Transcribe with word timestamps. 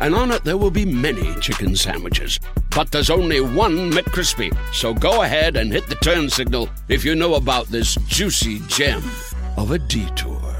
and 0.00 0.14
on 0.14 0.30
it 0.30 0.44
there 0.44 0.56
will 0.56 0.70
be 0.70 0.84
many 0.84 1.34
chicken 1.40 1.76
sandwiches. 1.76 2.38
But 2.70 2.90
there's 2.90 3.10
only 3.10 3.40
one 3.40 3.90
McCrispy. 3.90 4.56
So 4.72 4.92
go 4.94 5.22
ahead 5.22 5.56
and 5.56 5.72
hit 5.72 5.86
the 5.86 5.94
turn 5.96 6.28
signal 6.28 6.68
if 6.88 7.04
you 7.04 7.14
know 7.14 7.34
about 7.34 7.66
this 7.66 7.94
juicy 8.06 8.60
gem 8.68 9.02
of 9.56 9.70
a 9.70 9.78
detour. 9.78 10.56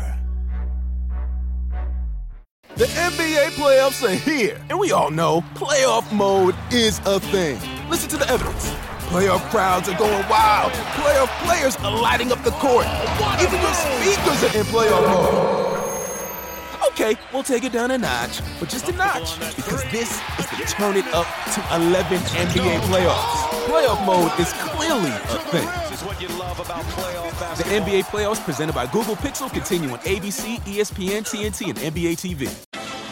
The 2.76 2.84
NBA 2.84 3.52
playoffs 3.52 4.06
are 4.06 4.14
here, 4.14 4.60
and 4.68 4.78
we 4.78 4.92
all 4.92 5.10
know 5.10 5.40
playoff 5.54 6.12
mode 6.12 6.54
is 6.70 7.00
a 7.06 7.18
thing. 7.18 7.58
Listen 7.88 8.10
to 8.10 8.16
the 8.18 8.28
evidence. 8.28 8.70
Playoff 9.08 9.48
crowds 9.50 9.88
are 9.88 9.96
going 9.96 10.28
wild. 10.28 10.72
Playoff 10.72 11.28
players 11.46 11.76
are 11.76 12.02
lighting 12.02 12.32
up 12.32 12.42
the 12.44 12.50
court. 12.50 12.84
Even 13.40 13.60
your 13.62 13.72
speakers 13.72 14.42
are 14.44 14.58
in 14.58 14.66
playoff 14.66 15.06
mode. 15.06 15.65
Okay, 16.88 17.16
we'll 17.32 17.42
take 17.42 17.64
it 17.64 17.72
down 17.72 17.90
a 17.90 17.98
notch, 17.98 18.40
but 18.58 18.68
just 18.68 18.88
a 18.88 18.92
notch, 18.92 19.38
because 19.56 19.82
this 19.90 20.10
is 20.38 20.46
the 20.50 20.74
turn 20.76 20.96
it 20.96 21.06
up 21.12 21.26
to 21.52 21.60
11 21.76 22.18
NBA 22.18 22.78
playoffs. 22.88 23.46
Playoff 23.66 24.04
mode 24.06 24.32
is 24.40 24.52
clearly 24.54 25.10
a 25.10 25.38
thing. 25.50 25.68
The 27.56 27.64
NBA 27.64 28.04
playoffs 28.04 28.42
presented 28.44 28.74
by 28.74 28.86
Google 28.86 29.16
Pixel 29.16 29.52
continue 29.52 29.90
on 29.90 29.98
ABC, 30.00 30.60
ESPN, 30.60 31.22
TNT, 31.22 31.70
and 31.70 31.78
NBA 31.78 32.16
TV. 32.16 32.85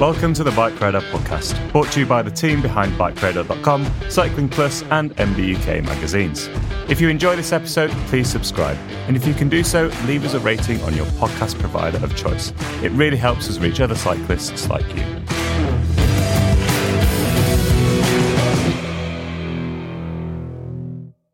Welcome 0.00 0.34
to 0.34 0.42
the 0.42 0.50
Bike 0.50 0.80
Radar 0.80 1.02
podcast, 1.02 1.70
brought 1.70 1.92
to 1.92 2.00
you 2.00 2.04
by 2.04 2.20
the 2.20 2.30
team 2.30 2.60
behind 2.60 2.94
BikeRadar.com, 2.94 3.88
Cycling 4.10 4.48
Plus, 4.48 4.82
and 4.90 5.14
MBUK 5.14 5.84
magazines. 5.84 6.48
If 6.88 7.00
you 7.00 7.08
enjoy 7.08 7.36
this 7.36 7.52
episode, 7.52 7.92
please 8.08 8.28
subscribe. 8.28 8.76
And 9.06 9.16
if 9.16 9.24
you 9.24 9.34
can 9.34 9.48
do 9.48 9.62
so, 9.62 9.92
leave 10.06 10.24
us 10.24 10.34
a 10.34 10.40
rating 10.40 10.80
on 10.82 10.96
your 10.96 11.06
podcast 11.06 11.60
provider 11.60 11.98
of 11.98 12.16
choice. 12.16 12.52
It 12.82 12.90
really 12.90 13.16
helps 13.16 13.48
us 13.48 13.58
reach 13.58 13.78
other 13.78 13.94
cyclists 13.94 14.68
like 14.68 14.84
you. 14.96 15.04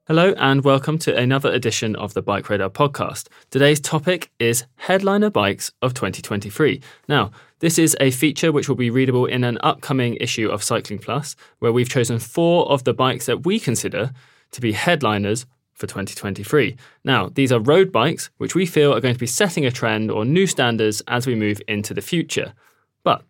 Hello 0.06 0.34
and 0.38 0.64
welcome 0.64 0.98
to 0.98 1.16
another 1.16 1.50
edition 1.52 1.94
of 1.94 2.14
the 2.14 2.20
Bike 2.20 2.50
Radar 2.50 2.68
podcast. 2.68 3.28
Today's 3.50 3.80
topic 3.80 4.30
is 4.38 4.64
headliner 4.74 5.30
bikes 5.30 5.70
of 5.80 5.94
2023. 5.94 6.82
Now, 7.06 7.30
this 7.60 7.78
is 7.78 7.96
a 8.00 8.10
feature 8.10 8.52
which 8.52 8.68
will 8.68 8.76
be 8.76 8.90
readable 8.90 9.26
in 9.26 9.44
an 9.44 9.58
upcoming 9.62 10.16
issue 10.16 10.48
of 10.48 10.62
Cycling 10.62 10.98
Plus, 10.98 11.36
where 11.58 11.72
we've 11.72 11.88
chosen 11.88 12.18
four 12.18 12.70
of 12.70 12.84
the 12.84 12.94
bikes 12.94 13.26
that 13.26 13.44
we 13.44 13.60
consider 13.60 14.12
to 14.50 14.60
be 14.60 14.72
headliners 14.72 15.46
for 15.74 15.86
2023. 15.86 16.76
Now, 17.04 17.28
these 17.28 17.52
are 17.52 17.60
road 17.60 17.92
bikes 17.92 18.30
which 18.38 18.54
we 18.54 18.66
feel 18.66 18.94
are 18.94 19.00
going 19.00 19.14
to 19.14 19.20
be 19.20 19.26
setting 19.26 19.64
a 19.64 19.70
trend 19.70 20.10
or 20.10 20.24
new 20.24 20.46
standards 20.46 21.02
as 21.06 21.26
we 21.26 21.34
move 21.34 21.60
into 21.68 21.94
the 21.94 22.02
future. 22.02 22.54
But 23.02 23.24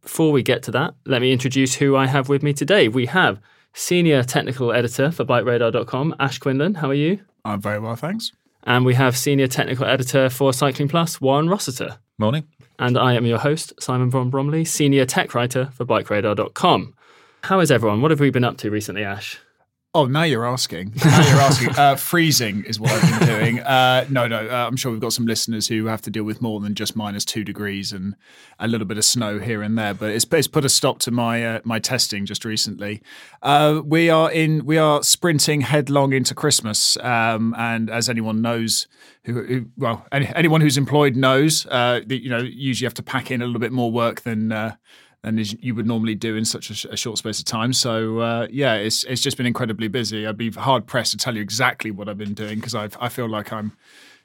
before 0.00 0.32
we 0.32 0.42
get 0.42 0.62
to 0.64 0.70
that, 0.72 0.94
let 1.06 1.20
me 1.20 1.32
introduce 1.32 1.74
who 1.74 1.96
I 1.96 2.06
have 2.06 2.28
with 2.28 2.42
me 2.42 2.52
today. 2.52 2.88
We 2.88 3.06
have 3.06 3.40
Senior 3.72 4.22
Technical 4.22 4.72
Editor 4.72 5.10
for 5.10 5.24
BikeRadar.com, 5.24 6.16
Ash 6.20 6.38
Quinlan. 6.38 6.74
How 6.74 6.90
are 6.90 6.94
you? 6.94 7.20
I'm 7.44 7.60
very 7.60 7.78
well, 7.78 7.96
thanks. 7.96 8.32
And 8.64 8.84
we 8.84 8.94
have 8.94 9.16
Senior 9.16 9.48
Technical 9.48 9.86
Editor 9.86 10.28
for 10.28 10.52
Cycling 10.52 10.88
Plus, 10.88 11.20
Warren 11.20 11.48
Rossiter. 11.48 11.98
Morning. 12.18 12.44
And 12.82 12.98
I 12.98 13.14
am 13.14 13.24
your 13.24 13.38
host, 13.38 13.72
Simon 13.80 14.10
Von 14.10 14.28
Bromley, 14.28 14.64
Senior 14.64 15.06
Tech 15.06 15.36
Writer 15.36 15.70
for 15.72 15.84
BikeRadar.com. 15.86 16.94
How 17.42 17.60
is 17.60 17.70
everyone? 17.70 18.02
What 18.02 18.10
have 18.10 18.18
we 18.18 18.30
been 18.30 18.42
up 18.42 18.56
to 18.56 18.72
recently, 18.72 19.04
Ash? 19.04 19.38
Oh, 19.94 20.06
now 20.06 20.22
you're 20.22 20.46
asking. 20.46 20.94
Now 21.04 21.28
you're 21.28 21.40
asking. 21.40 21.68
Uh, 21.76 21.96
freezing 21.96 22.64
is 22.64 22.80
what 22.80 22.90
I've 22.92 23.20
been 23.20 23.28
doing. 23.28 23.60
Uh, 23.60 24.06
no, 24.08 24.26
no. 24.26 24.48
Uh, 24.48 24.66
I'm 24.66 24.74
sure 24.74 24.90
we've 24.90 25.02
got 25.02 25.12
some 25.12 25.26
listeners 25.26 25.68
who 25.68 25.84
have 25.84 26.00
to 26.02 26.10
deal 26.10 26.24
with 26.24 26.40
more 26.40 26.60
than 26.60 26.74
just 26.74 26.96
minus 26.96 27.26
two 27.26 27.44
degrees 27.44 27.92
and 27.92 28.16
a 28.58 28.68
little 28.68 28.86
bit 28.86 28.96
of 28.96 29.04
snow 29.04 29.38
here 29.38 29.60
and 29.60 29.76
there. 29.76 29.92
But 29.92 30.08
it's, 30.12 30.24
it's 30.32 30.46
put 30.46 30.64
a 30.64 30.70
stop 30.70 30.98
to 31.00 31.10
my 31.10 31.44
uh, 31.44 31.60
my 31.64 31.78
testing 31.78 32.24
just 32.24 32.46
recently. 32.46 33.02
Uh, 33.42 33.82
we 33.84 34.08
are 34.08 34.32
in. 34.32 34.64
We 34.64 34.78
are 34.78 35.02
sprinting 35.02 35.60
headlong 35.60 36.14
into 36.14 36.34
Christmas, 36.34 36.96
um, 36.96 37.54
and 37.58 37.90
as 37.90 38.08
anyone 38.08 38.40
knows, 38.40 38.88
who, 39.24 39.42
who 39.44 39.66
well, 39.76 40.06
any, 40.10 40.26
anyone 40.34 40.62
who's 40.62 40.78
employed 40.78 41.16
knows, 41.16 41.66
uh, 41.66 42.00
that, 42.06 42.22
you 42.22 42.30
know, 42.30 42.38
usually 42.38 42.86
have 42.86 42.94
to 42.94 43.02
pack 43.02 43.30
in 43.30 43.42
a 43.42 43.44
little 43.44 43.60
bit 43.60 43.72
more 43.72 43.92
work 43.92 44.22
than 44.22 44.52
than 45.22 45.38
you 45.60 45.74
would 45.74 45.86
normally 45.86 46.14
do 46.14 46.36
in 46.36 46.44
such 46.44 46.84
a, 46.84 46.92
a 46.92 46.96
short 46.96 47.18
space 47.18 47.38
of 47.38 47.44
time. 47.44 47.72
So 47.72 48.18
uh, 48.18 48.48
yeah, 48.50 48.74
it's 48.74 49.04
it's 49.04 49.20
just 49.20 49.36
been 49.36 49.46
incredibly 49.46 49.88
busy. 49.88 50.26
I'd 50.26 50.36
be 50.36 50.50
hard 50.50 50.86
pressed 50.86 51.12
to 51.12 51.16
tell 51.16 51.34
you 51.34 51.42
exactly 51.42 51.90
what 51.90 52.08
I've 52.08 52.18
been 52.18 52.34
doing 52.34 52.56
because 52.56 52.74
I 52.74 52.88
I 53.00 53.08
feel 53.08 53.28
like 53.28 53.52
I'm. 53.52 53.76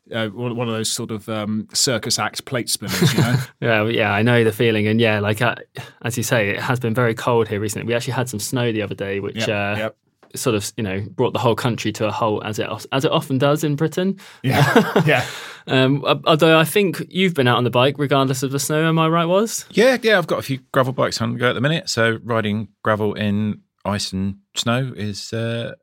Uh, 0.09 0.29
one 0.29 0.69
of 0.69 0.73
those 0.73 0.89
sort 0.89 1.11
of 1.11 1.27
um, 1.27 1.67
circus 1.73 2.17
act 2.17 2.45
plate 2.45 2.69
spinners, 2.69 3.13
you 3.13 3.21
know. 3.21 3.35
yeah, 3.59 3.83
yeah, 3.87 4.13
I 4.13 4.21
know 4.21 4.45
the 4.45 4.53
feeling, 4.53 4.87
and 4.87 5.01
yeah, 5.01 5.19
like 5.19 5.41
uh, 5.41 5.55
as 6.01 6.15
you 6.15 6.23
say, 6.23 6.51
it 6.51 6.61
has 6.61 6.79
been 6.79 6.93
very 6.93 7.13
cold 7.13 7.49
here 7.49 7.59
recently. 7.59 7.85
We 7.85 7.93
actually 7.93 8.13
had 8.13 8.29
some 8.29 8.39
snow 8.39 8.71
the 8.71 8.81
other 8.81 8.95
day, 8.95 9.19
which 9.19 9.35
yep, 9.35 9.49
uh, 9.49 9.75
yep 9.77 9.97
sort 10.35 10.55
of 10.55 10.71
you 10.77 10.83
know 10.83 11.01
brought 11.11 11.33
the 11.33 11.39
whole 11.39 11.55
country 11.55 11.91
to 11.93 12.07
a 12.07 12.11
halt 12.11 12.45
as 12.45 12.59
it 12.59 12.67
as 12.91 13.05
it 13.05 13.11
often 13.11 13.37
does 13.37 13.63
in 13.63 13.75
Britain. 13.75 14.19
Yeah, 14.43 15.03
yeah. 15.05 15.25
um, 15.67 16.03
although 16.25 16.57
I 16.57 16.63
think 16.63 17.03
you've 17.09 17.33
been 17.33 17.47
out 17.47 17.57
on 17.57 17.63
the 17.63 17.69
bike 17.69 17.95
regardless 17.97 18.43
of 18.43 18.51
the 18.51 18.59
snow. 18.59 18.87
Am 18.87 18.99
I 18.99 19.07
right? 19.07 19.25
Was 19.25 19.65
yeah, 19.71 19.97
yeah. 20.01 20.17
I've 20.17 20.27
got 20.27 20.39
a 20.39 20.43
few 20.43 20.59
gravel 20.71 20.93
bikes 20.93 21.21
on 21.21 21.33
the 21.33 21.39
go 21.39 21.49
at 21.49 21.53
the 21.53 21.61
minute. 21.61 21.89
So 21.89 22.19
riding 22.23 22.69
gravel 22.83 23.13
in 23.13 23.61
ice 23.85 24.11
and 24.13 24.37
snow 24.55 24.93
is 24.95 25.33
uh, 25.33 25.73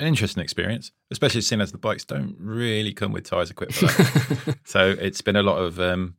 an 0.00 0.06
interesting 0.06 0.42
experience, 0.42 0.92
especially 1.10 1.40
seeing 1.40 1.60
as 1.60 1.72
the 1.72 1.78
bikes 1.78 2.04
don't 2.04 2.36
really 2.38 2.92
come 2.92 3.12
with 3.12 3.24
tyres 3.24 3.50
equipped 3.50 3.74
for 3.74 3.86
that. 3.86 4.58
so 4.64 4.94
it's 4.98 5.20
been 5.20 5.36
a 5.36 5.42
lot 5.42 5.58
of 5.58 5.78
um, 5.80 6.16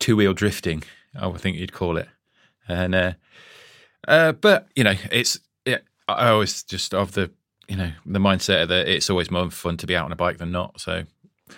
two 0.00 0.16
wheel 0.16 0.34
drifting. 0.34 0.82
I 1.18 1.26
would 1.26 1.40
think 1.40 1.56
you'd 1.56 1.72
call 1.72 1.96
it, 1.96 2.08
and. 2.68 2.94
Uh, 2.94 3.12
uh, 4.08 4.32
but 4.32 4.68
you 4.74 4.84
know, 4.84 4.94
it's 5.10 5.38
I 6.18 6.28
always 6.28 6.62
just 6.62 6.94
of 6.94 7.12
the 7.12 7.30
you 7.68 7.76
know 7.76 7.92
the 8.04 8.18
mindset 8.18 8.68
that 8.68 8.88
it's 8.88 9.08
always 9.10 9.30
more 9.30 9.50
fun 9.50 9.76
to 9.78 9.86
be 9.86 9.96
out 9.96 10.04
on 10.04 10.12
a 10.12 10.16
bike 10.16 10.38
than 10.38 10.52
not. 10.52 10.80
So 10.80 11.04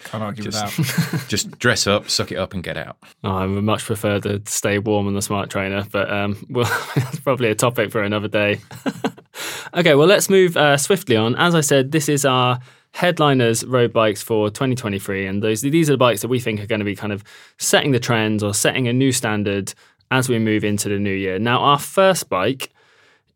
can't 0.04 0.22
argue 0.22 0.44
just, 0.44 0.78
with 0.78 1.10
that. 1.10 1.24
just 1.28 1.58
dress 1.58 1.86
up, 1.86 2.10
suck 2.10 2.32
it 2.32 2.36
up, 2.36 2.54
and 2.54 2.62
get 2.62 2.76
out. 2.76 2.96
Oh, 3.22 3.36
I 3.36 3.46
would 3.46 3.64
much 3.64 3.84
prefer 3.84 4.20
to 4.20 4.42
stay 4.46 4.78
warm 4.78 5.06
on 5.06 5.14
the 5.14 5.22
smart 5.22 5.50
trainer, 5.50 5.86
but 5.90 6.10
um, 6.10 6.44
well, 6.50 6.70
that's 6.94 7.20
probably 7.20 7.50
a 7.50 7.54
topic 7.54 7.90
for 7.90 8.02
another 8.02 8.28
day. 8.28 8.60
okay, 9.74 9.94
well, 9.94 10.06
let's 10.06 10.28
move 10.28 10.56
uh, 10.56 10.76
swiftly 10.76 11.16
on. 11.16 11.36
As 11.36 11.54
I 11.54 11.60
said, 11.60 11.92
this 11.92 12.08
is 12.08 12.24
our 12.24 12.58
headliners 12.92 13.64
road 13.64 13.92
bikes 13.92 14.22
for 14.22 14.50
2023, 14.50 15.26
and 15.26 15.42
those 15.42 15.60
these 15.60 15.88
are 15.88 15.94
the 15.94 15.98
bikes 15.98 16.22
that 16.22 16.28
we 16.28 16.40
think 16.40 16.60
are 16.60 16.66
going 16.66 16.80
to 16.80 16.84
be 16.84 16.96
kind 16.96 17.12
of 17.12 17.24
setting 17.58 17.92
the 17.92 18.00
trends 18.00 18.42
or 18.42 18.54
setting 18.54 18.88
a 18.88 18.92
new 18.92 19.12
standard 19.12 19.74
as 20.10 20.28
we 20.28 20.38
move 20.38 20.64
into 20.64 20.88
the 20.88 20.98
new 20.98 21.14
year. 21.14 21.38
Now, 21.38 21.60
our 21.60 21.78
first 21.78 22.28
bike 22.28 22.70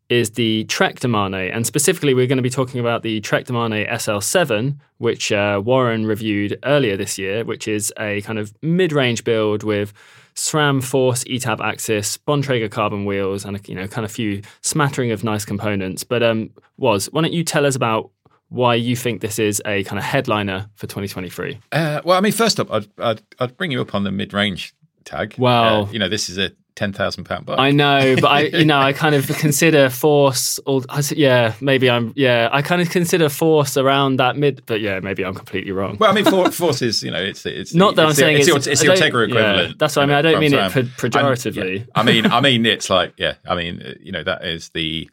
is 0.09 0.31
the 0.31 0.63
Trek 0.65 0.99
Domane, 0.99 1.55
and 1.55 1.65
specifically, 1.65 2.13
we're 2.13 2.27
going 2.27 2.37
to 2.37 2.43
be 2.43 2.49
talking 2.49 2.79
about 2.79 3.03
the 3.03 3.21
Trek 3.21 3.45
Domane 3.45 3.89
SL7, 3.89 4.75
which 4.97 5.31
uh, 5.31 5.61
Warren 5.63 6.05
reviewed 6.05 6.57
earlier 6.63 6.97
this 6.97 7.17
year, 7.17 7.45
which 7.45 7.67
is 7.67 7.93
a 7.99 8.21
kind 8.21 8.39
of 8.39 8.53
mid-range 8.63 9.23
build 9.23 9.63
with 9.63 9.93
SRAM 10.35 10.83
Force 10.83 11.23
eTap 11.25 11.59
AXS, 11.59 12.17
Bontrager 12.27 12.71
carbon 12.71 13.05
wheels, 13.05 13.45
and 13.45 13.57
a, 13.57 13.59
you 13.67 13.75
know, 13.75 13.87
kind 13.87 14.03
of 14.03 14.11
few 14.11 14.41
smattering 14.61 15.11
of 15.11 15.23
nice 15.23 15.45
components. 15.45 16.03
But 16.03 16.23
um, 16.23 16.49
was 16.77 17.05
why 17.11 17.21
don't 17.21 17.33
you 17.33 17.43
tell 17.43 17.65
us 17.65 17.75
about 17.75 18.09
why 18.49 18.73
you 18.73 18.95
think 18.95 19.21
this 19.21 19.37
is 19.37 19.61
a 19.65 19.83
kind 19.83 19.99
of 19.99 20.05
headliner 20.05 20.69
for 20.73 20.87
2023? 20.87 21.59
Uh, 21.71 22.01
well, 22.03 22.17
I 22.17 22.21
mean, 22.21 22.31
first 22.31 22.59
up, 22.59 22.71
I'd, 22.71 22.87
I'd, 22.97 23.21
I'd 23.39 23.57
bring 23.57 23.71
you 23.71 23.81
up 23.81 23.93
on 23.93 24.03
the 24.03 24.11
mid-range 24.11 24.73
tag. 25.05 25.35
Wow, 25.37 25.83
uh, 25.83 25.91
you 25.91 25.99
know, 25.99 26.09
this 26.09 26.29
is 26.29 26.39
a 26.39 26.51
ten 26.79 26.93
thousand 26.93 27.25
pound 27.25 27.45
bike. 27.45 27.59
I 27.59 27.71
know, 27.71 28.15
but 28.21 28.27
I, 28.27 28.39
you 28.43 28.63
know, 28.65 28.79
I 28.79 28.93
kind 28.93 29.13
of 29.13 29.27
consider 29.45 29.89
force. 29.89 30.59
Or 30.65 30.81
yeah, 31.11 31.53
maybe 31.59 31.89
I'm. 31.89 32.13
Yeah, 32.15 32.47
I 32.51 32.61
kind 32.61 32.81
of 32.81 32.89
consider 32.89 33.27
force 33.27 33.75
around 33.75 34.15
that 34.17 34.37
mid. 34.37 34.63
But 34.65 34.79
yeah, 34.79 34.99
maybe 35.01 35.23
I'm 35.25 35.35
completely 35.35 35.71
wrong. 35.73 35.97
Well, 35.99 36.09
I 36.09 36.13
mean, 36.13 36.23
for, 36.25 36.49
force 36.51 36.81
is 36.81 37.03
you 37.03 37.11
know, 37.11 37.21
it's 37.21 37.45
it's 37.45 37.73
Not 37.73 37.95
that 37.95 38.03
it's 38.03 38.09
I'm 38.11 38.15
the, 38.15 38.15
saying 38.15 38.37
it's, 38.39 38.47
it's- 38.47 38.67
it's 38.67 38.81
the 38.81 38.87
don't- 38.87 38.97
Ultegra 38.97 39.27
yeah, 39.27 39.39
equivalent. 39.51 39.79
that's 39.79 39.95
what 39.97 40.03
I 40.03 40.05
mean. 40.05 40.15
I 40.15 40.21
don't 40.21 40.39
mean 40.39 40.53
it 40.53 40.59
I'm- 40.59 40.71
pejoratively. 40.71 41.79
yeah. 41.79 41.85
I 41.93 42.03
mean, 42.03 42.25
I 42.25 42.39
mean, 42.41 42.65
it's 42.65 42.89
like 42.89 43.13
yeah. 43.17 43.33
I 43.45 43.55
mean, 43.55 43.81
uh, 43.85 43.93
you 44.01 44.11
know, 44.13 44.23
that 44.23 44.45
is 44.45 44.69
the 44.69 45.09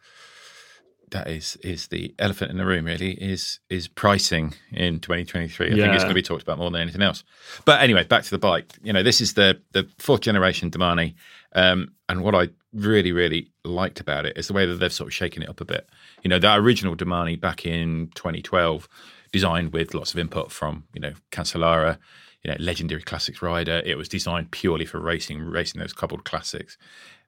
that 1.10 1.28
is 1.28 1.56
is 1.62 1.86
the 1.88 2.14
elephant 2.18 2.50
in 2.50 2.56
the 2.56 2.66
room. 2.66 2.84
Really, 2.84 3.12
is 3.12 3.60
is 3.70 3.86
pricing 3.88 4.54
in 4.72 4.98
2023. 5.00 5.66
I 5.66 5.70
think 5.70 5.94
it's 5.94 6.02
going 6.02 6.08
to 6.08 6.14
be 6.14 6.22
talked 6.22 6.42
about 6.42 6.58
more 6.58 6.70
than 6.70 6.80
anything 6.82 7.02
else. 7.02 7.22
But 7.64 7.80
anyway, 7.80 8.04
back 8.04 8.24
to 8.24 8.30
the 8.30 8.38
bike. 8.38 8.72
You 8.82 8.92
know, 8.92 9.02
this 9.02 9.20
is 9.20 9.34
the 9.34 9.60
the 9.72 9.88
fourth 9.98 10.20
generation 10.20 10.70
Domane, 10.70 11.14
um, 11.56 11.94
and 12.08 12.22
what 12.22 12.34
I 12.34 12.50
really 12.72 13.10
really 13.10 13.50
liked 13.64 13.98
about 13.98 14.26
it 14.26 14.36
is 14.36 14.46
the 14.46 14.52
way 14.52 14.66
that 14.66 14.74
they've 14.74 14.92
sort 14.92 15.08
of 15.08 15.14
shaken 15.14 15.42
it 15.42 15.48
up 15.48 15.60
a 15.60 15.64
bit. 15.64 15.88
You 16.22 16.28
know, 16.28 16.38
that 16.38 16.58
original 16.58 16.94
Domane 16.94 17.40
back 17.40 17.66
in 17.66 18.10
2012, 18.14 18.88
designed 19.32 19.72
with 19.72 19.94
lots 19.94 20.12
of 20.12 20.20
input 20.20 20.52
from 20.52 20.84
you 20.94 21.00
know 21.00 21.14
Cancellara, 21.32 21.98
you 22.44 22.50
know, 22.50 22.56
legendary 22.60 23.02
classics 23.02 23.42
rider. 23.42 23.82
It 23.84 23.96
was 23.96 24.08
designed 24.08 24.52
purely 24.52 24.84
for 24.84 25.00
racing, 25.00 25.40
racing 25.40 25.80
those 25.80 25.92
cobbled 25.92 26.24
classics. 26.24 26.76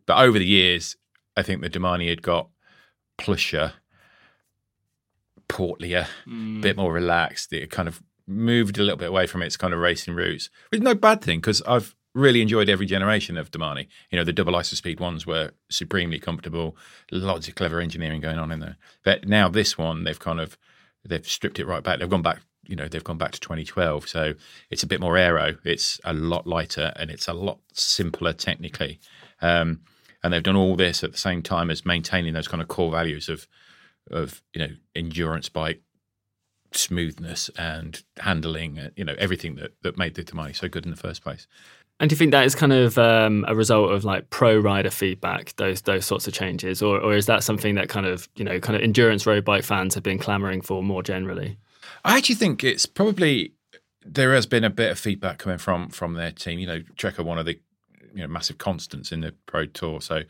But 0.07 0.19
over 0.19 0.39
the 0.39 0.47
years, 0.47 0.97
I 1.37 1.43
think 1.43 1.63
the 1.63 1.71
Domane 1.71 2.09
had 2.09 2.23
got 2.23 2.51
plusher, 3.17 3.73
portlier, 5.49 6.07
a 6.59 6.61
bit 6.61 6.77
more 6.77 6.93
relaxed. 6.93 7.53
It 7.53 7.71
kind 7.71 7.89
of 7.89 8.03
moved 8.27 8.79
a 8.79 8.83
little 8.83 8.99
bit 8.99 9.09
away 9.09 9.27
from 9.27 9.43
its 9.43 9.57
kind 9.57 9.73
of 9.73 9.81
racing 9.81 10.15
roots, 10.15 10.51
which 10.71 10.81
is 10.81 10.85
no 10.85 10.95
bad 10.95 11.23
thing 11.23 11.41
because 11.41 11.63
I've 11.63 11.95
really 12.19 12.43
enjoyed 12.43 12.69
every 12.69 12.87
generation 12.87 13.37
of 13.37 13.51
Domane. 13.51 13.87
You 14.11 14.19
know, 14.19 14.25
the 14.25 14.33
double 14.33 14.55
IsoSpeed 14.55 15.01
ones 15.01 15.27
were 15.27 15.53
supremely 15.71 16.19
comfortable, 16.19 16.77
lots 17.11 17.49
of 17.49 17.55
clever 17.55 17.81
engineering 17.81 18.21
going 18.21 18.39
on 18.39 18.51
in 18.51 18.61
there. 18.61 18.77
But 19.05 19.29
now 19.29 19.49
this 19.49 19.79
one, 19.79 20.05
they've 20.05 20.19
kind 20.19 20.41
of 20.41 20.59
they've 21.05 21.27
stripped 21.27 21.59
it 21.59 21.67
right 21.67 21.83
back. 21.83 21.99
They've 21.99 22.11
gone 22.11 22.23
back. 22.23 22.41
You 22.67 22.77
know, 22.77 22.87
they've 22.87 23.05
gone 23.05 23.17
back 23.17 23.31
to 23.33 23.41
2012, 23.41 24.09
so 24.09 24.35
it's 24.69 24.83
a 24.83 24.87
bit 24.87 25.01
more 25.01 25.17
aero. 25.17 25.57
It's 25.65 25.99
a 26.05 26.13
lot 26.13 26.47
lighter 26.47 26.93
and 26.97 27.11
it's 27.11 27.27
a 27.27 27.33
lot 27.33 27.61
simpler 27.73 28.35
technically. 28.35 29.01
Um, 29.41 29.81
and 30.23 30.33
they've 30.33 30.43
done 30.43 30.57
all 30.57 30.77
this 30.77 31.03
at 31.03 31.13
the 31.13 31.19
same 31.19 31.43
time 31.43 31.71
as 31.71 31.87
maintaining 31.87 32.35
those 32.35 32.49
kind 32.49 32.61
of 32.61 32.69
core 32.69 32.91
values 32.91 33.29
of 33.29 33.47
of 34.11 34.43
you 34.55 34.61
know 34.61 34.75
endurance 34.95 35.49
bike 35.49 35.83
smoothness 36.73 37.51
and 37.57 38.03
handling 38.19 38.79
uh, 38.79 38.91
you 38.97 39.05
know 39.05 39.15
everything 39.19 39.57
that 39.57 39.73
that 39.83 39.97
made 39.97 40.15
the 40.15 40.25
Domane 40.25 40.55
so 40.55 40.69
good 40.69 40.85
in 40.85 40.91
the 40.91 40.97
first 40.97 41.23
place 41.23 41.47
And 42.01 42.09
do 42.09 42.15
you 42.15 42.19
think 42.19 42.31
that 42.31 42.47
is 42.47 42.55
kind 42.55 42.73
of 42.73 42.97
um, 42.97 43.45
a 43.49 43.57
result 43.57 43.91
of 43.91 44.05
like 44.05 44.31
pro 44.31 44.57
rider 44.57 44.91
feedback, 44.91 45.55
those 45.57 45.83
those 45.83 46.07
sorts 46.07 46.29
of 46.29 46.33
changes, 46.33 46.81
or 46.81 47.01
or 47.01 47.15
is 47.15 47.27
that 47.27 47.43
something 47.43 47.75
that 47.75 47.89
kind 47.89 48.07
of 48.07 48.29
you 48.37 48.45
know 48.45 48.61
kind 48.61 48.77
of 48.77 48.83
endurance 48.83 49.27
road 49.27 49.45
bike 49.45 49.65
fans 49.65 49.95
have 49.95 50.05
been 50.05 50.19
clamoring 50.19 50.61
for 50.61 50.83
more 50.83 51.03
generally? 51.03 51.59
I 52.05 52.17
actually 52.17 52.37
think 52.37 52.63
it's 52.63 52.87
probably 52.87 53.53
there 54.05 54.33
has 54.35 54.47
been 54.47 54.65
a 54.65 54.71
bit 54.71 54.93
of 54.93 54.99
feedback 54.99 55.39
coming 55.39 55.59
from 55.59 55.89
from 55.91 56.15
their 56.15 56.31
team. 56.31 56.61
You 56.61 56.67
know, 56.67 56.83
Trek 56.97 57.19
are 57.19 57.25
one 57.25 57.39
of 57.39 57.47
the 57.47 57.59
you 58.15 58.23
know 58.23 58.29
massive 58.29 58.59
constants 58.59 59.11
in 59.11 59.21
the 59.21 59.33
pro 59.47 59.67
tour, 59.67 60.01
so 60.01 60.23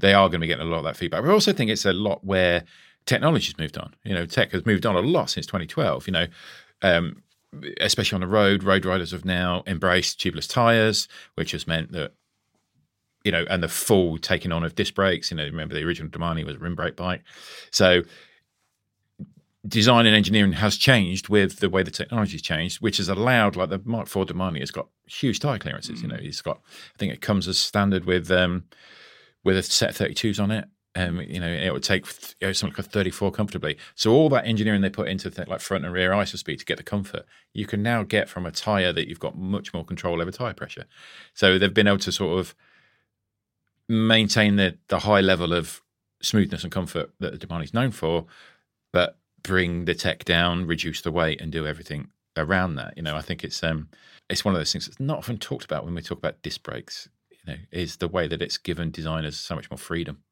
they 0.00 0.14
are 0.14 0.28
going 0.28 0.40
to 0.40 0.44
be 0.44 0.48
getting 0.48 0.66
a 0.66 0.70
lot 0.70 0.78
of 0.78 0.84
that 0.84 0.96
feedback. 0.96 1.22
But 1.22 1.30
I 1.30 1.32
also 1.32 1.52
think 1.52 1.70
it's 1.70 1.84
a 1.84 1.92
lot 1.92 2.24
where 2.24 2.64
technology's 3.06 3.56
moved 3.58 3.78
on. 3.78 3.94
You 4.02 4.14
know, 4.14 4.26
tech 4.26 4.50
has 4.50 4.66
moved 4.66 4.86
on 4.86 4.96
a 4.96 5.00
lot 5.00 5.30
since 5.30 5.46
2012. 5.46 6.08
You 6.08 6.12
know. 6.12 6.26
Um, 6.84 7.22
especially 7.80 8.16
on 8.16 8.20
the 8.20 8.26
road, 8.26 8.62
road 8.62 8.84
riders 8.84 9.12
have 9.12 9.24
now 9.24 9.62
embraced 9.66 10.18
tubeless 10.18 10.48
tires, 10.48 11.08
which 11.34 11.52
has 11.52 11.66
meant 11.66 11.92
that 11.92 12.12
you 13.24 13.30
know, 13.30 13.44
and 13.48 13.62
the 13.62 13.68
full 13.68 14.18
taking 14.18 14.50
on 14.50 14.64
of 14.64 14.74
disc 14.74 14.94
brakes. 14.94 15.30
You 15.30 15.36
know, 15.36 15.44
remember 15.44 15.74
the 15.74 15.84
original 15.84 16.10
Domane 16.10 16.44
was 16.44 16.56
a 16.56 16.58
rim 16.58 16.74
brake 16.74 16.96
bike, 16.96 17.22
so 17.70 18.02
design 19.66 20.06
and 20.06 20.16
engineering 20.16 20.52
has 20.54 20.76
changed 20.76 21.28
with 21.28 21.60
the 21.60 21.70
way 21.70 21.82
the 21.82 21.90
technology's 21.90 22.42
changed, 22.42 22.80
which 22.80 22.96
has 22.96 23.08
allowed 23.08 23.54
like 23.54 23.70
the 23.70 23.80
Mark 23.84 24.08
IV 24.08 24.26
Domane 24.26 24.60
has 24.60 24.70
got 24.70 24.88
huge 25.06 25.38
tire 25.38 25.58
clearances. 25.58 26.02
You 26.02 26.08
know, 26.08 26.16
it's 26.18 26.42
got 26.42 26.60
I 26.94 26.98
think 26.98 27.12
it 27.12 27.20
comes 27.20 27.46
as 27.46 27.58
standard 27.58 28.04
with 28.04 28.30
um 28.30 28.64
with 29.44 29.56
a 29.56 29.62
set 29.62 29.90
of 29.90 30.08
32s 30.08 30.42
on 30.42 30.50
it. 30.50 30.66
Um, 30.94 31.22
you 31.22 31.40
know, 31.40 31.48
it 31.48 31.72
would 31.72 31.82
take 31.82 32.06
you 32.40 32.48
know, 32.48 32.52
something 32.52 32.76
like 32.76 32.86
a 32.86 32.90
34 32.90 33.32
comfortably. 33.32 33.78
So 33.94 34.12
all 34.12 34.28
that 34.28 34.46
engineering 34.46 34.82
they 34.82 34.90
put 34.90 35.08
into 35.08 35.32
like 35.48 35.60
front 35.60 35.86
and 35.86 35.94
rear 35.94 36.10
IsoSpeed 36.10 36.58
to 36.58 36.64
get 36.66 36.76
the 36.76 36.82
comfort, 36.82 37.24
you 37.54 37.66
can 37.66 37.82
now 37.82 38.02
get 38.02 38.28
from 38.28 38.44
a 38.44 38.50
tire 38.50 38.92
that 38.92 39.08
you've 39.08 39.18
got 39.18 39.36
much 39.36 39.72
more 39.72 39.86
control 39.86 40.20
over 40.20 40.30
tire 40.30 40.52
pressure. 40.52 40.84
So 41.32 41.58
they've 41.58 41.72
been 41.72 41.88
able 41.88 41.98
to 41.98 42.12
sort 42.12 42.38
of 42.38 42.54
maintain 43.88 44.56
the 44.56 44.78
the 44.88 45.00
high 45.00 45.20
level 45.20 45.52
of 45.52 45.82
smoothness 46.20 46.62
and 46.62 46.72
comfort 46.72 47.10
that 47.20 47.38
the 47.38 47.46
Domane 47.46 47.64
is 47.64 47.74
known 47.74 47.90
for, 47.90 48.26
but 48.92 49.18
bring 49.42 49.84
the 49.86 49.94
tech 49.94 50.24
down, 50.24 50.66
reduce 50.66 51.00
the 51.00 51.10
weight, 51.10 51.40
and 51.40 51.50
do 51.50 51.66
everything 51.66 52.08
around 52.36 52.76
that. 52.76 52.94
You 52.96 53.02
know, 53.02 53.16
I 53.16 53.22
think 53.22 53.44
it's 53.44 53.62
um 53.62 53.88
it's 54.28 54.44
one 54.44 54.54
of 54.54 54.60
those 54.60 54.72
things 54.72 54.86
that's 54.86 55.00
not 55.00 55.18
often 55.18 55.38
talked 55.38 55.64
about 55.64 55.84
when 55.84 55.94
we 55.94 56.02
talk 56.02 56.18
about 56.18 56.42
disc 56.42 56.62
brakes. 56.62 57.08
You 57.30 57.52
know, 57.52 57.58
is 57.72 57.96
the 57.96 58.08
way 58.08 58.28
that 58.28 58.40
it's 58.40 58.58
given 58.58 58.90
designers 58.90 59.38
so 59.38 59.56
much 59.56 59.70
more 59.70 59.78
freedom. 59.78 60.22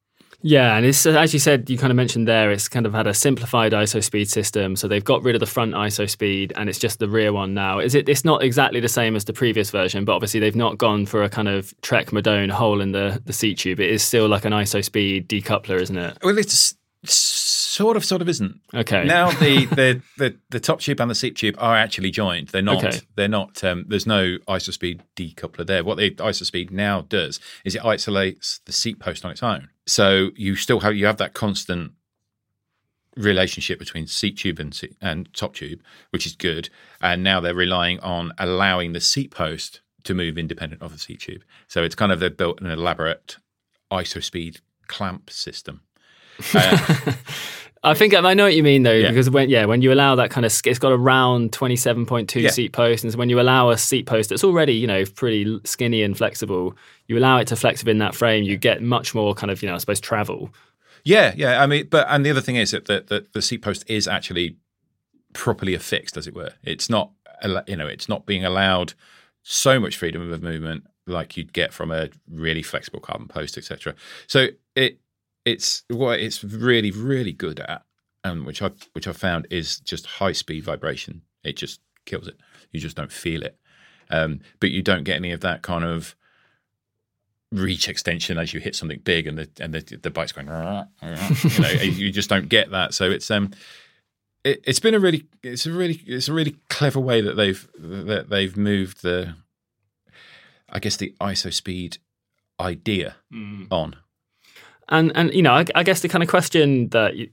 Yeah, 0.42 0.76
and 0.76 0.86
it's 0.86 1.04
as 1.04 1.32
you 1.34 1.38
said, 1.38 1.68
you 1.68 1.76
kind 1.76 1.90
of 1.90 1.96
mentioned 1.96 2.26
there, 2.26 2.50
it's 2.50 2.68
kind 2.68 2.86
of 2.86 2.94
had 2.94 3.06
a 3.06 3.14
simplified 3.14 3.72
IsoSpeed 3.72 4.28
system. 4.28 4.74
So 4.76 4.88
they've 4.88 5.04
got 5.04 5.22
rid 5.22 5.34
of 5.34 5.40
the 5.40 5.46
front 5.46 5.74
IsoSpeed, 5.74 6.52
and 6.56 6.68
it's 6.68 6.78
just 6.78 6.98
the 6.98 7.08
rear 7.08 7.32
one 7.32 7.52
now. 7.52 7.78
Is 7.78 7.94
it? 7.94 8.08
It's 8.08 8.24
not 8.24 8.42
exactly 8.42 8.80
the 8.80 8.88
same 8.88 9.16
as 9.16 9.24
the 9.24 9.32
previous 9.32 9.70
version, 9.70 10.04
but 10.04 10.14
obviously 10.14 10.40
they've 10.40 10.56
not 10.56 10.78
gone 10.78 11.06
for 11.06 11.22
a 11.22 11.28
kind 11.28 11.48
of 11.48 11.74
Trek 11.82 12.06
Madone 12.08 12.50
hole 12.50 12.80
in 12.80 12.92
the 12.92 13.20
the 13.24 13.32
seat 13.32 13.58
tube. 13.58 13.80
It 13.80 13.90
is 13.90 14.02
still 14.02 14.28
like 14.28 14.44
an 14.44 14.52
IsoSpeed 14.52 15.26
decoupler, 15.26 15.80
isn't 15.80 15.98
it? 15.98 16.18
Well, 16.22 16.38
it's 16.38 16.74
sort 17.04 17.96
of, 17.96 18.04
sort 18.04 18.22
of 18.22 18.28
isn't. 18.28 18.60
Okay. 18.74 19.04
Now 19.04 19.30
the, 19.30 19.64
the 19.76 20.02
the 20.18 20.36
the 20.50 20.60
top 20.60 20.80
tube 20.80 21.00
and 21.00 21.10
the 21.10 21.14
seat 21.14 21.36
tube 21.36 21.56
are 21.58 21.76
actually 21.76 22.10
joined. 22.10 22.48
They're 22.48 22.62
not. 22.62 22.84
Okay. 22.84 23.00
They're 23.16 23.28
not. 23.28 23.62
Um, 23.64 23.86
there's 23.88 24.06
no 24.06 24.38
IsoSpeed 24.48 25.00
decoupler 25.16 25.66
there. 25.66 25.84
What 25.84 25.98
the 25.98 26.10
IsoSpeed 26.10 26.70
now 26.70 27.02
does 27.02 27.40
is 27.64 27.74
it 27.74 27.84
isolates 27.84 28.60
the 28.66 28.72
seat 28.72 28.98
post 29.00 29.24
on 29.24 29.30
its 29.30 29.42
own. 29.42 29.69
So 29.90 30.30
you 30.36 30.54
still 30.54 30.78
have 30.80 30.94
you 30.94 31.06
have 31.06 31.16
that 31.16 31.34
constant 31.34 31.94
relationship 33.16 33.80
between 33.80 34.06
seat 34.06 34.38
tube 34.38 34.60
and 34.60 34.72
seat, 34.72 34.94
and 35.02 35.28
top 35.34 35.56
tube, 35.56 35.80
which 36.10 36.26
is 36.26 36.36
good. 36.36 36.70
And 37.00 37.24
now 37.24 37.40
they're 37.40 37.54
relying 37.56 37.98
on 37.98 38.32
allowing 38.38 38.92
the 38.92 39.00
seat 39.00 39.32
post 39.32 39.80
to 40.04 40.14
move 40.14 40.38
independent 40.38 40.80
of 40.80 40.92
the 40.92 40.98
seat 40.98 41.22
tube. 41.22 41.42
So 41.66 41.82
it's 41.82 41.96
kind 41.96 42.12
of 42.12 42.20
they've 42.20 42.36
built 42.36 42.60
an 42.60 42.68
elaborate 42.68 43.38
IsoSpeed 43.90 44.60
clamp 44.86 45.28
system. 45.28 45.82
Uh, 46.54 47.12
I 47.82 47.94
think 47.94 48.12
I 48.14 48.34
know 48.34 48.44
what 48.44 48.54
you 48.54 48.62
mean 48.62 48.82
though, 48.82 48.92
Yeah. 48.92 49.08
because 49.08 49.30
when 49.30 49.48
yeah, 49.48 49.64
when 49.64 49.80
you 49.80 49.90
allow 49.92 50.14
that 50.16 50.30
kind 50.30 50.44
of, 50.44 50.52
it's 50.66 50.78
got 50.78 50.92
a 50.92 50.96
round 50.98 51.52
twenty 51.52 51.76
seven 51.76 52.04
point 52.04 52.28
two 52.28 52.48
seat 52.50 52.72
post, 52.72 53.04
and 53.04 53.12
so 53.12 53.18
when 53.18 53.30
you 53.30 53.40
allow 53.40 53.70
a 53.70 53.78
seat 53.78 54.04
post 54.06 54.28
that's 54.28 54.44
already 54.44 54.74
you 54.74 54.86
know 54.86 55.04
pretty 55.16 55.60
skinny 55.64 56.02
and 56.02 56.16
flexible, 56.16 56.76
you 57.06 57.16
allow 57.18 57.38
it 57.38 57.48
to 57.48 57.56
flex 57.56 57.80
within 57.80 57.98
that 57.98 58.14
frame, 58.14 58.44
you 58.44 58.56
get 58.58 58.82
much 58.82 59.14
more 59.14 59.34
kind 59.34 59.50
of 59.50 59.62
you 59.62 59.68
know 59.68 59.74
I 59.74 59.78
suppose 59.78 60.00
travel. 60.00 60.50
Yeah, 61.04 61.32
yeah. 61.34 61.62
I 61.62 61.66
mean, 61.66 61.88
but 61.90 62.06
and 62.10 62.26
the 62.26 62.30
other 62.30 62.42
thing 62.42 62.56
is 62.56 62.72
that 62.72 62.84
the, 62.84 63.04
the, 63.06 63.26
the 63.32 63.40
seat 63.40 63.62
post 63.62 63.88
is 63.88 64.06
actually 64.06 64.56
properly 65.32 65.72
affixed, 65.72 66.18
as 66.18 66.26
it 66.26 66.34
were. 66.34 66.50
It's 66.62 66.90
not, 66.90 67.12
you 67.66 67.76
know, 67.76 67.86
it's 67.86 68.08
not 68.08 68.26
being 68.26 68.44
allowed 68.44 68.92
so 69.42 69.80
much 69.80 69.96
freedom 69.96 70.30
of 70.30 70.42
movement 70.42 70.84
like 71.06 71.36
you'd 71.38 71.54
get 71.54 71.72
from 71.72 71.90
a 71.90 72.10
really 72.30 72.62
flexible 72.62 73.00
carbon 73.00 73.28
post, 73.28 73.56
etc. 73.56 73.94
So 74.26 74.48
it 74.76 74.98
it's 75.44 75.84
what 75.88 76.20
it's 76.20 76.44
really 76.44 76.90
really 76.90 77.32
good 77.32 77.60
at, 77.60 77.82
and 78.24 78.46
which 78.46 78.62
I 78.62 78.70
which 78.92 79.08
I 79.08 79.12
found 79.12 79.46
is 79.50 79.78
just 79.80 80.06
high 80.06 80.32
speed 80.32 80.64
vibration. 80.64 81.22
It 81.44 81.56
just 81.56 81.80
kills 82.06 82.28
it. 82.28 82.36
You 82.70 82.80
just 82.80 82.96
don't 82.96 83.12
feel 83.12 83.42
it, 83.42 83.58
um, 84.10 84.40
but 84.60 84.70
you 84.70 84.82
don't 84.82 85.04
get 85.04 85.16
any 85.16 85.32
of 85.32 85.40
that 85.40 85.62
kind 85.62 85.84
of 85.84 86.14
reach 87.52 87.88
extension 87.88 88.38
as 88.38 88.54
you 88.54 88.60
hit 88.60 88.76
something 88.76 89.00
big 89.02 89.26
and 89.26 89.38
the 89.38 89.50
and 89.58 89.74
the, 89.74 89.96
the 89.96 90.10
bike's 90.10 90.32
going 90.32 90.46
"Rah, 90.46 90.84
rah," 91.02 91.30
you 91.42 91.60
know 91.60 91.70
you 91.70 92.12
just 92.12 92.30
don't 92.30 92.48
get 92.48 92.70
that 92.70 92.94
so 92.94 93.10
it's 93.10 93.28
um 93.28 93.50
it, 94.44 94.62
it's 94.64 94.78
been 94.78 94.94
a 94.94 95.00
really 95.00 95.26
it's 95.42 95.66
a 95.66 95.72
really 95.72 96.00
it's 96.06 96.28
a 96.28 96.32
really 96.32 96.56
clever 96.68 97.00
way 97.00 97.20
that 97.20 97.34
they've 97.34 97.68
that 97.78 98.30
they've 98.30 98.56
moved 98.56 99.02
the 99.02 99.34
I 100.68 100.78
guess 100.78 100.96
the 100.96 101.14
IsoSpeed 101.20 101.98
idea 102.60 103.16
on 103.72 103.96
And 104.90 105.12
and 105.14 105.32
you 105.32 105.42
know 105.42 105.52
I, 105.52 105.64
I 105.74 105.82
guess 105.82 106.00
the 106.00 106.08
kind 106.08 106.22
of 106.22 106.28
question 106.28 106.88
that 106.88 107.16
you, 107.16 107.30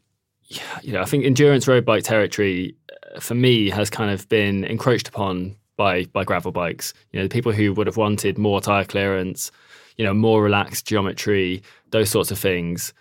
you 0.82 0.94
know 0.94 1.02
I 1.02 1.06
think 1.06 1.26
endurance 1.26 1.68
road 1.68 1.86
bike 1.86 2.04
territory 2.04 2.76
uh, 3.16 3.20
for 3.20 3.36
me 3.36 3.70
has 3.70 3.90
kind 3.90 4.12
of 4.12 4.30
been 4.30 4.64
encroached 4.64 5.08
upon 5.08 5.56
by 5.78 6.06
by 6.06 6.24
gravel 6.24 6.52
bikes. 6.52 6.94
You 7.12 7.20
know, 7.20 7.26
the 7.26 7.34
people 7.34 7.52
who 7.52 7.74
would 7.74 7.88
have 7.88 7.98
wanted 7.98 8.38
more 8.38 8.60
tire 8.60 8.84
clearance, 8.84 9.52
you 9.96 10.06
know, 10.06 10.14
more 10.14 10.44
relaxed 10.44 10.86
geometry, 10.86 11.64
those 11.92 12.10
sorts 12.10 12.32
of 12.32 12.40
things. 12.40 12.94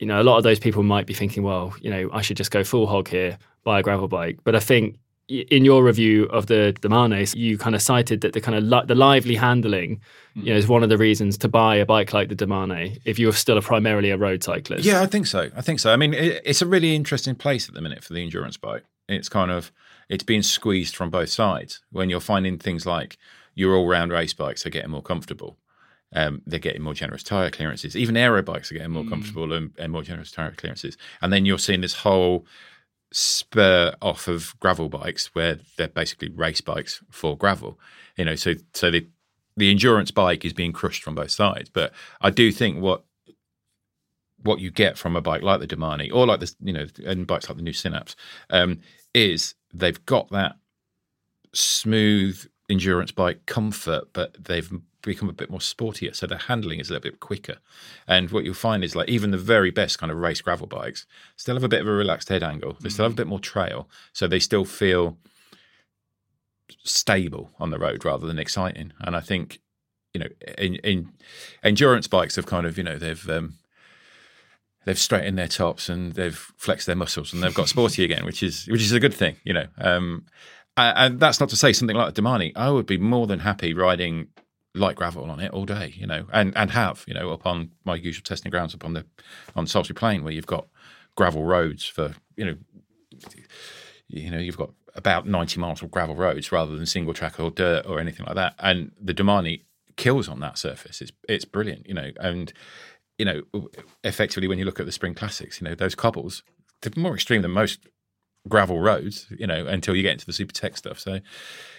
You 0.00 0.06
know, 0.06 0.20
a 0.20 0.24
lot 0.24 0.38
of 0.38 0.42
those 0.42 0.58
people 0.58 0.82
might 0.82 1.06
be 1.06 1.14
thinking, 1.14 1.44
well, 1.44 1.74
you 1.80 1.90
know, 1.90 2.10
I 2.12 2.22
should 2.22 2.36
just 2.36 2.50
go 2.50 2.64
full 2.64 2.88
hog 2.88 3.08
here, 3.08 3.38
buy 3.62 3.78
a 3.78 3.82
gravel 3.82 4.08
bike. 4.08 4.40
But 4.42 4.56
I 4.56 4.60
think 4.60 4.98
in 5.28 5.64
your 5.64 5.84
review 5.84 6.24
of 6.24 6.46
the 6.46 6.76
the 6.80 6.88
Manes, 6.88 7.34
you 7.34 7.56
kind 7.58 7.74
of 7.74 7.82
cited 7.82 8.20
that 8.22 8.32
the 8.32 8.40
kind 8.40 8.56
of 8.56 8.64
li- 8.64 8.86
the 8.86 8.94
lively 8.94 9.36
handling, 9.36 10.00
you 10.34 10.52
know, 10.52 10.56
is 10.56 10.66
one 10.66 10.82
of 10.82 10.88
the 10.88 10.98
reasons 10.98 11.38
to 11.38 11.48
buy 11.48 11.76
a 11.76 11.86
bike 11.86 12.12
like 12.12 12.28
the 12.28 12.36
Domane 12.36 13.00
if 13.04 13.18
you're 13.18 13.32
still 13.32 13.56
a 13.56 13.62
primarily 13.62 14.10
a 14.10 14.16
road 14.16 14.42
cyclist. 14.42 14.84
Yeah, 14.84 15.00
I 15.00 15.06
think 15.06 15.26
so. 15.26 15.50
I 15.56 15.60
think 15.60 15.80
so. 15.80 15.92
I 15.92 15.96
mean, 15.96 16.12
it, 16.12 16.42
it's 16.44 16.62
a 16.62 16.66
really 16.66 16.94
interesting 16.94 17.34
place 17.34 17.68
at 17.68 17.74
the 17.74 17.80
minute 17.80 18.04
for 18.04 18.12
the 18.12 18.22
endurance 18.22 18.56
bike. 18.56 18.84
It's 19.08 19.28
kind 19.28 19.50
of 19.50 19.72
it's 20.08 20.24
being 20.24 20.42
squeezed 20.42 20.96
from 20.96 21.10
both 21.10 21.30
sides. 21.30 21.80
When 21.90 22.10
you're 22.10 22.20
finding 22.20 22.58
things 22.58 22.84
like 22.84 23.16
your 23.54 23.74
all-round 23.76 24.12
race 24.12 24.34
bikes 24.34 24.66
are 24.66 24.70
getting 24.70 24.90
more 24.90 25.02
comfortable, 25.02 25.58
um, 26.14 26.42
they're 26.46 26.58
getting 26.58 26.82
more 26.82 26.94
generous 26.94 27.22
tire 27.22 27.50
clearances. 27.50 27.96
Even 27.96 28.16
aero 28.16 28.42
bikes 28.42 28.70
are 28.70 28.74
getting 28.74 28.90
more 28.90 29.04
comfortable 29.04 29.52
and, 29.52 29.72
and 29.78 29.92
more 29.92 30.02
generous 30.02 30.30
tire 30.30 30.52
clearances. 30.52 30.96
And 31.22 31.32
then 31.32 31.46
you're 31.46 31.58
seeing 31.58 31.80
this 31.80 31.94
whole 31.94 32.46
spur 33.12 33.94
off 34.00 34.26
of 34.28 34.58
gravel 34.60 34.88
bikes 34.88 35.34
where 35.34 35.58
they're 35.76 35.88
basically 35.88 36.30
race 36.30 36.60
bikes 36.60 37.02
for 37.10 37.36
gravel. 37.36 37.78
You 38.16 38.24
know, 38.24 38.34
so 38.34 38.54
so 38.72 38.90
the 38.90 39.06
the 39.56 39.70
endurance 39.70 40.10
bike 40.10 40.44
is 40.44 40.52
being 40.52 40.72
crushed 40.72 41.02
from 41.02 41.14
both 41.14 41.30
sides. 41.30 41.70
But 41.70 41.92
I 42.20 42.30
do 42.30 42.50
think 42.52 42.80
what 42.80 43.04
what 44.42 44.60
you 44.60 44.70
get 44.70 44.98
from 44.98 45.16
a 45.16 45.20
bike 45.20 45.42
like 45.42 45.60
the 45.60 45.66
Domane 45.66 46.12
or 46.12 46.26
like 46.26 46.40
this, 46.40 46.56
you 46.60 46.72
know, 46.72 46.86
and 47.06 47.26
bikes 47.26 47.48
like 47.48 47.56
the 47.56 47.62
new 47.62 47.72
Synapse, 47.72 48.16
um, 48.50 48.80
is 49.14 49.54
they've 49.72 50.04
got 50.06 50.30
that 50.30 50.56
smooth 51.52 52.44
endurance 52.68 53.12
bike 53.12 53.44
comfort, 53.46 54.04
but 54.12 54.36
they've 54.42 54.72
become 55.02 55.28
a 55.28 55.32
bit 55.32 55.50
more 55.50 55.60
sportier. 55.60 56.14
So 56.14 56.26
the 56.26 56.38
handling 56.38 56.80
is 56.80 56.88
a 56.88 56.94
little 56.94 57.10
bit 57.10 57.20
quicker. 57.20 57.58
And 58.06 58.30
what 58.30 58.44
you'll 58.44 58.54
find 58.54 58.84
is 58.84 58.94
like 58.94 59.08
even 59.08 59.30
the 59.30 59.38
very 59.38 59.70
best 59.70 59.98
kind 59.98 60.10
of 60.10 60.18
race 60.18 60.40
gravel 60.40 60.66
bikes 60.66 61.06
still 61.36 61.56
have 61.56 61.64
a 61.64 61.68
bit 61.68 61.80
of 61.80 61.88
a 61.88 61.92
relaxed 61.92 62.28
head 62.28 62.42
angle. 62.42 62.76
They 62.80 62.88
still 62.88 63.04
have 63.04 63.12
a 63.12 63.16
bit 63.16 63.26
more 63.26 63.40
trail. 63.40 63.88
So 64.12 64.26
they 64.26 64.38
still 64.38 64.64
feel 64.64 65.18
stable 66.84 67.50
on 67.58 67.70
the 67.70 67.78
road 67.78 68.04
rather 68.04 68.26
than 68.26 68.38
exciting. 68.38 68.92
And 69.00 69.16
I 69.16 69.20
think, 69.20 69.60
you 70.14 70.20
know, 70.20 70.28
in, 70.58 70.76
in 70.76 71.12
endurance 71.62 72.06
bikes 72.06 72.36
have 72.36 72.46
kind 72.46 72.66
of, 72.66 72.78
you 72.78 72.84
know, 72.84 72.98
they've 72.98 73.28
um, 73.28 73.54
they've 74.84 74.98
straightened 74.98 75.38
their 75.38 75.48
tops 75.48 75.88
and 75.88 76.12
they've 76.12 76.36
flexed 76.56 76.86
their 76.86 76.96
muscles 76.96 77.32
and 77.32 77.42
they've 77.42 77.54
got 77.54 77.68
sporty 77.68 78.04
again, 78.04 78.24
which 78.24 78.42
is 78.42 78.66
which 78.68 78.82
is 78.82 78.92
a 78.92 79.00
good 79.00 79.14
thing, 79.14 79.36
you 79.44 79.52
know. 79.52 79.66
Um, 79.78 80.26
and, 80.76 80.98
and 80.98 81.20
that's 81.20 81.40
not 81.40 81.48
to 81.50 81.56
say 81.56 81.72
something 81.72 81.96
like 81.96 82.14
the 82.14 82.22
Domane. 82.22 82.52
I 82.56 82.70
would 82.70 82.86
be 82.86 82.98
more 82.98 83.26
than 83.26 83.40
happy 83.40 83.74
riding 83.74 84.28
light 84.74 84.96
gravel 84.96 85.30
on 85.30 85.40
it 85.40 85.52
all 85.52 85.66
day, 85.66 85.92
you 85.96 86.06
know, 86.06 86.26
and 86.32 86.56
and 86.56 86.70
have 86.70 87.04
you 87.06 87.14
know 87.14 87.30
upon 87.30 87.70
my 87.84 87.94
usual 87.94 88.22
testing 88.22 88.50
grounds 88.50 88.74
upon 88.74 88.94
the 88.94 89.04
on 89.54 89.66
Salisbury 89.66 89.94
Plain 89.94 90.24
where 90.24 90.32
you've 90.32 90.46
got 90.46 90.66
gravel 91.16 91.44
roads 91.44 91.84
for 91.84 92.14
you 92.36 92.44
know 92.44 92.56
you 94.08 94.30
know 94.30 94.38
you've 94.38 94.56
got 94.56 94.70
about 94.94 95.26
90 95.26 95.58
miles 95.58 95.82
of 95.82 95.90
gravel 95.90 96.14
roads 96.14 96.52
rather 96.52 96.76
than 96.76 96.84
single 96.86 97.14
track 97.14 97.40
or 97.40 97.50
dirt 97.50 97.86
or 97.86 97.98
anything 97.98 98.26
like 98.26 98.34
that. 98.34 98.54
And 98.58 98.92
the 99.00 99.14
Domane 99.14 99.62
kills 99.96 100.28
on 100.28 100.40
that 100.40 100.58
surface. 100.58 101.00
It's 101.00 101.12
it's 101.28 101.44
brilliant 101.44 101.86
you 101.86 101.94
know 101.94 102.10
and 102.18 102.52
you 103.18 103.24
know 103.24 103.42
effectively 104.04 104.48
when 104.48 104.58
you 104.58 104.64
look 104.64 104.80
at 104.80 104.86
the 104.86 104.92
spring 104.92 105.14
classics 105.14 105.60
you 105.60 105.68
know 105.68 105.74
those 105.74 105.94
cobbles 105.94 106.42
they're 106.80 106.92
more 106.96 107.14
extreme 107.14 107.42
than 107.42 107.50
most 107.50 107.86
gravel 108.48 108.80
roads 108.80 109.26
you 109.38 109.46
know 109.46 109.66
until 109.66 109.94
you 109.94 110.02
get 110.02 110.12
into 110.12 110.26
the 110.26 110.32
super 110.32 110.52
tech 110.52 110.76
stuff. 110.76 110.98
So 110.98 111.20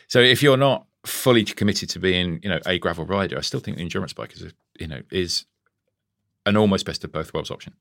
so 0.08 0.20
if 0.20 0.44
you're 0.44 0.58
not 0.58 0.86
fully 1.06 1.44
committed 1.44 1.90
to 1.90 2.00
being 2.00 2.40
you 2.44 2.50
know 2.50 2.60
a 2.66 2.80
gravel 2.80 3.06
rider 3.06 3.38
i 3.38 3.42
still 3.42 3.60
think 3.60 3.78
the 3.78 3.84
endurance 3.84 4.14
bike 4.14 4.34
is 4.34 4.42
a 4.44 4.52
you 4.80 4.88
know 4.88 5.02
is 5.12 5.46
an 6.46 6.56
almost 6.58 6.86
best 6.86 7.04
of 7.04 7.12
both 7.12 7.34
worlds 7.34 7.52
option 7.52 7.74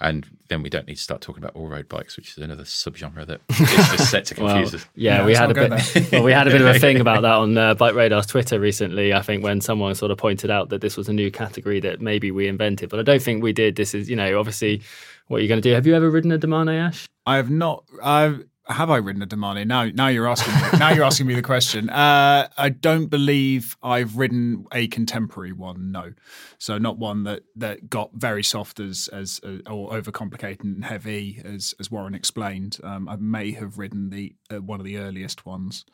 and 0.00 0.26
then 0.48 0.62
we 0.62 0.70
don't 0.70 0.86
need 0.86 0.94
to 0.94 1.02
start 1.02 1.20
talking 1.20 1.42
about 1.42 1.56
all-road 1.56 1.88
bikes, 1.88 2.16
which 2.16 2.30
is 2.30 2.38
another 2.38 2.62
subgenre 2.62 3.26
that 3.26 3.40
is 3.50 3.58
just 3.58 4.10
set 4.12 4.24
to 4.26 4.34
confuse 4.36 4.72
Well, 4.72 4.80
us. 4.80 4.86
yeah, 4.94 5.16
Yeah, 5.16 5.26
we 5.26 5.34
let's 5.34 5.38
had 5.40 5.50
a 5.50 5.94
bit. 6.00 6.12
well, 6.12 6.22
we 6.22 6.30
had 6.32 6.46
a 6.46 6.50
bit 6.52 6.60
of 6.60 6.68
a 6.68 6.78
thing 6.78 7.00
about 7.00 7.22
that 7.22 7.32
on 7.32 7.58
uh, 7.58 7.74
Bike 7.74 7.96
Radar's 7.96 8.26
Twitter 8.26 8.60
recently. 8.60 9.12
I 9.12 9.22
think 9.22 9.42
when 9.42 9.60
someone 9.60 9.96
sort 9.96 10.12
of 10.12 10.18
pointed 10.18 10.52
out 10.52 10.68
that 10.68 10.82
this 10.82 10.96
was 10.96 11.08
a 11.08 11.12
new 11.12 11.32
category 11.32 11.80
that 11.80 12.00
maybe 12.00 12.30
we 12.30 12.46
invented, 12.46 12.90
but 12.90 13.00
I 13.00 13.02
don't 13.02 13.20
think 13.20 13.42
we 13.42 13.52
did. 13.52 13.74
This 13.74 13.92
is, 13.92 14.08
you 14.08 14.14
know, 14.14 14.38
obviously 14.38 14.82
what 15.26 15.38
you're 15.38 15.48
going 15.48 15.60
to 15.60 15.68
do. 15.68 15.74
Have 15.74 15.84
you 15.84 15.96
ever 15.96 16.08
ridden 16.08 16.30
a 16.30 16.38
Domane 16.38 16.78
Ash? 16.78 17.08
I 17.26 17.34
have 17.34 17.50
not. 17.50 17.82
I've 18.00 18.44
have 18.68 18.90
I 18.90 18.98
ridden 18.98 19.22
a 19.22 19.26
Domane? 19.26 19.66
Now, 19.66 19.84
now 19.84 20.08
you're 20.08 20.28
asking. 20.28 20.54
Me, 20.54 20.78
now 20.78 20.90
you're 20.90 21.04
asking 21.04 21.26
me 21.26 21.34
the 21.34 21.42
question. 21.42 21.88
Uh, 21.88 22.48
I 22.56 22.68
don't 22.68 23.06
believe 23.06 23.76
I've 23.82 24.16
ridden 24.16 24.66
a 24.72 24.88
contemporary 24.88 25.52
one. 25.52 25.90
No, 25.90 26.12
so 26.58 26.76
not 26.76 26.98
one 26.98 27.24
that 27.24 27.44
that 27.56 27.88
got 27.88 28.10
very 28.14 28.42
soft 28.42 28.78
as 28.78 29.08
as 29.08 29.40
uh, 29.42 29.70
or 29.70 29.90
overcomplicated 29.90 30.64
and 30.64 30.84
heavy 30.84 31.40
as 31.44 31.74
as 31.80 31.90
Warren 31.90 32.14
explained. 32.14 32.78
Um, 32.84 33.08
I 33.08 33.16
may 33.16 33.52
have 33.52 33.78
ridden 33.78 34.10
the 34.10 34.34
uh, 34.52 34.60
one 34.60 34.80
of 34.80 34.84
the 34.84 34.98
earliest 34.98 35.46
ones. 35.46 35.86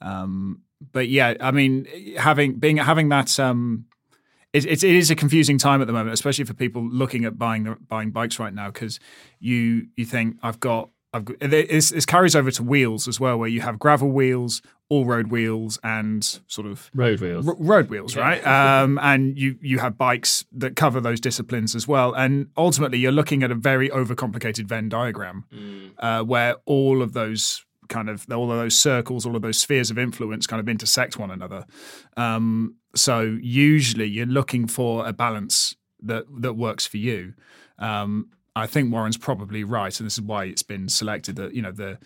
Um, 0.00 0.62
but 0.92 1.08
yeah, 1.08 1.34
I 1.40 1.50
mean, 1.50 1.86
having 2.16 2.54
being 2.54 2.78
having 2.78 3.10
that. 3.10 3.38
Um, 3.38 3.86
it, 4.54 4.64
it, 4.66 4.84
it 4.84 4.94
is 4.94 5.10
a 5.10 5.16
confusing 5.16 5.58
time 5.58 5.80
at 5.80 5.88
the 5.88 5.92
moment, 5.92 6.14
especially 6.14 6.44
for 6.44 6.54
people 6.54 6.88
looking 6.88 7.24
at 7.24 7.36
buying 7.36 7.76
buying 7.88 8.12
bikes 8.12 8.38
right 8.38 8.54
now, 8.54 8.70
because 8.70 9.00
you 9.40 9.88
you 9.96 10.04
think 10.04 10.36
I've 10.44 10.60
got 10.60 10.90
I've 11.14 11.24
this, 11.38 11.90
this 11.90 12.04
carries 12.04 12.34
over 12.34 12.50
to 12.50 12.62
wheels 12.62 13.06
as 13.08 13.20
well, 13.20 13.38
where 13.38 13.48
you 13.48 13.60
have 13.60 13.78
gravel 13.78 14.10
wheels, 14.10 14.60
all 14.88 15.06
road 15.06 15.28
wheels, 15.28 15.78
and 15.84 16.22
sort 16.48 16.66
of 16.66 16.90
Road 16.92 17.20
wheels. 17.20 17.46
r- 17.48 17.54
road 17.58 17.88
wheels, 17.88 18.16
right? 18.16 18.44
Um, 18.46 18.98
and 19.00 19.38
you 19.38 19.56
you 19.62 19.78
have 19.78 19.96
bikes 19.96 20.44
that 20.52 20.74
cover 20.76 21.00
those 21.00 21.20
disciplines 21.20 21.74
as 21.76 21.86
well. 21.86 22.12
And 22.14 22.48
ultimately, 22.56 22.98
you're 22.98 23.12
looking 23.12 23.42
at 23.44 23.50
a 23.50 23.54
very 23.54 23.88
overcomplicated 23.90 24.66
Venn 24.66 24.88
diagram, 24.88 25.44
uh, 25.98 26.22
where 26.24 26.56
all 26.66 27.00
of 27.00 27.12
those 27.12 27.64
kind 27.88 28.08
of 28.08 28.26
all 28.32 28.50
of 28.50 28.58
those 28.58 28.76
circles, 28.76 29.24
all 29.24 29.36
of 29.36 29.42
those 29.42 29.58
spheres 29.58 29.90
of 29.90 29.98
influence, 29.98 30.46
kind 30.48 30.58
of 30.60 30.68
intersect 30.68 31.16
one 31.18 31.30
another. 31.30 31.64
Um, 32.16 32.74
so 32.96 33.38
usually, 33.40 34.06
you're 34.06 34.26
looking 34.26 34.66
for 34.66 35.06
a 35.06 35.12
balance 35.12 35.76
that 36.02 36.24
that 36.40 36.54
works 36.54 36.86
for 36.86 36.96
you. 36.96 37.34
Um, 37.78 38.30
I 38.56 38.66
think 38.66 38.92
Warren's 38.92 39.16
probably 39.16 39.64
right, 39.64 39.98
and 39.98 40.06
this 40.06 40.14
is 40.14 40.22
why 40.22 40.44
it's 40.44 40.62
been 40.62 40.88
selected. 40.88 41.36
That 41.36 41.54
you 41.54 41.62
know 41.62 41.72
the 41.72 41.98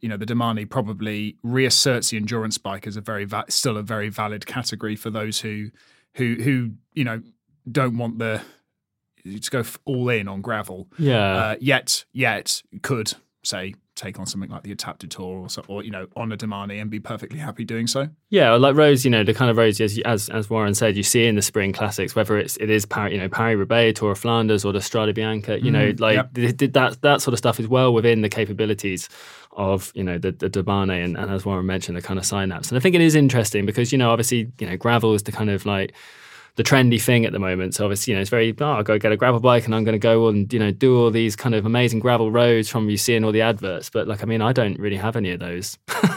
you 0.00 0.08
know 0.08 0.16
the 0.16 0.26
Domane 0.26 0.68
probably 0.68 1.36
reasserts 1.42 2.10
the 2.10 2.16
endurance 2.16 2.58
bike 2.58 2.86
as 2.86 2.96
a 2.96 3.00
very 3.00 3.24
va- 3.24 3.44
still 3.48 3.76
a 3.76 3.82
very 3.82 4.08
valid 4.08 4.46
category 4.46 4.96
for 4.96 5.10
those 5.10 5.40
who 5.40 5.70
who 6.14 6.36
who 6.36 6.70
you 6.94 7.04
know 7.04 7.22
don't 7.70 7.96
want 7.96 8.18
the 8.18 8.42
to 9.24 9.50
go 9.50 9.62
all 9.84 10.08
in 10.08 10.28
on 10.28 10.40
gravel. 10.40 10.88
Yeah. 10.98 11.34
Uh, 11.34 11.56
yet 11.60 12.04
yet 12.12 12.62
could 12.82 13.12
say 13.44 13.74
take 14.02 14.18
on 14.18 14.26
something 14.26 14.50
like 14.50 14.62
the 14.62 14.72
Adapted 14.72 15.10
Tour 15.10 15.42
or 15.42 15.48
so, 15.48 15.62
or 15.68 15.82
you 15.84 15.90
know 15.90 16.06
on 16.16 16.32
a 16.32 16.36
Domane 16.36 16.80
and 16.80 16.90
be 16.90 17.00
perfectly 17.00 17.38
happy 17.38 17.64
doing 17.64 17.86
so. 17.86 18.08
Yeah, 18.30 18.52
like 18.54 18.74
rose 18.76 19.04
you 19.04 19.10
know, 19.10 19.24
the 19.24 19.34
kind 19.34 19.50
of 19.50 19.56
roads 19.56 19.80
as 19.80 19.98
as 20.04 20.28
as 20.28 20.50
Warren 20.50 20.74
said, 20.74 20.96
you 20.96 21.02
see 21.02 21.26
in 21.26 21.34
the 21.36 21.42
spring 21.42 21.72
classics, 21.72 22.14
whether 22.14 22.36
it's 22.38 22.56
it 22.58 22.70
is 22.70 22.84
Paris, 22.86 23.12
you 23.12 23.18
know 23.18 23.28
Paris 23.28 23.56
Roubaix, 23.56 23.98
Tour 23.98 24.12
of 24.12 24.18
Flanders, 24.18 24.64
or 24.64 24.72
the 24.72 24.80
Strade 24.80 25.14
Bianche, 25.14 25.62
you 25.62 25.70
know, 25.70 25.92
Mm, 25.92 26.00
like 26.00 26.16
yep. 26.16 26.34
th- 26.34 26.56
th- 26.56 26.72
that 26.72 27.02
that 27.02 27.20
sort 27.22 27.32
of 27.32 27.38
stuff 27.38 27.58
is 27.60 27.68
well 27.68 27.92
within 27.92 28.22
the 28.22 28.28
capabilities 28.28 29.08
of 29.52 29.92
you 29.94 30.02
know 30.02 30.18
the 30.18 30.32
the 30.32 30.48
Domane 30.50 31.04
and, 31.04 31.16
and 31.16 31.30
as 31.30 31.44
Warren 31.44 31.66
mentioned, 31.66 31.96
the 31.96 32.02
kind 32.02 32.18
of 32.18 32.24
synapse. 32.26 32.68
And 32.70 32.78
I 32.78 32.80
think 32.80 32.94
it 32.94 33.00
is 33.00 33.14
interesting 33.14 33.66
because 33.66 33.92
you 33.92 33.98
know 33.98 34.10
obviously 34.10 34.50
you 34.58 34.66
know 34.68 34.76
gravel 34.76 35.14
is 35.14 35.22
the 35.24 35.32
kind 35.32 35.50
of 35.50 35.66
like 35.66 35.92
the 36.56 36.62
trendy 36.62 37.00
thing 37.00 37.24
at 37.24 37.32
the 37.32 37.38
moment. 37.38 37.74
So 37.74 37.84
obviously, 37.84 38.12
you 38.12 38.16
know, 38.16 38.20
it's 38.20 38.28
very, 38.28 38.54
oh, 38.60 38.64
I'll 38.72 38.82
go 38.82 38.98
get 38.98 39.10
a 39.10 39.16
gravel 39.16 39.40
bike 39.40 39.64
and 39.64 39.74
I'm 39.74 39.84
going 39.84 39.94
to 39.94 39.98
go 39.98 40.28
and, 40.28 40.52
you 40.52 40.58
know, 40.58 40.70
do 40.70 40.98
all 40.98 41.10
these 41.10 41.34
kind 41.34 41.54
of 41.54 41.64
amazing 41.64 42.00
gravel 42.00 42.30
roads 42.30 42.68
from 42.68 42.90
you 42.90 42.98
seeing 42.98 43.24
all 43.24 43.32
the 43.32 43.40
adverts. 43.40 43.88
But 43.88 44.06
like, 44.06 44.22
I 44.22 44.26
mean, 44.26 44.42
I 44.42 44.52
don't 44.52 44.78
really 44.78 44.96
have 44.98 45.16
any 45.16 45.30
of 45.30 45.40
those 45.40 45.78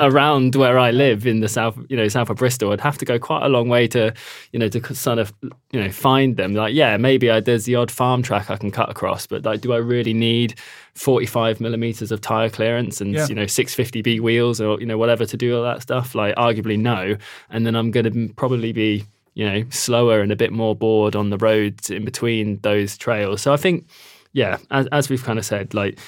around 0.00 0.54
where 0.56 0.78
I 0.78 0.90
live 0.90 1.26
in 1.26 1.40
the 1.40 1.48
south, 1.48 1.78
you 1.88 1.96
know, 1.96 2.08
south 2.08 2.30
of 2.30 2.36
Bristol. 2.38 2.72
I'd 2.72 2.80
have 2.80 2.98
to 2.98 3.04
go 3.04 3.18
quite 3.18 3.44
a 3.44 3.48
long 3.48 3.68
way 3.68 3.86
to, 3.88 4.12
you 4.52 4.58
know, 4.58 4.68
to 4.68 4.94
sort 4.94 5.18
of, 5.18 5.32
you 5.42 5.80
know, 5.80 5.90
find 5.90 6.36
them. 6.36 6.54
Like, 6.54 6.74
yeah, 6.74 6.96
maybe 6.96 7.30
I, 7.30 7.40
there's 7.40 7.64
the 7.64 7.76
odd 7.76 7.90
farm 7.90 8.22
track 8.22 8.50
I 8.50 8.56
can 8.56 8.70
cut 8.70 8.90
across, 8.90 9.26
but 9.26 9.44
like, 9.44 9.60
do 9.60 9.72
I 9.72 9.78
really 9.78 10.14
need 10.14 10.58
45 10.94 11.60
millimeters 11.60 12.10
of 12.10 12.20
tire 12.20 12.48
clearance 12.50 13.00
and, 13.00 13.12
Yeah. 13.14 13.26
you 13.28 13.34
know, 13.34 13.44
650B 13.44 14.20
wheels 14.20 14.60
or, 14.60 14.80
you 14.80 14.86
know, 14.86 14.98
whatever 14.98 15.24
to 15.26 15.36
do 15.36 15.56
all 15.56 15.62
that 15.64 15.82
stuff? 15.82 16.14
Like, 16.14 16.34
arguably 16.36 16.78
no. 16.78 17.16
And 17.50 17.66
then 17.66 17.74
I'm 17.76 17.90
going 17.90 18.10
to 18.12 18.34
probably 18.34 18.72
be, 18.72 19.04
you 19.36 19.44
know, 19.44 19.62
slower 19.68 20.22
and 20.22 20.32
a 20.32 20.36
bit 20.36 20.50
more 20.50 20.74
bored 20.74 21.14
on 21.14 21.28
the 21.28 21.36
roads 21.36 21.90
in 21.90 22.04
between 22.06 22.58
those 22.62 22.96
trails. 22.96 23.42
So 23.42 23.52
I 23.52 23.58
think, 23.58 23.86
yeah, 24.32 24.56
as, 24.70 24.86
as 24.92 25.10
we've 25.10 25.22
kind 25.22 25.38
of 25.38 25.44
said, 25.44 25.74
like 25.74 25.98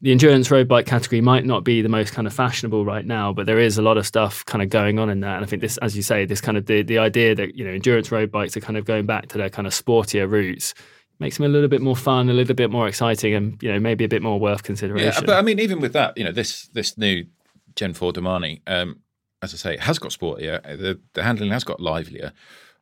the 0.00 0.12
endurance 0.12 0.48
road 0.48 0.68
bike 0.68 0.86
category 0.86 1.20
might 1.20 1.44
not 1.44 1.64
be 1.64 1.82
the 1.82 1.88
most 1.88 2.12
kind 2.12 2.28
of 2.28 2.32
fashionable 2.32 2.84
right 2.84 3.04
now, 3.04 3.32
but 3.32 3.46
there 3.46 3.58
is 3.58 3.78
a 3.78 3.82
lot 3.82 3.98
of 3.98 4.06
stuff 4.06 4.44
kind 4.46 4.62
of 4.62 4.70
going 4.70 5.00
on 5.00 5.10
in 5.10 5.18
that. 5.20 5.34
And 5.34 5.44
I 5.44 5.48
think 5.48 5.60
this, 5.60 5.76
as 5.78 5.96
you 5.96 6.02
say, 6.02 6.24
this 6.24 6.40
kind 6.40 6.56
of 6.56 6.66
the, 6.66 6.82
the 6.82 6.98
idea 6.98 7.34
that, 7.34 7.56
you 7.56 7.64
know, 7.64 7.72
endurance 7.72 8.12
road 8.12 8.30
bikes 8.30 8.56
are 8.56 8.60
kind 8.60 8.76
of 8.76 8.84
going 8.84 9.06
back 9.06 9.26
to 9.30 9.38
their 9.38 9.50
kind 9.50 9.66
of 9.66 9.72
sportier 9.72 10.30
roots 10.30 10.72
makes 11.18 11.36
them 11.36 11.46
a 11.46 11.48
little 11.48 11.68
bit 11.68 11.82
more 11.82 11.96
fun, 11.96 12.30
a 12.30 12.32
little 12.32 12.54
bit 12.54 12.70
more 12.70 12.86
exciting 12.86 13.34
and, 13.34 13.60
you 13.60 13.72
know, 13.72 13.80
maybe 13.80 14.04
a 14.04 14.08
bit 14.08 14.22
more 14.22 14.38
worth 14.38 14.62
consideration. 14.62 15.12
Yeah, 15.12 15.26
but 15.26 15.36
I 15.36 15.42
mean, 15.42 15.58
even 15.58 15.80
with 15.80 15.94
that, 15.94 16.16
you 16.16 16.22
know, 16.22 16.30
this 16.30 16.68
this 16.68 16.96
new 16.96 17.26
Gen 17.74 17.92
Four 17.92 18.12
Domane, 18.12 18.60
um, 18.68 19.00
as 19.42 19.52
I 19.52 19.56
say, 19.56 19.76
has 19.78 19.98
got 19.98 20.12
sportier. 20.12 20.62
The, 20.62 21.00
the 21.14 21.24
handling 21.24 21.50
has 21.50 21.64
got 21.64 21.80
livelier, 21.80 22.32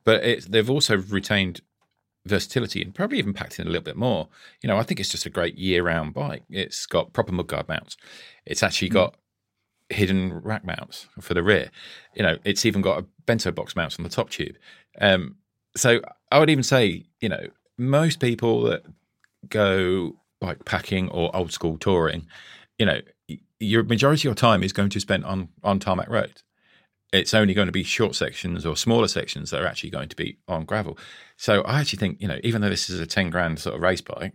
but 0.06 0.25
it, 0.25 0.50
they've 0.50 0.70
also 0.70 0.96
retained 0.96 1.60
versatility 2.25 2.80
and 2.80 2.94
probably 2.94 3.18
even 3.18 3.34
packed 3.34 3.58
in 3.58 3.66
a 3.66 3.70
little 3.70 3.84
bit 3.84 3.96
more. 3.96 4.28
You 4.62 4.68
know, 4.68 4.78
I 4.78 4.84
think 4.84 5.00
it's 5.00 5.10
just 5.10 5.26
a 5.26 5.30
great 5.30 5.58
year-round 5.58 6.14
bike. 6.14 6.44
It's 6.48 6.86
got 6.86 7.12
proper 7.12 7.32
mudguard 7.32 7.68
mounts. 7.68 7.96
It's 8.46 8.62
actually 8.62 8.88
got 8.88 9.16
hidden 9.90 10.40
rack 10.40 10.64
mounts 10.64 11.08
for 11.20 11.34
the 11.34 11.42
rear. 11.42 11.70
You 12.14 12.22
know, 12.22 12.38
it's 12.44 12.64
even 12.64 12.82
got 12.82 13.00
a 13.00 13.06
bento 13.26 13.50
box 13.50 13.76
mounts 13.76 13.98
on 13.98 14.04
the 14.04 14.08
top 14.08 14.30
tube. 14.30 14.56
Um, 15.00 15.36
so 15.76 16.00
I 16.32 16.38
would 16.38 16.50
even 16.50 16.64
say, 16.64 17.04
you 17.20 17.28
know, 17.28 17.48
most 17.76 18.20
people 18.20 18.62
that 18.62 18.82
go 19.48 20.16
bike 20.40 20.64
packing 20.64 21.08
or 21.10 21.34
old 21.34 21.52
school 21.52 21.78
touring, 21.78 22.26
you 22.78 22.86
know, 22.86 23.00
your 23.58 23.82
majority 23.84 24.20
of 24.20 24.25
your 24.25 24.34
time 24.34 24.62
is 24.62 24.72
going 24.72 24.90
to 24.90 25.00
spend 25.00 25.25
on 25.25 25.48
on 25.64 25.78
tarmac 25.78 26.08
roads. 26.08 26.42
It's 27.12 27.34
only 27.34 27.54
going 27.54 27.66
to 27.66 27.72
be 27.72 27.84
short 27.84 28.14
sections 28.14 28.66
or 28.66 28.76
smaller 28.76 29.08
sections 29.08 29.50
that 29.50 29.62
are 29.62 29.66
actually 29.66 29.90
going 29.90 30.08
to 30.08 30.16
be 30.16 30.38
on 30.48 30.64
gravel. 30.64 30.98
So 31.36 31.62
I 31.62 31.80
actually 31.80 31.98
think, 31.98 32.20
you 32.20 32.28
know, 32.28 32.38
even 32.42 32.60
though 32.60 32.68
this 32.68 32.90
is 32.90 32.98
a 32.98 33.06
10 33.06 33.30
grand 33.30 33.58
sort 33.60 33.76
of 33.76 33.80
race 33.80 34.00
bike, 34.00 34.32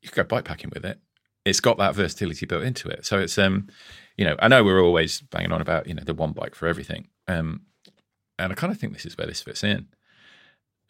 you 0.00 0.08
could 0.08 0.28
go 0.28 0.36
bikepacking 0.36 0.72
with 0.72 0.84
it. 0.84 0.98
It's 1.44 1.60
got 1.60 1.76
that 1.78 1.94
versatility 1.94 2.46
built 2.46 2.62
into 2.62 2.88
it. 2.88 3.04
So 3.04 3.18
it's 3.18 3.36
um, 3.36 3.68
you 4.16 4.24
know, 4.24 4.36
I 4.38 4.48
know 4.48 4.64
we're 4.64 4.82
always 4.82 5.20
banging 5.20 5.52
on 5.52 5.60
about, 5.60 5.86
you 5.86 5.94
know, 5.94 6.04
the 6.04 6.14
one 6.14 6.32
bike 6.32 6.54
for 6.54 6.68
everything. 6.68 7.08
Um, 7.28 7.62
and 8.38 8.52
I 8.52 8.54
kind 8.54 8.72
of 8.72 8.78
think 8.78 8.92
this 8.92 9.06
is 9.06 9.16
where 9.18 9.26
this 9.26 9.42
fits 9.42 9.64
in. 9.64 9.88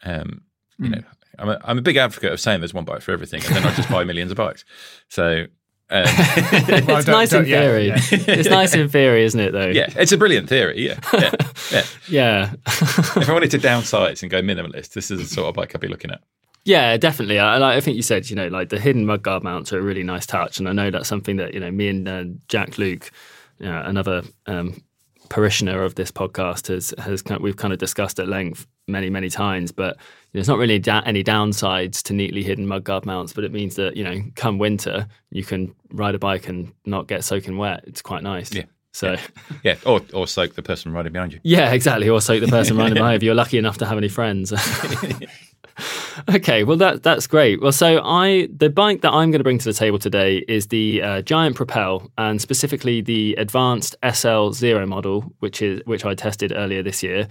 Um, 0.02 0.42
you 0.78 0.90
know, 0.90 1.02
I'm 1.38 1.48
a, 1.48 1.60
I'm 1.64 1.78
a 1.78 1.82
big 1.82 1.96
advocate 1.96 2.32
of 2.32 2.40
saying 2.40 2.60
there's 2.60 2.74
one 2.74 2.84
bike 2.84 3.02
for 3.02 3.12
everything, 3.12 3.44
and 3.44 3.56
then 3.56 3.64
I 3.64 3.74
just 3.74 3.88
buy 3.88 4.04
millions 4.04 4.30
of 4.30 4.36
bikes. 4.36 4.64
So 5.08 5.46
um, 5.90 6.04
it's 6.08 7.06
nice 7.06 7.32
in 7.32 7.40
don't- 7.40 7.48
yeah, 7.48 7.60
theory. 7.60 7.86
yeah. 7.88 7.96
it's 8.10 8.48
nice 8.48 8.74
in 8.74 8.88
theory, 8.88 9.24
isn't 9.24 9.38
it? 9.40 9.52
Though. 9.52 9.66
yeah, 9.68 9.86
it's 9.96 10.12
a 10.12 10.16
brilliant 10.16 10.48
theory. 10.48 10.80
Yeah, 10.86 10.98
yeah, 11.12 11.30
yeah. 11.72 11.84
Yeah. 12.08 12.52
if 12.66 13.28
I 13.28 13.32
wanted 13.32 13.50
to 13.52 13.58
downsize 13.58 14.22
and 14.22 14.30
go 14.30 14.40
minimalist, 14.42 14.90
this 14.94 15.10
is 15.10 15.20
the 15.20 15.26
sort 15.26 15.48
of 15.48 15.54
bike 15.54 15.74
I'd 15.74 15.80
be 15.80 15.88
looking 15.88 16.10
at. 16.10 16.20
Yeah, 16.64 16.96
definitely. 16.96 17.38
I, 17.38 17.58
like- 17.58 17.76
I 17.76 17.80
think 17.80 17.96
you 17.96 18.02
said, 18.02 18.30
you 18.30 18.36
know, 18.36 18.48
like 18.48 18.70
the 18.70 18.80
hidden 18.80 19.04
mudguard 19.06 19.42
mounts 19.42 19.72
are 19.72 19.78
a 19.78 19.82
really 19.82 20.02
nice 20.02 20.24
touch, 20.26 20.58
and 20.58 20.68
I 20.68 20.72
know 20.72 20.90
that's 20.90 21.08
something 21.08 21.36
that 21.36 21.52
you 21.54 21.60
know 21.60 21.70
me 21.70 21.88
and 21.88 22.08
uh, 22.08 22.24
Jack 22.48 22.78
Luke, 22.78 23.10
you 23.58 23.66
know, 23.66 23.82
another 23.84 24.22
um, 24.46 24.82
parishioner 25.28 25.82
of 25.82 25.94
this 25.96 26.10
podcast, 26.10 26.68
has 26.68 26.94
has 26.98 27.20
kind 27.22 27.42
we've 27.42 27.56
kind 27.56 27.72
of 27.74 27.78
discussed 27.78 28.18
at 28.18 28.28
length 28.28 28.66
many 28.88 29.10
many 29.10 29.28
times. 29.28 29.72
But 29.72 29.98
it's 30.38 30.48
not 30.48 30.58
really 30.58 30.78
da- 30.78 31.02
any 31.06 31.22
downsides 31.24 32.02
to 32.04 32.12
neatly 32.12 32.42
hidden 32.42 32.66
mudguard 32.66 33.06
mounts, 33.06 33.32
but 33.32 33.44
it 33.44 33.52
means 33.52 33.76
that 33.76 33.96
you 33.96 34.04
know, 34.04 34.20
come 34.34 34.58
winter, 34.58 35.06
you 35.30 35.44
can 35.44 35.74
ride 35.92 36.14
a 36.14 36.18
bike 36.18 36.48
and 36.48 36.72
not 36.84 37.06
get 37.06 37.24
soaking 37.24 37.56
wet. 37.56 37.84
It's 37.86 38.02
quite 38.02 38.22
nice. 38.22 38.52
Yeah. 38.52 38.64
So 38.92 39.16
Yeah, 39.64 39.74
or 39.84 40.00
or 40.12 40.26
soak 40.28 40.54
the 40.54 40.62
person 40.62 40.92
riding 40.92 41.12
behind 41.12 41.32
you. 41.32 41.40
yeah, 41.42 41.72
exactly. 41.72 42.08
Or 42.08 42.20
soak 42.20 42.40
the 42.40 42.46
person 42.48 42.76
riding 42.76 42.94
behind 43.00 43.12
you 43.12 43.16
if 43.16 43.22
you're 43.24 43.34
lucky 43.34 43.58
enough 43.58 43.78
to 43.78 43.86
have 43.86 43.98
any 43.98 44.08
friends. 44.08 44.52
okay, 46.28 46.62
well 46.64 46.76
that 46.76 47.02
that's 47.02 47.26
great. 47.26 47.60
Well, 47.60 47.72
so 47.72 48.00
I 48.04 48.48
the 48.56 48.70
bike 48.70 49.00
that 49.02 49.10
I'm 49.12 49.30
going 49.30 49.40
to 49.40 49.44
bring 49.44 49.58
to 49.58 49.64
the 49.64 49.72
table 49.72 49.98
today 49.98 50.44
is 50.48 50.68
the 50.68 51.02
uh, 51.02 51.22
Giant 51.22 51.56
Propel, 51.56 52.08
and 52.18 52.40
specifically 52.40 53.00
the 53.00 53.34
Advanced 53.34 53.96
SL 54.12 54.50
Zero 54.50 54.86
model, 54.86 55.22
which 55.40 55.60
is 55.62 55.80
which 55.86 56.04
I 56.04 56.14
tested 56.14 56.52
earlier 56.54 56.82
this 56.82 57.02
year. 57.02 57.26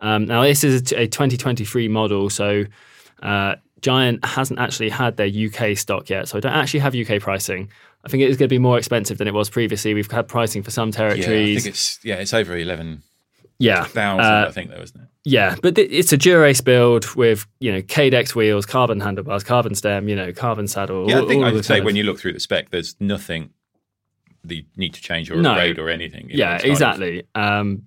Um, 0.00 0.24
now 0.26 0.42
this 0.42 0.64
is 0.64 0.92
a 0.92 1.06
2023 1.06 1.88
model, 1.88 2.30
so. 2.30 2.64
Uh, 3.22 3.56
Giant 3.80 4.24
hasn't 4.24 4.58
actually 4.58 4.88
had 4.88 5.16
their 5.16 5.28
UK 5.28 5.76
stock 5.78 6.10
yet, 6.10 6.26
so 6.26 6.36
I 6.36 6.40
don't 6.40 6.52
actually 6.52 6.80
have 6.80 6.96
UK 6.96 7.20
pricing. 7.20 7.70
I 8.04 8.08
think 8.08 8.24
it 8.24 8.28
is 8.28 8.36
going 8.36 8.48
to 8.48 8.52
be 8.52 8.58
more 8.58 8.76
expensive 8.76 9.18
than 9.18 9.28
it 9.28 9.34
was 9.34 9.48
previously. 9.48 9.94
We've 9.94 10.10
had 10.10 10.26
pricing 10.26 10.64
for 10.64 10.72
some 10.72 10.88
Yeah, 10.88 10.94
I 10.94 11.10
territories. 11.10 11.62
think 11.62 11.74
it's 11.74 12.00
yeah, 12.02 12.16
it's 12.16 12.34
over 12.34 12.56
eleven 12.56 13.02
yeah, 13.60 13.84
thousand. 13.84 14.24
Uh, 14.24 14.46
I 14.48 14.50
think 14.50 14.70
though, 14.70 14.82
isn't 14.82 15.00
it? 15.00 15.06
yeah, 15.24 15.54
but 15.62 15.76
th- 15.76 15.88
it's 15.92 16.12
a 16.12 16.16
Dura-Ace 16.16 16.60
build 16.60 17.14
with 17.14 17.46
you 17.60 17.70
know 17.70 17.80
Cadex 17.80 18.34
wheels, 18.34 18.66
carbon 18.66 18.98
handlebars, 18.98 19.44
carbon 19.44 19.76
stem, 19.76 20.08
you 20.08 20.16
know, 20.16 20.32
carbon 20.32 20.66
saddle. 20.66 21.08
Yeah, 21.08 21.22
I 21.22 21.26
think 21.28 21.44
all 21.44 21.56
I'd 21.56 21.64
say 21.64 21.78
of- 21.78 21.84
when 21.84 21.94
you 21.94 22.02
look 22.02 22.18
through 22.18 22.32
the 22.32 22.40
spec, 22.40 22.70
there's 22.70 22.96
nothing 22.98 23.50
that 24.42 24.56
you 24.56 24.64
need 24.76 24.94
to 24.94 25.00
change 25.00 25.30
or 25.30 25.36
No. 25.36 25.50
upgrade 25.52 25.78
or 25.78 25.88
anything. 25.88 26.30
you 26.30 26.38
know, 26.38 26.44
yeah, 26.46 26.56
exactly. 26.64 27.22
Um, 27.36 27.82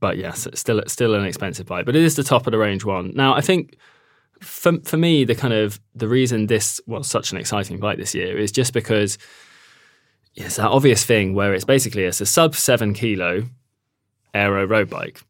but 0.00 0.16
yes, 0.16 0.46
it's 0.46 0.60
still 0.60 0.82
still 0.86 1.14
an 1.14 1.24
expensive 1.24 1.66
bike, 1.66 1.86
but 1.86 1.96
it 1.96 2.02
is 2.02 2.16
the 2.16 2.24
top 2.24 2.46
of 2.46 2.50
the 2.50 2.58
range 2.58 2.84
one. 2.84 3.12
Now, 3.14 3.34
I 3.34 3.40
think 3.40 3.76
for 4.40 4.72
for 4.84 4.96
me, 4.96 5.24
the 5.24 5.34
kind 5.34 5.54
of 5.54 5.80
the 5.94 6.08
reason 6.08 6.46
this 6.46 6.80
was 6.86 7.08
such 7.08 7.32
an 7.32 7.38
exciting 7.38 7.78
bike 7.78 7.98
this 7.98 8.14
year 8.14 8.36
is 8.36 8.52
just 8.52 8.72
because 8.72 9.18
it's 10.34 10.56
that 10.56 10.70
obvious 10.70 11.04
thing 11.04 11.34
where 11.34 11.54
it's 11.54 11.64
basically 11.64 12.04
it's 12.04 12.20
a 12.20 12.26
sub 12.26 12.54
seven 12.54 12.94
kilo 12.94 13.44
aero 14.32 14.66
road 14.66 14.90
bike, 14.90 15.20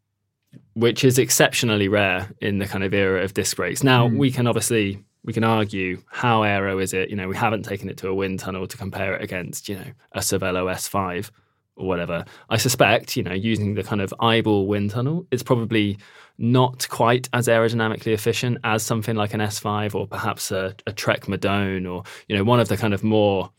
which 0.74 1.04
is 1.04 1.18
exceptionally 1.18 1.88
rare 1.88 2.30
in 2.40 2.58
the 2.58 2.66
kind 2.66 2.84
of 2.84 2.94
era 2.94 3.22
of 3.22 3.34
disc 3.34 3.56
brakes. 3.56 3.82
Now 3.82 4.08
hmm. 4.08 4.16
we 4.16 4.30
can 4.30 4.46
obviously 4.46 5.04
we 5.24 5.32
can 5.32 5.44
argue 5.44 6.02
how 6.10 6.42
aero 6.42 6.78
is 6.78 6.92
it. 6.92 7.10
You 7.10 7.16
know, 7.16 7.28
we 7.28 7.36
haven't 7.36 7.64
taken 7.64 7.88
it 7.88 7.96
to 7.98 8.08
a 8.08 8.14
wind 8.14 8.40
tunnel 8.40 8.66
to 8.66 8.76
compare 8.76 9.14
it 9.14 9.22
against 9.22 9.68
you 9.68 9.76
know 9.76 9.92
a 10.12 10.20
Cervelo 10.20 10.72
S5 10.72 11.30
or 11.76 11.86
whatever. 11.86 12.24
I 12.50 12.56
suspect, 12.56 13.16
you 13.16 13.22
know, 13.22 13.32
using 13.32 13.74
the 13.74 13.82
kind 13.82 14.00
of 14.00 14.14
eyeball 14.20 14.66
wind 14.66 14.90
tunnel, 14.90 15.26
it's 15.30 15.42
probably 15.42 15.98
not 16.38 16.88
quite 16.88 17.28
as 17.32 17.48
aerodynamically 17.48 18.12
efficient 18.12 18.58
as 18.64 18.82
something 18.82 19.16
like 19.16 19.34
an 19.34 19.40
S5 19.40 19.94
or 19.94 20.06
perhaps 20.06 20.50
a, 20.50 20.74
a 20.86 20.92
Trek 20.92 21.22
Madone 21.22 21.90
or, 21.90 22.02
you 22.28 22.36
know, 22.36 22.44
one 22.44 22.60
of 22.60 22.68
the 22.68 22.76
kind 22.76 22.94
of 22.94 23.04
more 23.04 23.50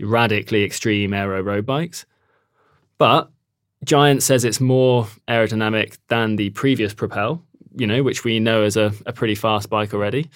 radically 0.00 0.64
extreme 0.64 1.12
aero 1.12 1.42
road 1.42 1.66
bikes. 1.66 2.06
But 2.98 3.30
Giant 3.84 4.22
says 4.22 4.44
it's 4.44 4.60
more 4.60 5.06
aerodynamic 5.28 5.98
than 6.08 6.36
the 6.36 6.50
previous 6.50 6.94
Propel, 6.94 7.42
you 7.76 7.86
know, 7.86 8.02
which 8.02 8.24
we 8.24 8.40
know 8.40 8.64
is 8.64 8.76
a, 8.76 8.92
a 9.06 9.12
pretty 9.12 9.34
fast 9.34 9.70
bike 9.70 9.94
already. 9.94 10.30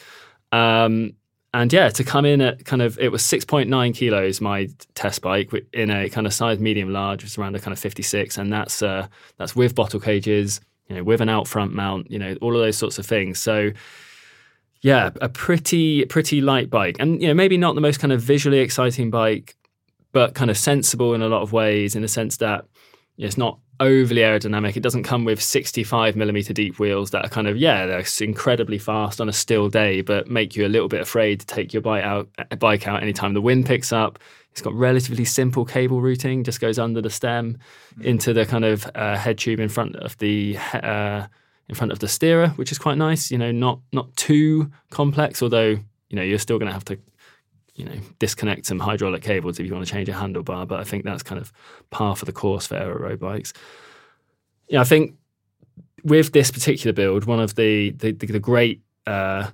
Um, 0.53 1.15
and 1.55 1.71
yeah, 1.73 1.91
to 1.91 2.05
come 2.05 2.25
in 2.25 2.41
at 2.41 2.65
kind 2.65 2.81
of, 2.81 2.99
it 2.99 3.11
was 3.11 3.23
6.9 3.23 3.95
kilos, 3.95 4.41
my 4.41 4.69
test 4.95 5.21
bike 5.21 5.53
in 5.75 5.91
a 5.91 6.09
kind 6.09 6.27
of 6.27 6.33
size 6.33 6.59
medium 6.59 6.93
large, 6.93 7.25
it's 7.25 7.37
around 7.37 7.55
a 7.55 7.61
kind 7.61 7.73
of 7.73 7.79
56. 7.79 8.39
And 8.39 8.51
that's, 8.51 8.81
uh, 8.81 9.07
that's 9.37 9.55
with 9.55 9.75
bottle 9.75 10.01
cages, 10.01 10.63
you 10.89 10.97
know, 10.97 11.05
with 11.05 11.21
an 11.21 11.29
out 11.29 11.47
front 11.47 11.75
mount, 11.75 12.11
you 12.11 12.19
know, 12.19 12.37
all 12.41 12.57
of 12.57 12.63
those 12.63 12.79
sorts 12.79 12.99
of 12.99 13.05
things. 13.05 13.39
So 13.39 13.73
yeah, 14.81 15.11
a 15.21 15.29
pretty, 15.29 16.07
pretty 16.07 16.41
light 16.41 16.71
bike. 16.71 16.97
And, 16.99 17.21
you 17.21 17.29
know, 17.29 17.35
maybe 17.35 17.59
not 17.59 17.75
the 17.75 17.83
most 17.83 18.01
kind 18.01 18.13
of 18.13 18.23
visually 18.23 18.61
exciting 18.61 19.11
bike, 19.11 19.55
but 20.13 20.35
kind 20.35 20.51
of 20.51 20.57
sensible 20.57 21.13
in 21.13 21.21
a 21.21 21.29
lot 21.29 21.43
of 21.43 21.53
ways 21.53 21.95
in 21.95 22.01
the 22.01 22.09
sense 22.09 22.39
that 22.39 22.65
it's 23.19 23.37
not 23.37 23.59
overly 23.83 24.23
aerodynamic. 24.23 24.77
It 24.77 24.83
doesn't 24.83 25.03
come 25.03 25.25
with 25.25 25.43
65 25.43 26.17
millimeter 26.17 26.53
deep 26.53 26.79
wheels 26.79 27.11
that 27.11 27.25
are 27.25 27.29
kind 27.29 27.49
of, 27.49 27.57
yeah, 27.57 27.87
they're 27.87 28.05
incredibly 28.21 28.79
fast 28.79 29.21
on 29.21 29.29
a 29.29 29.33
still 29.33 29.69
day, 29.69 30.01
but 30.01 30.31
make 30.31 30.57
you 30.57 30.65
a 30.65 30.69
little 30.69 30.89
bit 30.89 31.01
afraid 31.01 31.41
to 31.41 31.47
take 31.47 31.73
your 31.73 31.83
bike 31.83 32.05
out, 32.05 32.29
bike 32.59 32.87
out 32.87 33.03
anytime 33.03 33.35
the 33.35 33.41
wind 33.41 33.67
picks 33.67 33.93
up. 33.93 34.19
It's 34.53 34.61
got 34.61 34.75
relatively 34.75 35.25
simple 35.25 35.65
cable 35.65 36.01
routing, 36.01 36.45
just 36.45 36.61
goes 36.61 36.79
under 36.79 37.01
the 37.01 37.11
stem 37.11 37.59
into 38.03 38.33
the 38.33 38.47
kind 38.47 38.65
of 38.65 38.89
uh, 38.95 39.17
head 39.17 39.39
tube 39.39 39.61
in 39.61 39.69
front 39.69 39.97
of 39.97 40.17
the 40.19 40.59
uh, 40.75 41.27
in 41.69 41.75
front 41.75 41.91
of 41.91 42.01
the 42.01 42.09
steerer, 42.09 42.49
which 42.49 42.71
is 42.71 42.79
quite 42.79 42.99
nice. 42.99 43.31
You 43.31 43.39
know, 43.39 43.51
not 43.51 43.81
not 43.93 44.15
too 44.15 44.71
complex, 44.91 45.43
although 45.43 45.79
you 46.11 46.17
know 46.17 46.23
you're 46.23 46.39
still 46.39 46.59
going 46.59 46.67
to 46.67 46.73
have 46.75 46.85
to 46.85 46.99
you 47.83 47.89
know 47.89 48.01
disconnect 48.21 48.67
some 48.67 48.79
hydraulic 48.79 49.23
cables 49.23 49.59
if 49.59 49.67
you 49.67 49.75
want 49.75 49.85
to 49.85 49.93
change 49.93 50.09
a 50.09 50.13
handlebar. 50.13 50.69
But 50.69 50.79
I 50.79 50.85
think 50.85 51.05
that's 51.05 51.23
kind 51.23 51.41
of 51.41 51.53
par 51.91 52.15
for 52.15 52.25
the 52.25 52.33
course 52.33 52.69
for 52.69 52.77
aero 52.77 52.97
road 52.97 53.19
bikes. 53.19 53.53
Yeah, 54.69 54.81
I 54.81 54.85
think 54.85 55.17
with 56.05 56.33
this 56.33 56.53
particular 56.53 56.93
build, 56.93 57.25
one 57.25 57.41
of 57.41 57.57
the 57.57 57.91
the, 57.91 58.13
the, 58.13 58.39
great 58.39 58.83
uh, 59.07 59.51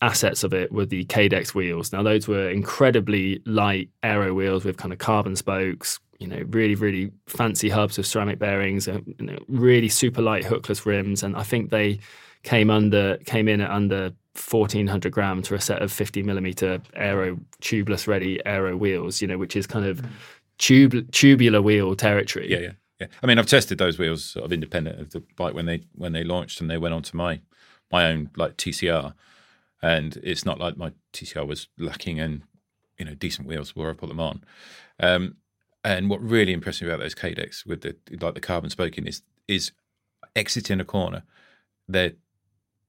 assets 0.00 0.42
of 0.42 0.52
it 0.52 0.72
were 0.72 0.84
the 0.84 1.04
Cadex 1.04 1.54
wheels. 1.54 1.92
Now 1.92 2.02
those 2.02 2.26
were 2.26 2.50
incredibly 2.50 3.40
light 3.46 3.88
aero 4.02 4.34
wheels 4.34 4.64
with 4.64 4.76
kind 4.76 4.92
of 4.92 4.98
carbon 4.98 5.36
spokes. 5.36 6.00
You 6.18 6.26
know, 6.26 6.42
really, 6.48 6.74
really 6.74 7.12
fancy 7.26 7.68
hubs 7.68 7.98
with 7.98 8.06
ceramic 8.06 8.38
bearings, 8.38 8.88
uh, 8.88 9.00
you 9.18 9.26
know, 9.26 9.38
really 9.48 9.88
super 9.88 10.22
light 10.22 10.44
hookless 10.44 10.84
rims, 10.86 11.22
and 11.22 11.36
I 11.36 11.44
think 11.44 11.70
they 11.70 12.00
came 12.42 12.70
under 12.70 13.18
came 13.18 13.46
in 13.46 13.60
at 13.60 13.70
under 13.70 14.12
1400 14.34 15.12
grams 15.12 15.48
for 15.48 15.54
a 15.54 15.60
set 15.60 15.82
of 15.82 15.92
50 15.92 16.22
millimeter 16.22 16.80
aero 16.94 17.38
tubeless 17.60 18.06
ready 18.06 18.40
aero 18.46 18.76
wheels. 18.76 19.20
You 19.20 19.28
know, 19.28 19.38
which 19.38 19.56
is 19.56 19.66
kind 19.66 19.84
of 19.84 20.04
tube 20.58 21.10
tubular 21.12 21.60
wheel 21.60 21.94
territory. 21.94 22.50
Yeah, 22.50 22.58
yeah, 22.58 22.72
yeah. 23.00 23.06
I 23.22 23.26
mean, 23.26 23.38
I've 23.38 23.46
tested 23.46 23.78
those 23.78 23.98
wheels 23.98 24.24
sort 24.24 24.44
of 24.44 24.52
independent 24.52 25.00
of 25.00 25.10
the 25.10 25.22
bike 25.36 25.54
when 25.54 25.66
they 25.66 25.82
when 25.94 26.12
they 26.12 26.24
launched 26.24 26.60
and 26.60 26.70
they 26.70 26.78
went 26.78 26.94
onto 26.94 27.16
my 27.16 27.40
my 27.90 28.06
own 28.06 28.30
like 28.36 28.56
TCR, 28.56 29.14
and 29.82 30.16
it's 30.22 30.44
not 30.44 30.58
like 30.58 30.76
my 30.76 30.92
TCR 31.12 31.46
was 31.46 31.68
lacking 31.78 32.18
in 32.18 32.44
you 32.98 33.04
know 33.04 33.14
decent 33.14 33.46
wheels 33.46 33.76
where 33.76 33.90
I 33.90 33.94
put 33.94 34.08
them 34.08 34.20
on. 34.20 34.44
Um, 35.00 35.36
and 35.84 36.08
what 36.08 36.22
really 36.22 36.52
impressed 36.52 36.80
me 36.80 36.88
about 36.88 37.00
those 37.00 37.14
Cadex 37.14 37.66
with 37.66 37.82
the 37.82 37.96
like 38.20 38.34
the 38.34 38.40
carbon 38.40 38.70
spoking 38.70 39.06
is 39.06 39.22
is 39.48 39.72
exiting 40.36 40.80
a 40.80 40.84
corner. 40.84 41.22
They 41.88 42.14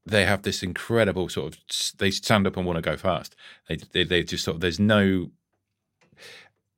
they 0.06 0.26
have 0.26 0.42
this 0.42 0.64
incredible 0.64 1.30
sort 1.30 1.54
of 1.54 1.98
they 1.98 2.12
stand 2.12 2.46
up 2.46 2.58
and 2.58 2.66
want 2.66 2.78
to 2.78 2.82
go 2.82 2.98
fast. 2.98 3.36
They 3.68 3.78
they, 3.92 4.04
they 4.04 4.24
just 4.24 4.44
sort 4.44 4.56
of 4.56 4.62
there's 4.62 4.80
no 4.80 5.32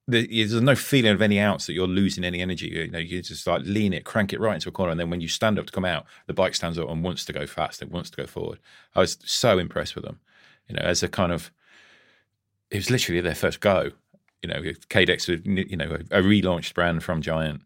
there's 0.08 0.54
no 0.62 0.76
feeling 0.76 1.12
of 1.12 1.22
any 1.22 1.40
outs 1.40 1.66
that 1.66 1.74
you're 1.74 1.88
losing 1.88 2.24
any 2.24 2.42
energy. 2.42 2.68
You 2.68 2.92
know, 2.92 3.00
you 3.00 3.22
just 3.24 3.48
like 3.48 3.64
lean 3.66 3.92
it, 3.92 4.06
crank 4.06 4.34
it 4.34 4.40
right 4.40 4.54
into 4.54 4.70
a 4.70 4.72
corner, 4.72 4.92
and 4.92 5.00
then 5.00 5.10
when 5.10 5.22
you 5.22 5.28
stand 5.28 5.58
up 5.58 5.66
to 5.66 5.72
come 5.72 5.86
out, 5.86 6.06
the 6.28 6.34
bike 6.34 6.54
stands 6.54 6.78
up 6.78 6.90
and 6.90 7.04
wants 7.04 7.26
to 7.26 7.34
go 7.34 7.48
fast. 7.48 7.82
It 7.82 7.92
wants 7.92 8.12
to 8.12 8.18
go 8.18 8.28
forward. 8.28 8.60
I 8.94 9.00
was 9.00 9.18
so 9.26 9.58
impressed 9.58 9.96
with 9.96 10.06
them. 10.06 10.20
You 10.70 10.76
know, 10.76 10.84
as 10.84 11.02
a 11.02 11.10
kind 11.10 11.32
of, 11.32 11.52
it 12.70 12.78
was 12.78 12.92
literally 12.92 13.22
their 13.22 13.36
first 13.36 13.60
go. 13.60 13.92
You 14.44 14.50
know, 14.50 14.62
Cadex, 14.90 15.28
you 15.28 15.78
know, 15.78 15.98
a 16.12 16.22
relaunched 16.22 16.76
brand 16.76 17.02
from 17.04 17.24
Giant, 17.24 17.64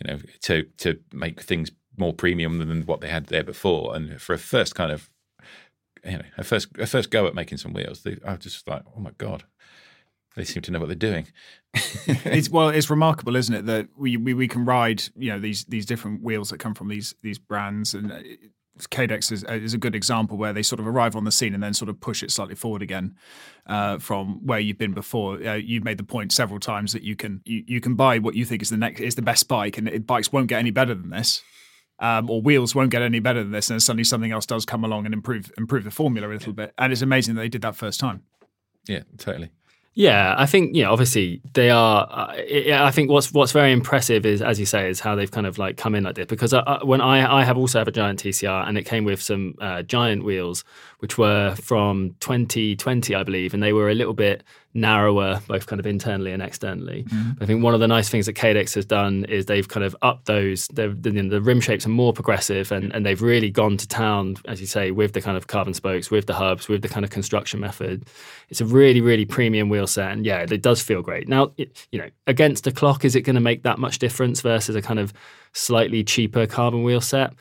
you 0.00 0.10
know, 0.10 0.18
to 0.42 0.64
to 0.78 0.98
make 1.12 1.40
things 1.40 1.70
more 1.96 2.12
premium 2.12 2.58
than 2.58 2.82
what 2.82 3.00
they 3.00 3.08
had 3.08 3.26
there 3.26 3.44
before, 3.44 3.94
and 3.94 4.20
for 4.20 4.34
a 4.34 4.38
first 4.38 4.74
kind 4.74 4.92
of, 4.92 5.10
you 6.04 6.18
know, 6.18 6.24
a 6.38 6.44
first 6.44 6.68
a 6.78 6.86
first 6.86 7.10
go 7.10 7.26
at 7.26 7.34
making 7.34 7.58
some 7.58 7.72
wheels, 7.72 8.02
they, 8.02 8.18
I 8.24 8.32
was 8.32 8.40
just 8.40 8.68
like, 8.68 8.82
oh 8.96 9.00
my 9.00 9.12
god, 9.18 9.44
they 10.36 10.44
seem 10.44 10.62
to 10.62 10.70
know 10.70 10.78
what 10.78 10.86
they're 10.86 10.94
doing. 10.94 11.26
it's 11.74 12.48
well, 12.48 12.68
it's 12.68 12.90
remarkable, 12.90 13.36
isn't 13.36 13.54
it, 13.54 13.66
that 13.66 13.88
we, 13.96 14.16
we 14.16 14.34
we 14.34 14.48
can 14.48 14.64
ride 14.64 15.02
you 15.16 15.30
know 15.30 15.38
these 15.38 15.64
these 15.64 15.86
different 15.86 16.22
wheels 16.22 16.50
that 16.50 16.58
come 16.58 16.74
from 16.74 16.88
these 16.88 17.14
these 17.22 17.38
brands 17.38 17.94
and. 17.94 18.12
uh, 18.12 18.18
Cadex 18.90 19.32
is, 19.32 19.42
is 19.44 19.74
a 19.74 19.78
good 19.78 19.94
example 19.94 20.36
where 20.36 20.52
they 20.52 20.62
sort 20.62 20.80
of 20.80 20.86
arrive 20.86 21.16
on 21.16 21.24
the 21.24 21.30
scene 21.30 21.54
and 21.54 21.62
then 21.62 21.72
sort 21.72 21.88
of 21.88 22.00
push 22.00 22.22
it 22.22 22.30
slightly 22.30 22.54
forward 22.54 22.82
again 22.82 23.14
uh, 23.66 23.98
from 23.98 24.44
where 24.44 24.58
you've 24.58 24.78
been 24.78 24.92
before. 24.92 25.42
Uh, 25.42 25.54
you've 25.54 25.84
made 25.84 25.98
the 25.98 26.04
point 26.04 26.32
several 26.32 26.60
times 26.60 26.92
that 26.92 27.02
you 27.02 27.16
can 27.16 27.40
you, 27.44 27.64
you 27.66 27.80
can 27.80 27.94
buy 27.94 28.18
what 28.18 28.34
you 28.34 28.44
think 28.44 28.62
is 28.62 28.70
the 28.70 28.76
next 28.76 29.00
is 29.00 29.14
the 29.14 29.22
best 29.22 29.48
bike, 29.48 29.78
and 29.78 29.88
it, 29.88 30.06
bikes 30.06 30.32
won't 30.32 30.48
get 30.48 30.58
any 30.58 30.70
better 30.70 30.94
than 30.94 31.10
this. 31.10 31.42
Um, 31.98 32.28
or 32.28 32.42
wheels 32.42 32.74
won't 32.74 32.90
get 32.90 33.00
any 33.00 33.20
better 33.20 33.42
than 33.42 33.52
this, 33.52 33.70
and 33.70 33.82
suddenly 33.82 34.04
something 34.04 34.30
else 34.30 34.44
does 34.44 34.66
come 34.66 34.84
along 34.84 35.06
and 35.06 35.14
improve 35.14 35.50
improve 35.56 35.84
the 35.84 35.90
formula 35.90 36.28
a 36.28 36.34
little 36.34 36.52
bit. 36.52 36.74
And 36.76 36.92
it's 36.92 37.00
amazing 37.00 37.36
that 37.36 37.40
they 37.40 37.48
did 37.48 37.62
that 37.62 37.74
first 37.74 37.98
time. 38.00 38.22
Yeah, 38.86 39.02
totally. 39.16 39.50
Yeah, 39.98 40.34
I 40.36 40.44
think 40.44 40.76
you 40.76 40.82
know. 40.82 40.92
Obviously, 40.92 41.40
they 41.54 41.70
are. 41.70 42.06
Uh, 42.10 42.84
I 42.84 42.90
think 42.90 43.10
what's 43.10 43.32
what's 43.32 43.52
very 43.52 43.72
impressive 43.72 44.26
is, 44.26 44.42
as 44.42 44.60
you 44.60 44.66
say, 44.66 44.90
is 44.90 45.00
how 45.00 45.14
they've 45.14 45.30
kind 45.30 45.46
of 45.46 45.56
like 45.56 45.78
come 45.78 45.94
in 45.94 46.04
like 46.04 46.16
this. 46.16 46.26
Because 46.26 46.52
I, 46.52 46.80
when 46.84 47.00
I 47.00 47.40
I 47.40 47.44
have 47.44 47.56
also 47.56 47.78
have 47.78 47.88
a 47.88 47.92
giant 47.92 48.22
TCR, 48.22 48.68
and 48.68 48.76
it 48.76 48.84
came 48.84 49.04
with 49.04 49.22
some 49.22 49.54
uh, 49.58 49.80
giant 49.80 50.22
wheels, 50.22 50.64
which 50.98 51.18
were 51.18 51.54
from 51.56 52.16
2020, 52.20 53.14
I 53.14 53.22
believe, 53.22 53.52
and 53.52 53.62
they 53.62 53.72
were 53.72 53.90
a 53.90 53.94
little 53.94 54.14
bit 54.14 54.42
narrower, 54.72 55.40
both 55.46 55.66
kind 55.66 55.80
of 55.80 55.86
internally 55.86 56.32
and 56.32 56.42
externally. 56.42 57.04
Mm-hmm. 57.04 57.42
I 57.42 57.46
think 57.46 57.62
one 57.62 57.74
of 57.74 57.80
the 57.80 57.88
nice 57.88 58.08
things 58.08 58.26
that 58.26 58.34
Cadex 58.34 58.74
has 58.74 58.84
done 58.84 59.24
is 59.24 59.46
they've 59.46 59.66
kind 59.66 59.84
of 59.84 59.96
upped 60.02 60.26
those. 60.26 60.68
The, 60.68 60.88
the, 60.88 61.10
the 61.10 61.40
rim 61.40 61.60
shapes 61.60 61.86
are 61.86 61.90
more 61.90 62.12
progressive, 62.12 62.72
and, 62.72 62.94
and 62.94 63.04
they've 63.04 63.20
really 63.20 63.50
gone 63.50 63.76
to 63.78 63.88
town, 63.88 64.36
as 64.46 64.60
you 64.60 64.66
say, 64.66 64.90
with 64.90 65.12
the 65.12 65.20
kind 65.20 65.36
of 65.36 65.46
carbon 65.48 65.74
spokes, 65.74 66.10
with 66.10 66.26
the 66.26 66.34
hubs, 66.34 66.68
with 66.68 66.82
the 66.82 66.88
kind 66.88 67.04
of 67.04 67.10
construction 67.10 67.60
method. 67.60 68.06
It's 68.48 68.60
a 68.60 68.66
really, 68.66 69.00
really 69.00 69.24
premium 69.24 69.68
wheel 69.68 69.86
set, 69.86 70.12
and 70.12 70.24
yeah, 70.24 70.46
it 70.48 70.62
does 70.62 70.82
feel 70.82 71.02
great. 71.02 71.28
Now, 71.28 71.52
it, 71.56 71.86
you 71.90 71.98
know, 71.98 72.08
against 72.26 72.66
a 72.66 72.72
clock, 72.72 73.04
is 73.04 73.16
it 73.16 73.22
going 73.22 73.34
to 73.34 73.40
make 73.40 73.64
that 73.64 73.78
much 73.78 73.98
difference 73.98 74.40
versus 74.40 74.76
a 74.76 74.82
kind 74.82 74.98
of 74.98 75.12
slightly 75.52 76.04
cheaper 76.04 76.46
carbon 76.46 76.84
wheel 76.84 77.00
set? 77.00 77.34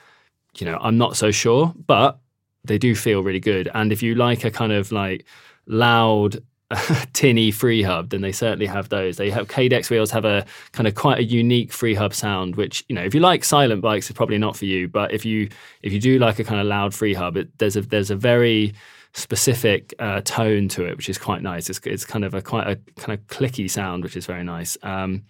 You 0.58 0.66
know, 0.66 0.78
I'm 0.82 0.98
not 0.98 1.18
so 1.18 1.32
sure, 1.32 1.74
but 1.86 2.18
they 2.68 2.78
do 2.78 2.96
feel 2.96 3.24
really 3.24 3.40
good. 3.40 3.70
And 3.74 3.92
if 3.92 4.02
you 4.02 4.16
like 4.16 4.44
a 4.44 4.52
kind 4.52 4.72
of 4.72 4.92
like 4.92 5.26
loud 5.68 6.38
tinny 7.14 7.52
free 7.52 7.84
hub, 7.84 8.10
then 8.10 8.22
they 8.22 8.32
certainly 8.32 8.66
have 8.66 8.90
those. 8.90 9.18
They 9.18 9.30
have 9.30 9.48
Cadex 9.48 9.90
wheels 9.90 10.12
have 10.12 10.26
a 10.26 10.46
kind 10.72 10.88
of 10.88 10.96
quite 10.96 11.20
a 11.20 11.24
unique 11.24 11.72
free 11.72 11.94
hub 11.94 12.14
sound, 12.14 12.56
which 12.56 12.84
you 12.90 12.96
know 12.96 13.04
if 13.04 13.14
you 13.14 13.20
like 13.20 13.44
silent 13.44 13.82
bikes, 13.82 14.10
it's 14.10 14.18
probably 14.18 14.38
not 14.38 14.56
for 14.56 14.66
you. 14.66 14.88
But 14.88 15.14
if 15.14 15.26
you 15.26 15.50
if 15.82 15.94
you 15.94 16.00
do 16.00 16.20
like 16.20 16.40
a 16.40 16.44
kind 16.44 16.60
of 16.60 16.68
loud 16.68 16.94
free 16.94 17.14
hub, 17.14 17.38
it, 17.38 17.58
there's 17.60 17.76
a 17.76 17.82
there's 17.82 18.12
a 18.12 18.16
very 18.16 18.74
specific 19.14 19.94
uh, 20.00 20.22
tone 20.26 20.68
to 20.68 20.86
it, 20.86 20.98
which 20.98 21.08
is 21.08 21.18
quite 21.18 21.42
nice. 21.42 21.70
It's, 21.70 21.80
it's 21.86 22.06
kind 22.06 22.26
of 22.26 22.34
a 22.34 22.42
quite 22.42 22.68
a 22.68 22.76
kind 23.00 23.18
of 23.18 23.26
clicky 23.28 23.70
sound, 23.70 24.04
which 24.04 24.18
is 24.18 24.26
very 24.26 24.44
nice. 24.44 24.78
Um, 24.84 25.24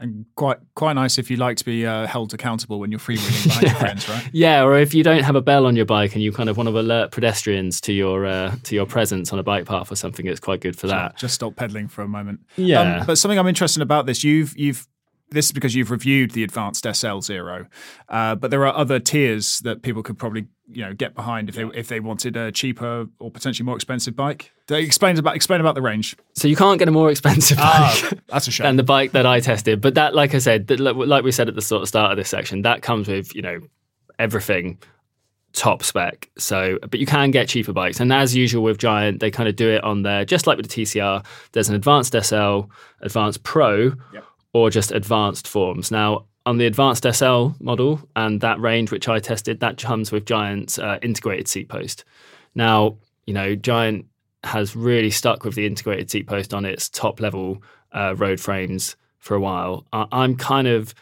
and 0.00 0.24
quite 0.34 0.58
quite 0.74 0.94
nice 0.94 1.18
if 1.18 1.30
you 1.30 1.36
like 1.36 1.56
to 1.58 1.64
be 1.64 1.86
uh, 1.86 2.06
held 2.06 2.34
accountable 2.34 2.80
when 2.80 2.90
you're 2.90 3.00
freewheeling 3.00 3.44
behind 3.48 3.62
your 3.62 3.74
friends, 3.74 4.08
right? 4.08 4.28
Yeah, 4.32 4.62
or 4.62 4.78
if 4.78 4.94
you 4.94 5.04
don't 5.04 5.22
have 5.22 5.36
a 5.36 5.42
bell 5.42 5.66
on 5.66 5.76
your 5.76 5.84
bike 5.84 6.14
and 6.14 6.22
you 6.22 6.32
kind 6.32 6.48
of 6.48 6.56
want 6.56 6.68
to 6.68 6.78
alert 6.78 7.10
pedestrians 7.12 7.80
to 7.82 7.92
your 7.92 8.26
uh, 8.26 8.56
to 8.64 8.74
your 8.74 8.86
presence 8.86 9.32
on 9.32 9.38
a 9.38 9.42
bike 9.42 9.66
path 9.66 9.92
or 9.92 9.96
something, 9.96 10.26
it's 10.26 10.40
quite 10.40 10.60
good 10.60 10.76
for 10.76 10.86
that. 10.86 11.16
Just 11.16 11.34
stop 11.34 11.54
pedaling 11.56 11.88
for 11.88 12.02
a 12.02 12.08
moment. 12.08 12.40
Yeah. 12.56 12.98
Um, 12.98 13.06
but 13.06 13.18
something 13.18 13.38
I'm 13.38 13.48
interested 13.48 13.82
about 13.82 14.06
this, 14.06 14.24
you've 14.24 14.56
you've 14.56 14.86
this 15.30 15.46
is 15.46 15.52
because 15.52 15.74
you've 15.74 15.90
reviewed 15.90 16.32
the 16.32 16.42
advanced 16.42 16.86
SL 16.92 17.20
Zero, 17.20 17.66
uh, 18.08 18.34
but 18.34 18.50
there 18.50 18.66
are 18.66 18.74
other 18.74 18.98
tiers 18.98 19.58
that 19.60 19.82
people 19.82 20.02
could 20.02 20.18
probably 20.18 20.46
you 20.72 20.82
know 20.84 20.92
get 20.94 21.14
behind 21.14 21.48
if 21.48 21.54
they 21.56 21.64
if 21.74 21.88
they 21.88 22.00
wanted 22.00 22.36
a 22.36 22.50
cheaper 22.52 23.06
or 23.18 23.30
potentially 23.30 23.64
more 23.64 23.74
expensive 23.76 24.14
bike. 24.16 24.52
Explain 24.68 25.18
about 25.18 25.36
explain 25.36 25.60
about 25.60 25.74
the 25.74 25.82
range. 25.82 26.16
So 26.34 26.48
you 26.48 26.56
can't 26.56 26.78
get 26.78 26.88
a 26.88 26.92
more 26.92 27.10
expensive 27.10 27.58
bike 27.58 27.66
Ah, 27.68 28.10
that's 28.28 28.48
a 28.48 28.50
shame. 28.50 28.64
than 28.66 28.76
the 28.76 28.82
bike 28.84 29.12
that 29.12 29.26
I 29.26 29.40
tested. 29.40 29.80
But 29.80 29.94
that, 29.94 30.14
like 30.14 30.34
I 30.34 30.38
said, 30.38 30.66
that, 30.68 30.78
like 30.80 31.24
we 31.24 31.32
said 31.32 31.48
at 31.48 31.54
the 31.54 31.62
sort 31.62 31.82
of 31.82 31.88
start 31.88 32.12
of 32.12 32.16
this 32.16 32.28
section, 32.28 32.62
that 32.62 32.82
comes 32.82 33.08
with 33.08 33.34
you 33.34 33.42
know 33.42 33.60
everything 34.18 34.78
top 35.52 35.82
spec. 35.82 36.30
So, 36.38 36.78
but 36.82 37.00
you 37.00 37.06
can 37.06 37.32
get 37.32 37.48
cheaper 37.48 37.72
bikes, 37.72 37.98
and 37.98 38.12
as 38.12 38.36
usual 38.36 38.62
with 38.62 38.78
Giant, 38.78 39.18
they 39.20 39.30
kind 39.32 39.48
of 39.48 39.56
do 39.56 39.68
it 39.68 39.82
on 39.82 40.02
there, 40.02 40.24
just 40.24 40.46
like 40.46 40.56
with 40.56 40.68
the 40.70 40.82
TCR. 40.82 41.24
There's 41.52 41.68
an 41.68 41.74
advanced 41.74 42.14
SL, 42.20 42.60
advanced 43.00 43.42
Pro, 43.42 43.92
or 44.52 44.70
just 44.70 44.92
advanced 44.92 45.46
forms. 45.48 45.90
Now. 45.90 46.26
On 46.46 46.56
the 46.56 46.64
advanced 46.64 47.04
SL 47.04 47.48
model 47.60 48.00
and 48.16 48.40
that 48.40 48.58
range 48.58 48.90
which 48.90 49.08
I 49.08 49.18
tested, 49.20 49.60
that 49.60 49.76
comes 49.76 50.10
with 50.10 50.24
Giant's 50.24 50.78
uh, 50.78 50.98
integrated 51.02 51.46
seat 51.46 51.68
post. 51.68 52.02
Now, 52.54 52.96
you 53.26 53.34
know, 53.34 53.54
Giant 53.54 54.06
has 54.42 54.74
really 54.74 55.10
stuck 55.10 55.44
with 55.44 55.54
the 55.54 55.66
integrated 55.66 56.10
seat 56.10 56.26
post 56.26 56.54
on 56.54 56.64
its 56.64 56.88
top 56.88 57.20
level 57.20 57.62
uh, 57.92 58.14
road 58.16 58.40
frames 58.40 58.96
for 59.18 59.34
a 59.34 59.40
while. 59.40 59.86
I- 59.92 60.06
I'm 60.12 60.34
kind 60.34 60.66
of 60.66 60.94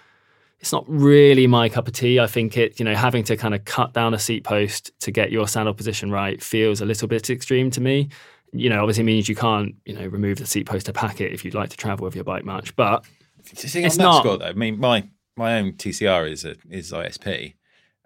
it's 0.60 0.72
not 0.72 0.84
really 0.88 1.46
my 1.46 1.68
cup 1.68 1.86
of 1.86 1.94
tea. 1.94 2.18
I 2.18 2.26
think 2.26 2.56
it, 2.56 2.80
you 2.80 2.84
know, 2.84 2.96
having 2.96 3.22
to 3.24 3.36
kind 3.36 3.54
of 3.54 3.64
cut 3.64 3.92
down 3.92 4.14
a 4.14 4.18
seat 4.18 4.42
post 4.42 4.90
to 5.00 5.12
get 5.12 5.30
your 5.30 5.46
saddle 5.46 5.72
position 5.72 6.10
right 6.10 6.42
feels 6.42 6.80
a 6.80 6.84
little 6.84 7.06
bit 7.06 7.30
extreme 7.30 7.70
to 7.70 7.80
me. 7.80 8.08
You 8.52 8.70
know, 8.70 8.80
obviously 8.80 9.04
means 9.04 9.28
you 9.28 9.36
can't, 9.36 9.76
you 9.84 9.94
know, 9.94 10.06
remove 10.08 10.38
the 10.38 10.46
seat 10.46 10.66
post 10.66 10.86
to 10.86 10.92
pack 10.92 11.20
it 11.20 11.32
if 11.32 11.44
you'd 11.44 11.54
like 11.54 11.70
to 11.70 11.76
travel 11.76 12.04
with 12.04 12.16
your 12.16 12.24
bike 12.24 12.44
much. 12.44 12.74
But 12.74 13.04
It's 13.52 13.74
on 13.76 13.82
that 13.82 13.98
not- 13.98 14.22
score, 14.22 14.38
though, 14.38 14.46
I 14.46 14.52
mean, 14.52 14.78
my 14.78 15.08
my 15.36 15.58
own 15.58 15.72
TCR 15.74 16.28
is 16.30 16.44
a, 16.44 16.56
is 16.68 16.90
ISP, 16.92 17.54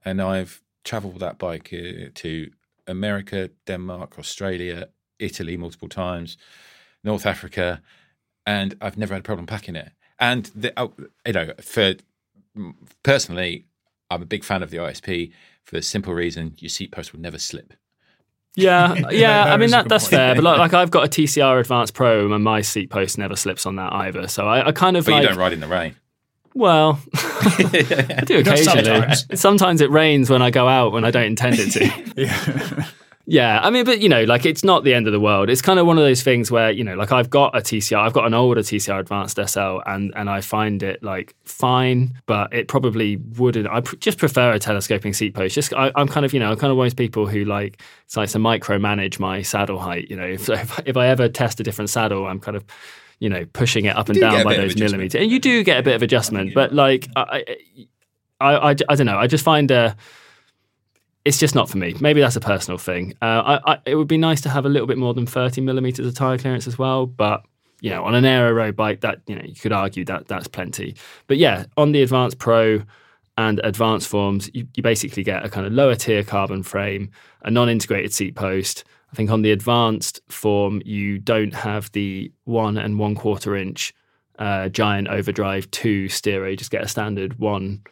and 0.05 0.21
I've 0.21 0.61
travelled 0.85 1.15
with 1.15 1.21
that 1.21 1.39
bike 1.39 1.73
uh, 1.73 2.11
to 2.15 2.51
America, 2.87 3.51
Denmark, 3.67 4.19
Australia, 4.19 4.89
Italy 5.19 5.57
multiple 5.57 5.89
times, 5.89 6.37
North 7.05 7.25
Africa, 7.25 7.81
and 8.47 8.75
I've 8.81 8.99
never 8.99 9.15
had 9.15 9.21
a 9.21 9.25
problem 9.25 9.47
packing 9.47 9.77
it. 9.77 9.93
And 10.19 10.47
the, 10.55 10.79
uh, 10.79 10.89
you 11.27 11.33
know, 11.33 11.53
for 11.63 11.95
personally, 13.03 13.67
I'm 14.11 14.23
a 14.23 14.27
big 14.27 14.45
fan 14.45 14.63
of 14.63 14.71
the 14.71 14.77
ISP 14.79 15.33
for 15.65 15.77
the 15.77 15.83
simple 15.83 16.13
reason 16.13 16.55
your 16.59 16.69
seat 16.69 16.93
post 16.93 17.13
will 17.13 17.21
never 17.21 17.39
slip. 17.39 17.73
Yeah, 18.55 18.95
yeah, 19.11 19.45
I 19.45 19.57
mean 19.57 19.71
that 19.71 19.89
that's 19.89 20.05
point. 20.05 20.11
fair. 20.15 20.35
But 20.35 20.45
like, 20.45 20.59
like 20.59 20.75
I've 20.75 20.91
got 20.91 21.05
a 21.05 21.09
TCR 21.09 21.61
Advanced 21.61 21.95
Pro 21.95 22.33
and 22.33 22.45
my 22.45 22.61
seat 22.61 22.91
post 22.91 23.19
never 23.19 23.37
slips 23.37 23.67
on 23.67 23.77
that 23.77 23.93
either. 23.93 24.29
So 24.29 24.47
I, 24.47 24.69
I 24.69 24.73
kind 24.73 24.97
of 24.97 25.05
But 25.05 25.13
like 25.13 25.23
you 25.23 25.29
don't 25.29 25.39
ride 25.39 25.53
in 25.53 25.61
the 25.61 25.69
rain. 25.69 25.97
Well, 26.55 27.01
I 27.15 28.23
do 28.27 28.41
occasionally. 28.41 28.85
sometimes. 28.85 29.41
Sometimes. 29.41 29.81
it 29.81 29.91
rains 29.91 30.29
when 30.29 30.43
I 30.43 30.51
go 30.51 30.69
out 30.69 30.93
when 30.93 31.05
I 31.05 31.11
don't 31.11 31.25
intend 31.25 31.57
it 31.59 31.71
to. 31.73 32.13
yeah. 32.21 32.87
Yeah, 33.25 33.61
I 33.63 33.71
mean, 33.71 33.85
but 33.85 34.01
you 34.01 34.09
know, 34.09 34.25
like 34.25 34.45
it's 34.45 34.65
not 34.65 34.83
the 34.83 34.95
end 34.95 35.07
of 35.07 35.13
the 35.13 35.21
world. 35.21 35.49
It's 35.49 35.63
kind 35.63 35.79
of 35.79 35.87
one 35.87 35.97
of 35.97 36.03
those 36.03 36.23
things 36.23 36.51
where 36.51 36.73
you 36.73 36.83
know, 36.83 36.97
like 36.97 37.13
I've 37.13 37.31
got 37.31 37.57
a 37.57 37.61
TCR, 37.61 37.97
I've 37.97 38.13
got 38.13 38.27
an 38.27 38.35
older 38.35 38.63
TCR 38.63 38.99
Advanced 38.99 39.39
SL, 39.47 39.79
and 39.87 40.13
and 40.17 40.29
I 40.29 40.41
find 40.41 40.83
it 40.83 41.05
like 41.05 41.37
fine, 41.45 42.21
but 42.27 42.53
it 42.53 42.67
probably 42.67 43.17
wouldn't. 43.17 43.69
I 43.69 43.83
pr- 43.83 43.97
just 43.97 44.19
prefer 44.19 44.53
a 44.53 44.59
telescoping 44.59 45.13
seat 45.13 45.35
post. 45.35 45.55
Just 45.55 45.73
I, 45.73 45.93
I'm 45.95 46.09
kind 46.09 46.27
of 46.27 46.35
you 46.35 46.41
know, 46.41 46.51
I'm 46.51 46.59
kind 46.59 46.73
of 46.73 46.77
one 46.77 46.87
of 46.87 46.91
those 46.91 46.97
people 46.97 47.29
who 47.29 47.45
like 47.45 47.81
it's 48.05 48.17
like 48.17 48.31
to 48.31 48.39
micromanage 48.39 49.21
my 49.21 49.43
saddle 49.43 49.79
height. 49.79 50.11
You 50.11 50.17
know, 50.17 50.27
if 50.27 50.49
if, 50.49 50.81
if 50.85 50.97
I 50.97 51.07
ever 51.07 51.29
test 51.29 51.61
a 51.61 51.63
different 51.63 51.91
saddle, 51.91 52.27
I'm 52.27 52.41
kind 52.41 52.57
of 52.57 52.65
you 53.21 53.29
know 53.29 53.47
pushing 53.53 53.85
it 53.85 53.97
up 53.97 54.09
and 54.09 54.17
do 54.17 54.21
down 54.21 54.43
by 54.43 54.57
those 54.57 54.77
millimeters, 54.77 55.21
and 55.21 55.31
you 55.31 55.39
do 55.39 55.63
get 55.63 55.79
a 55.79 55.83
bit 55.85 55.95
of 55.95 56.03
adjustment. 56.03 56.55
But 56.55 56.75
like 56.75 57.07
I, 57.15 57.45
I, 58.41 58.71
I, 58.71 58.77
I 58.89 58.95
don't 58.97 59.07
know. 59.07 59.19
I 59.19 59.29
just 59.29 59.45
find 59.45 59.71
uh, 59.71 59.95
it's 61.25 61.39
just 61.39 61.55
not 61.55 61.71
for 61.71 61.79
me. 61.79 61.95
Maybe 62.01 62.21
that's 62.21 62.37
a 62.37 62.41
personal 62.41 62.79
thing. 62.79 63.15
Uh, 63.23 63.59
I, 63.65 63.73
I, 63.73 63.79
it 63.87 63.95
would 63.95 64.09
be 64.09 64.19
nice 64.19 64.41
to 64.43 64.49
have 64.49 64.67
a 64.67 64.69
little 64.69 64.87
bit 64.87 64.99
more 64.99 65.15
than 65.15 65.27
30 65.27 65.61
millimeters 65.61 66.07
of 66.07 66.15
tire 66.15 66.39
clearance 66.39 66.67
as 66.67 66.79
well, 66.79 67.07
but 67.07 67.45
you 67.81 67.91
know, 67.91 68.05
on 68.05 68.15
an 68.15 68.25
aero 68.25 68.53
road 68.53 68.77
bike, 68.77 69.01
that 69.01 69.21
you 69.27 69.35
know, 69.35 69.43
you 69.45 69.55
could 69.55 69.73
argue 69.73 70.05
that 70.05 70.29
that's 70.29 70.47
plenty. 70.47 70.95
But 71.27 71.39
yeah, 71.39 71.65
on 71.77 71.93
the 71.93 72.03
Advanced 72.03 72.39
Pro 72.39 72.83
and 73.37 73.61
Advanced 73.65 74.09
forms, 74.09 74.51
you, 74.55 74.67
you 74.75 74.83
basically 74.83 75.25
get 75.25 75.45
a 75.45 75.49
kind 75.49 75.67
of 75.67 75.73
lower 75.73 75.97
tier 75.97 76.23
carbon 76.23 76.63
frame, 76.63 77.11
a 77.43 77.51
non-integrated 77.51 78.13
seat 78.13 78.37
post. 78.37 78.85
I 79.13 79.17
think 79.17 79.31
on 79.31 79.43
the 79.43 79.51
Advanced 79.51 80.21
form, 80.29 80.81
you 80.85 81.19
don't 81.19 81.55
have 81.55 81.91
the 81.93 82.31
one 82.45 82.79
and 82.79 82.99
one 82.99 83.17
quarter 83.17 83.57
inch 83.57 83.93
uh, 84.39 84.69
giant 84.69 85.09
overdrive 85.09 85.71
two 85.73 86.09
steerer. 86.09 86.49
You 86.49 86.57
just 86.57 86.71
get 86.71 86.83
a 86.83 86.89
standard 86.89 87.39
one 87.39 87.83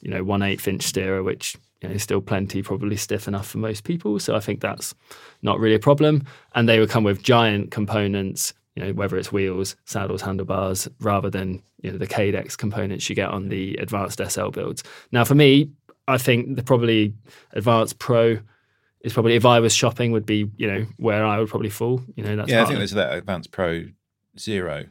you 0.00 0.10
know, 0.10 0.24
one 0.24 0.42
eighth 0.42 0.66
inch 0.66 0.82
steerer, 0.82 1.22
which 1.22 1.56
you 1.80 1.88
know, 1.88 1.96
still 1.96 2.20
plenty, 2.20 2.62
probably 2.62 2.96
stiff 2.96 3.26
enough 3.26 3.48
for 3.48 3.58
most 3.58 3.84
people. 3.84 4.18
So 4.18 4.36
I 4.36 4.40
think 4.40 4.60
that's 4.60 4.94
not 5.42 5.58
really 5.58 5.76
a 5.76 5.80
problem. 5.80 6.24
And 6.54 6.68
they 6.68 6.78
would 6.78 6.90
come 6.90 7.04
with 7.04 7.22
giant 7.22 7.70
components, 7.70 8.52
you 8.74 8.84
know, 8.84 8.92
whether 8.92 9.16
it's 9.16 9.32
wheels, 9.32 9.76
saddles, 9.84 10.22
handlebars, 10.22 10.88
rather 11.00 11.30
than 11.30 11.62
you 11.82 11.90
know 11.90 11.98
the 11.98 12.06
Cadex 12.06 12.56
components 12.56 13.08
you 13.08 13.16
get 13.16 13.30
on 13.30 13.48
the 13.48 13.76
advanced 13.76 14.20
SL 14.26 14.48
builds. 14.48 14.84
Now, 15.12 15.24
for 15.24 15.34
me, 15.34 15.70
I 16.06 16.18
think 16.18 16.56
the 16.56 16.62
probably 16.62 17.14
advanced 17.52 17.98
Pro 17.98 18.38
is 19.00 19.12
probably 19.14 19.34
if 19.34 19.46
I 19.46 19.60
was 19.60 19.74
shopping 19.74 20.12
would 20.12 20.26
be 20.26 20.50
you 20.56 20.70
know 20.70 20.86
where 20.98 21.24
I 21.24 21.38
would 21.38 21.48
probably 21.48 21.70
fall. 21.70 22.02
You 22.16 22.24
know, 22.24 22.36
that's 22.36 22.50
yeah, 22.50 22.62
I 22.62 22.66
think 22.66 22.78
there's 22.78 22.92
that 22.92 23.14
Advanced 23.14 23.50
Pro 23.50 23.84
Zero 24.38 24.86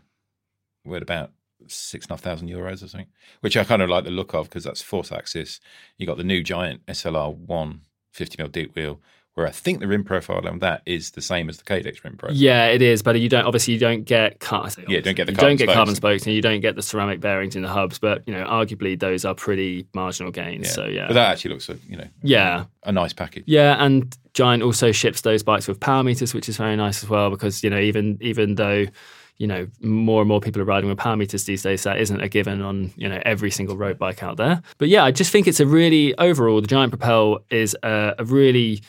with 0.86 1.04
about 1.04 1.32
six 1.67 2.05
and 2.05 2.11
a 2.11 2.13
half 2.13 2.21
thousand 2.21 2.49
euros 2.49 2.83
or 2.83 2.87
something, 2.87 3.07
which 3.41 3.57
I 3.57 3.63
kind 3.63 3.81
of 3.81 3.89
like 3.89 4.03
the 4.03 4.11
look 4.11 4.33
of 4.33 4.49
because 4.49 4.63
that's 4.63 4.81
force 4.81 5.09
AXS. 5.09 5.59
You 5.97 6.05
got 6.07 6.17
the 6.17 6.23
new 6.23 6.43
giant 6.43 6.85
SLR 6.87 7.35
one 7.35 7.81
50 8.11 8.35
mil 8.41 8.47
deep 8.49 8.75
wheel, 8.75 8.99
where 9.35 9.45
I 9.47 9.51
think 9.51 9.79
the 9.79 9.87
rim 9.87 10.03
profile 10.03 10.45
on 10.47 10.59
that 10.59 10.81
is 10.85 11.11
the 11.11 11.21
same 11.21 11.47
as 11.49 11.57
the 11.57 11.63
Cadex 11.63 12.03
rim 12.03 12.17
profile. 12.17 12.35
Yeah, 12.35 12.67
it 12.67 12.81
is, 12.81 13.01
but 13.03 13.19
you 13.19 13.29
don't 13.29 13.45
obviously 13.45 13.73
you 13.75 13.79
don't 13.79 14.03
get 14.03 14.39
car- 14.39 14.69
Yeah, 14.87 14.99
don't 15.01 15.15
get 15.15 15.25
the 15.27 15.31
you 15.33 15.37
carbon 15.37 15.49
don't 15.51 15.55
get 15.57 15.63
spokes. 15.65 15.75
carbon 15.75 15.95
spokes 15.95 16.25
and 16.25 16.35
you 16.35 16.41
don't 16.41 16.59
get 16.61 16.75
the 16.75 16.81
ceramic 16.81 17.19
bearings 17.19 17.55
in 17.55 17.61
the 17.61 17.69
hubs, 17.69 17.99
but 17.99 18.23
you 18.27 18.33
know 18.33 18.45
arguably 18.45 18.99
those 18.99 19.25
are 19.25 19.35
pretty 19.35 19.85
marginal 19.93 20.31
gains. 20.31 20.71
So 20.73 20.85
yeah, 20.85 21.07
but 21.07 21.13
that 21.13 21.31
actually 21.31 21.53
looks, 21.53 21.69
a, 21.69 21.77
you 21.87 21.97
know, 21.97 22.07
yeah, 22.23 22.65
a 22.83 22.91
nice 22.91 23.13
package. 23.13 23.43
yeah, 23.47 23.75
and 23.83 24.17
Giant 24.33 24.63
also 24.63 24.91
ships 24.91 25.21
those 25.21 25.43
bikes 25.43 25.67
with 25.67 25.79
power 25.79 26.03
meters, 26.03 26.33
which 26.33 26.47
is 26.49 26.57
very 26.57 26.75
nice 26.75 27.03
as 27.03 27.09
well 27.09 27.29
because 27.29 27.63
you 27.63 27.69
know 27.69 27.79
even 27.79 28.17
even 28.21 28.55
though 28.55 28.85
you 29.39 29.47
know 29.47 29.67
more 29.82 30.21
and 30.21 30.28
more 30.28 30.39
people 30.39 30.62
are 30.62 30.65
riding 30.65 30.89
with 30.89 30.99
power 30.99 31.15
meters 31.15 31.45
these 31.45 31.63
days, 31.63 31.84
that 31.84 31.99
isn't 31.99 32.21
a 32.21 32.30
given 32.30 32.62
on 32.62 32.91
you 32.95 33.10
know 33.10 33.19
every 33.25 33.49
single 33.49 33.75
road 33.75 33.97
bike 33.97 34.21
out 34.21 34.38
there. 34.38 34.62
But 34.78 34.89
yeah, 34.89 35.04
I 35.04 35.12
just 35.12 35.32
think 35.32 35.47
it's 35.47 35.60
a 35.60 35.65
really 35.65 36.15
overall 36.19 36.62
the 36.62 36.67
Giant 36.67 36.91
Propel 36.91 37.39
is 37.49 37.75
a, 37.82 38.13
a 38.19 38.25
really 38.25 38.84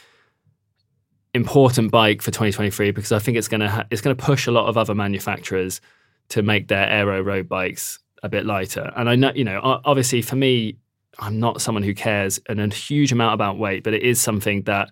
important 1.32 1.92
bike 1.92 2.20
for 2.20 2.32
2023 2.32 2.90
because 2.90 3.12
I 3.12 3.20
think 3.20 3.38
it's 3.38 3.48
going 3.48 3.60
to 3.60 3.68
ha- 3.68 3.86
it's 3.90 4.00
going 4.02 4.14
to 4.14 4.22
push 4.22 4.46
a 4.46 4.50
lot 4.50 4.68
of 4.68 4.76
other 4.76 4.94
manufacturers 4.94 5.80
to 6.30 6.42
make 6.42 6.68
their 6.68 6.88
aero 6.88 7.22
road 7.22 7.48
bikes 7.48 8.00
a 8.22 8.28
bit 8.28 8.44
lighter. 8.44 8.92
And 8.96 9.08
I 9.08 9.14
know, 9.14 9.32
you 9.34 9.44
know, 9.44 9.60
obviously 9.62 10.20
for 10.20 10.36
me, 10.36 10.76
I'm 11.18 11.38
not 11.38 11.60
someone 11.60 11.82
who 11.82 11.94
cares 11.94 12.40
an, 12.48 12.58
a 12.58 12.68
huge 12.68 13.12
amount 13.12 13.34
about 13.34 13.58
weight, 13.58 13.84
but 13.84 13.94
it 13.94 14.02
is 14.02 14.20
something 14.20 14.62
that 14.62 14.90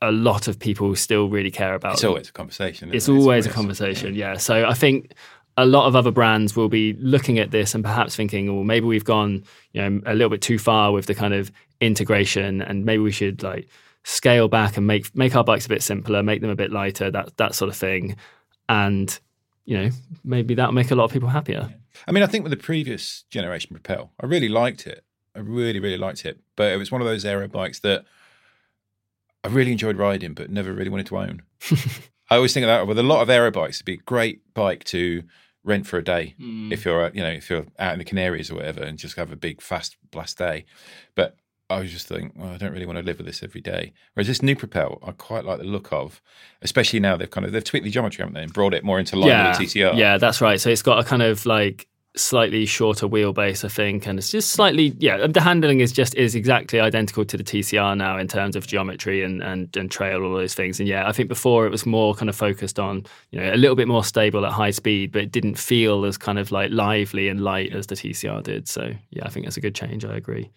a 0.00 0.12
lot 0.12 0.48
of 0.48 0.58
people 0.58 0.94
still 0.94 1.28
really 1.28 1.50
care 1.50 1.74
about. 1.74 1.94
It's 1.94 2.04
always 2.04 2.28
a 2.28 2.32
conversation. 2.32 2.88
isn't 2.88 2.96
It's 2.96 3.08
it? 3.08 3.12
always 3.12 3.46
a 3.46 3.50
conversation, 3.50 4.14
yeah. 4.14 4.36
So 4.36 4.66
I 4.66 4.74
think 4.74 5.12
a 5.56 5.66
lot 5.66 5.86
of 5.86 5.96
other 5.96 6.12
brands 6.12 6.54
will 6.54 6.68
be 6.68 6.92
looking 6.94 7.38
at 7.38 7.50
this 7.50 7.74
and 7.74 7.82
perhaps 7.82 8.14
thinking, 8.14 8.54
well, 8.54 8.64
maybe 8.64 8.86
we've 8.86 9.04
gone, 9.04 9.42
you 9.72 9.82
know, 9.82 10.00
a 10.06 10.14
little 10.14 10.30
bit 10.30 10.40
too 10.42 10.58
far 10.58 10.92
with 10.92 11.06
the 11.06 11.14
kind 11.14 11.34
of 11.34 11.50
integration, 11.80 12.62
and 12.62 12.84
maybe 12.84 13.02
we 13.02 13.10
should 13.10 13.42
like 13.42 13.68
scale 14.04 14.48
back 14.48 14.76
and 14.76 14.86
make 14.86 15.14
make 15.16 15.34
our 15.34 15.44
bikes 15.44 15.66
a 15.66 15.68
bit 15.68 15.82
simpler, 15.82 16.22
make 16.22 16.40
them 16.40 16.50
a 16.50 16.56
bit 16.56 16.70
lighter, 16.70 17.10
that 17.10 17.36
that 17.38 17.54
sort 17.54 17.68
of 17.68 17.76
thing, 17.76 18.16
and 18.68 19.18
you 19.64 19.76
know, 19.76 19.90
maybe 20.24 20.54
that'll 20.54 20.72
make 20.72 20.90
a 20.90 20.94
lot 20.94 21.04
of 21.04 21.12
people 21.12 21.28
happier. 21.28 21.68
I 22.06 22.12
mean, 22.12 22.22
I 22.22 22.26
think 22.26 22.44
with 22.44 22.52
the 22.52 22.56
previous 22.56 23.24
generation 23.28 23.70
Propel, 23.74 24.12
I 24.20 24.26
really 24.26 24.48
liked 24.48 24.86
it. 24.86 25.04
I 25.34 25.40
really, 25.40 25.78
really 25.80 25.98
liked 25.98 26.24
it. 26.24 26.40
But 26.56 26.72
it 26.72 26.76
was 26.76 26.90
one 26.90 27.00
of 27.00 27.06
those 27.06 27.24
aero 27.24 27.48
bikes 27.48 27.80
that 27.80 28.04
I 29.48 29.50
really 29.52 29.72
enjoyed 29.72 29.96
riding, 29.96 30.34
but 30.34 30.50
never 30.50 30.72
really 30.72 30.90
wanted 30.90 31.06
to 31.06 31.18
own. 31.18 31.42
I 32.30 32.36
always 32.36 32.52
think 32.52 32.64
of 32.64 32.68
that 32.68 32.86
with 32.86 32.98
a 32.98 33.02
lot 33.02 33.22
of 33.22 33.30
aero 33.30 33.50
bikes. 33.50 33.78
It'd 33.78 33.86
be 33.86 33.94
a 33.94 33.96
great 33.96 34.42
bike 34.52 34.84
to 34.84 35.22
rent 35.64 35.86
for 35.86 35.98
a 35.98 36.04
day 36.04 36.34
hmm. 36.38 36.70
if 36.70 36.84
you're, 36.84 37.10
you 37.14 37.22
know, 37.22 37.30
if 37.30 37.48
you're 37.48 37.66
out 37.78 37.94
in 37.94 37.98
the 37.98 38.04
Canaries 38.04 38.50
or 38.50 38.56
whatever, 38.56 38.82
and 38.82 38.98
just 38.98 39.16
have 39.16 39.32
a 39.32 39.36
big 39.36 39.62
fast 39.62 39.96
blast 40.10 40.36
day. 40.36 40.66
But 41.14 41.36
I 41.70 41.80
was 41.80 41.90
just 41.90 42.08
thinking, 42.08 42.32
well, 42.36 42.52
I 42.52 42.58
don't 42.58 42.72
really 42.72 42.84
want 42.84 42.98
to 42.98 43.04
live 43.04 43.16
with 43.16 43.26
this 43.26 43.42
every 43.42 43.60
day. 43.62 43.92
Whereas 44.12 44.26
this 44.26 44.42
new 44.42 44.54
Propel, 44.54 44.98
I 45.02 45.12
quite 45.12 45.44
like 45.44 45.58
the 45.58 45.64
look 45.64 45.92
of, 45.92 46.20
especially 46.60 47.00
now 47.00 47.16
they've 47.16 47.30
kind 47.30 47.46
of 47.46 47.52
they've 47.52 47.64
tweaked 47.64 47.84
the 47.84 47.90
geometry, 47.90 48.22
haven't 48.22 48.34
they, 48.34 48.42
and 48.42 48.52
brought 48.52 48.74
it 48.74 48.84
more 48.84 48.98
into 48.98 49.16
line 49.16 49.28
yeah, 49.28 49.58
with 49.58 49.72
the 49.72 49.80
TCR. 49.80 49.96
yeah, 49.96 50.18
that's 50.18 50.42
right. 50.42 50.60
So 50.60 50.68
it's 50.68 50.82
got 50.82 50.98
a 50.98 51.04
kind 51.04 51.22
of 51.22 51.46
like 51.46 51.88
slightly 52.16 52.66
shorter 52.66 53.06
wheelbase, 53.06 53.64
I 53.64 53.68
think, 53.68 54.06
and 54.06 54.18
it's 54.18 54.30
just 54.30 54.50
slightly 54.50 54.94
yeah. 54.98 55.26
The 55.26 55.40
handling 55.40 55.80
is 55.80 55.92
just 55.92 56.14
is 56.14 56.34
exactly 56.34 56.80
identical 56.80 57.24
to 57.24 57.36
the 57.36 57.44
TCR 57.44 57.96
now 57.96 58.18
in 58.18 58.28
terms 58.28 58.56
of 58.56 58.66
geometry 58.66 59.22
and 59.22 59.42
and 59.42 59.74
and 59.76 59.90
trail, 59.90 60.24
all 60.24 60.34
those 60.34 60.54
things. 60.54 60.80
And 60.80 60.88
yeah, 60.88 61.08
I 61.08 61.12
think 61.12 61.28
before 61.28 61.66
it 61.66 61.70
was 61.70 61.86
more 61.86 62.14
kind 62.14 62.28
of 62.28 62.36
focused 62.36 62.78
on 62.78 63.04
you 63.30 63.40
know 63.40 63.52
a 63.52 63.56
little 63.56 63.76
bit 63.76 63.88
more 63.88 64.04
stable 64.04 64.44
at 64.46 64.52
high 64.52 64.70
speed, 64.70 65.12
but 65.12 65.22
it 65.22 65.32
didn't 65.32 65.56
feel 65.56 66.04
as 66.04 66.18
kind 66.18 66.38
of 66.38 66.50
like 66.50 66.70
lively 66.70 67.28
and 67.28 67.40
light 67.40 67.72
as 67.74 67.86
the 67.86 67.94
TCR 67.94 68.42
did. 68.42 68.68
So 68.68 68.92
yeah, 69.10 69.24
I 69.24 69.28
think 69.28 69.46
that's 69.46 69.56
a 69.56 69.62
good 69.62 69.74
change. 69.74 70.04
I 70.04 70.16
agree. 70.16 70.50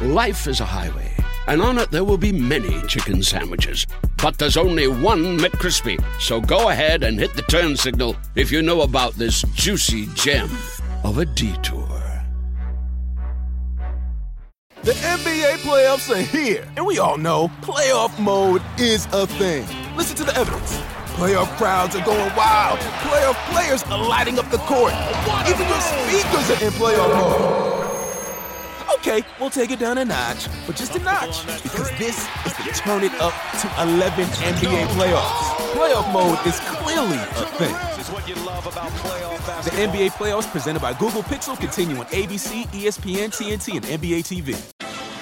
Life 0.00 0.46
is 0.48 0.60
a 0.60 0.64
highway, 0.64 1.14
and 1.46 1.62
on 1.62 1.78
it 1.78 1.90
there 1.90 2.04
will 2.04 2.18
be 2.18 2.32
many 2.32 2.80
chicken 2.82 3.22
sandwiches. 3.22 3.86
But 4.22 4.38
there's 4.38 4.56
only 4.56 4.86
one 4.86 5.38
McCrispy. 5.38 6.02
So 6.20 6.40
go 6.40 6.68
ahead 6.68 7.02
and 7.02 7.18
hit 7.18 7.34
the 7.34 7.42
turn 7.42 7.76
signal 7.76 8.16
if 8.34 8.52
you 8.52 8.62
know 8.62 8.82
about 8.82 9.14
this 9.14 9.42
juicy 9.54 10.06
gem 10.14 10.50
of 11.04 11.18
a 11.18 11.24
detour. 11.24 11.88
The 14.82 14.92
NBA 14.92 15.58
playoffs 15.58 16.10
are 16.10 16.20
here, 16.20 16.66
and 16.76 16.84
we 16.84 16.98
all 16.98 17.16
know 17.16 17.46
playoff 17.60 18.18
mode 18.18 18.62
is 18.78 19.06
a 19.12 19.28
thing. 19.28 19.64
Listen 19.96 20.16
to 20.16 20.24
the 20.24 20.36
evidence. 20.36 20.76
Playoff 21.14 21.56
crowds 21.56 21.94
are 21.94 22.04
going 22.04 22.34
wild. 22.34 22.80
Playoff 22.80 23.36
players 23.52 23.84
are 23.84 24.08
lighting 24.08 24.40
up 24.40 24.50
the 24.50 24.58
court. 24.58 24.92
Even 25.46 25.68
your 25.68 25.80
speakers 25.80 26.50
are 26.50 26.64
in 26.64 26.72
playoff 26.72 27.14
mode. 27.14 27.81
Okay, 29.04 29.24
we'll 29.40 29.50
take 29.50 29.72
it 29.72 29.80
down 29.80 29.98
a 29.98 30.04
notch, 30.04 30.46
but 30.64 30.76
just 30.76 30.94
a 30.94 31.00
notch, 31.00 31.44
because 31.64 31.90
this 31.98 32.16
is 32.46 32.52
the 32.56 32.80
turn 32.84 33.02
it 33.02 33.12
up 33.20 33.34
to 33.60 33.66
11 33.82 34.26
NBA 34.26 34.86
playoffs. 34.94 35.56
Playoff 35.74 36.12
mode 36.12 36.38
is 36.46 36.60
clearly 36.60 37.16
a 37.16 37.44
thing. 37.58 37.74
The 39.64 39.70
NBA 39.88 40.10
playoffs 40.12 40.48
presented 40.52 40.80
by 40.80 40.92
Google 40.92 41.24
Pixel 41.24 41.58
continue 41.58 41.96
on 41.96 42.06
ABC, 42.06 42.68
ESPN, 42.68 43.30
TNT, 43.30 43.76
and 43.78 43.84
NBA 43.86 44.22
TV. 44.22 44.81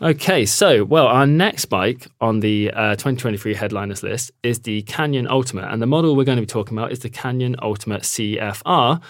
Okay, 0.00 0.46
so 0.46 0.84
well, 0.84 1.06
our 1.06 1.26
next 1.26 1.66
bike 1.66 2.08
on 2.20 2.40
the 2.40 2.70
uh, 2.72 2.92
2023 2.92 3.54
headliners 3.54 4.02
list 4.02 4.32
is 4.42 4.60
the 4.60 4.82
Canyon 4.82 5.28
Ultimate, 5.28 5.70
and 5.72 5.80
the 5.80 5.86
model 5.86 6.16
we're 6.16 6.24
going 6.24 6.36
to 6.36 6.42
be 6.42 6.46
talking 6.46 6.76
about 6.76 6.90
is 6.92 7.00
the 7.00 7.10
Canyon 7.10 7.56
Ultimate 7.62 8.02
CFR, 8.02 9.00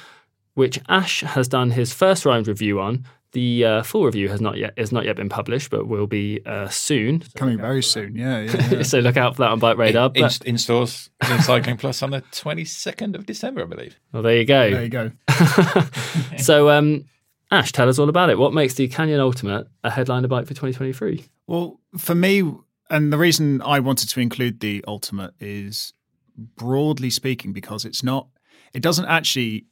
which 0.55 0.79
Ash 0.89 1.21
has 1.21 1.49
done 1.49 1.71
his 1.71 1.93
first 1.95 2.25
round 2.27 2.49
review 2.49 2.81
on. 2.81 3.07
The 3.33 3.65
uh, 3.65 3.83
full 3.83 4.05
review 4.05 4.29
has 4.29 4.43
not 4.43 4.59
yet 4.59 4.75
has 4.77 4.93
not 4.93 5.07
yet 5.07 5.17
been 5.17 5.31
published, 5.31 5.71
but 5.71 5.89
will 5.89 6.07
be 6.07 6.41
uh, 6.45 6.69
soon. 6.69 7.23
Coming 7.35 7.57
very 7.57 7.83
soon. 7.83 8.15
Yeah, 8.15 8.43
yeah. 8.43 8.69
yeah. 8.71 8.83
so 8.83 8.99
look 8.99 9.17
out 9.17 9.37
for 9.37 9.45
that 9.45 9.53
on 9.53 9.59
Bike 9.59 9.79
Radar. 9.79 10.11
in, 10.15 10.23
But, 10.23 10.43
in 10.45 10.59
stores 10.59 11.09
in 11.31 11.41
Cycling 11.41 11.79
Plus 11.79 12.03
on 12.03 12.11
the 12.11 12.21
22nd 12.21 13.15
of 13.15 13.25
December, 13.25 13.63
I 13.63 13.65
believe. 13.65 13.99
well, 14.13 14.23
there 14.23 14.37
you 14.37 14.45
go. 14.45 14.71
there 14.71 14.83
you 14.83 14.91
go. 14.91 15.13
so, 16.37 16.69
um, 16.69 17.07
Ash, 17.53 17.71
tell 17.71 17.91
us 17.91 17.99
all 17.99 18.09
about 18.09 18.31
it. 18.31 18.39
What 18.39 18.55
makes 18.55 18.73
the 18.75 18.89
Canyon 18.89 19.21
Ultimate 19.21 19.69
a 19.85 19.91
headliner 19.91 20.27
bike 20.27 20.47
for 20.47 20.55
2023? 20.55 21.27
Well, 21.47 21.79
for 21.99 22.15
me, 22.15 22.51
and 22.89 23.13
the 23.13 23.19
reason 23.19 23.61
I 23.61 23.79
wanted 23.79 24.09
to 24.09 24.21
include 24.21 24.61
the 24.61 24.83
Ultimate 24.89 25.35
is 25.39 25.93
broadly 26.35 27.11
speaking 27.11 27.53
because 27.53 27.85
it's 27.85 28.03
not, 28.03 28.29
it 28.73 28.83
doesn't 28.83 29.05
actually 29.05 29.67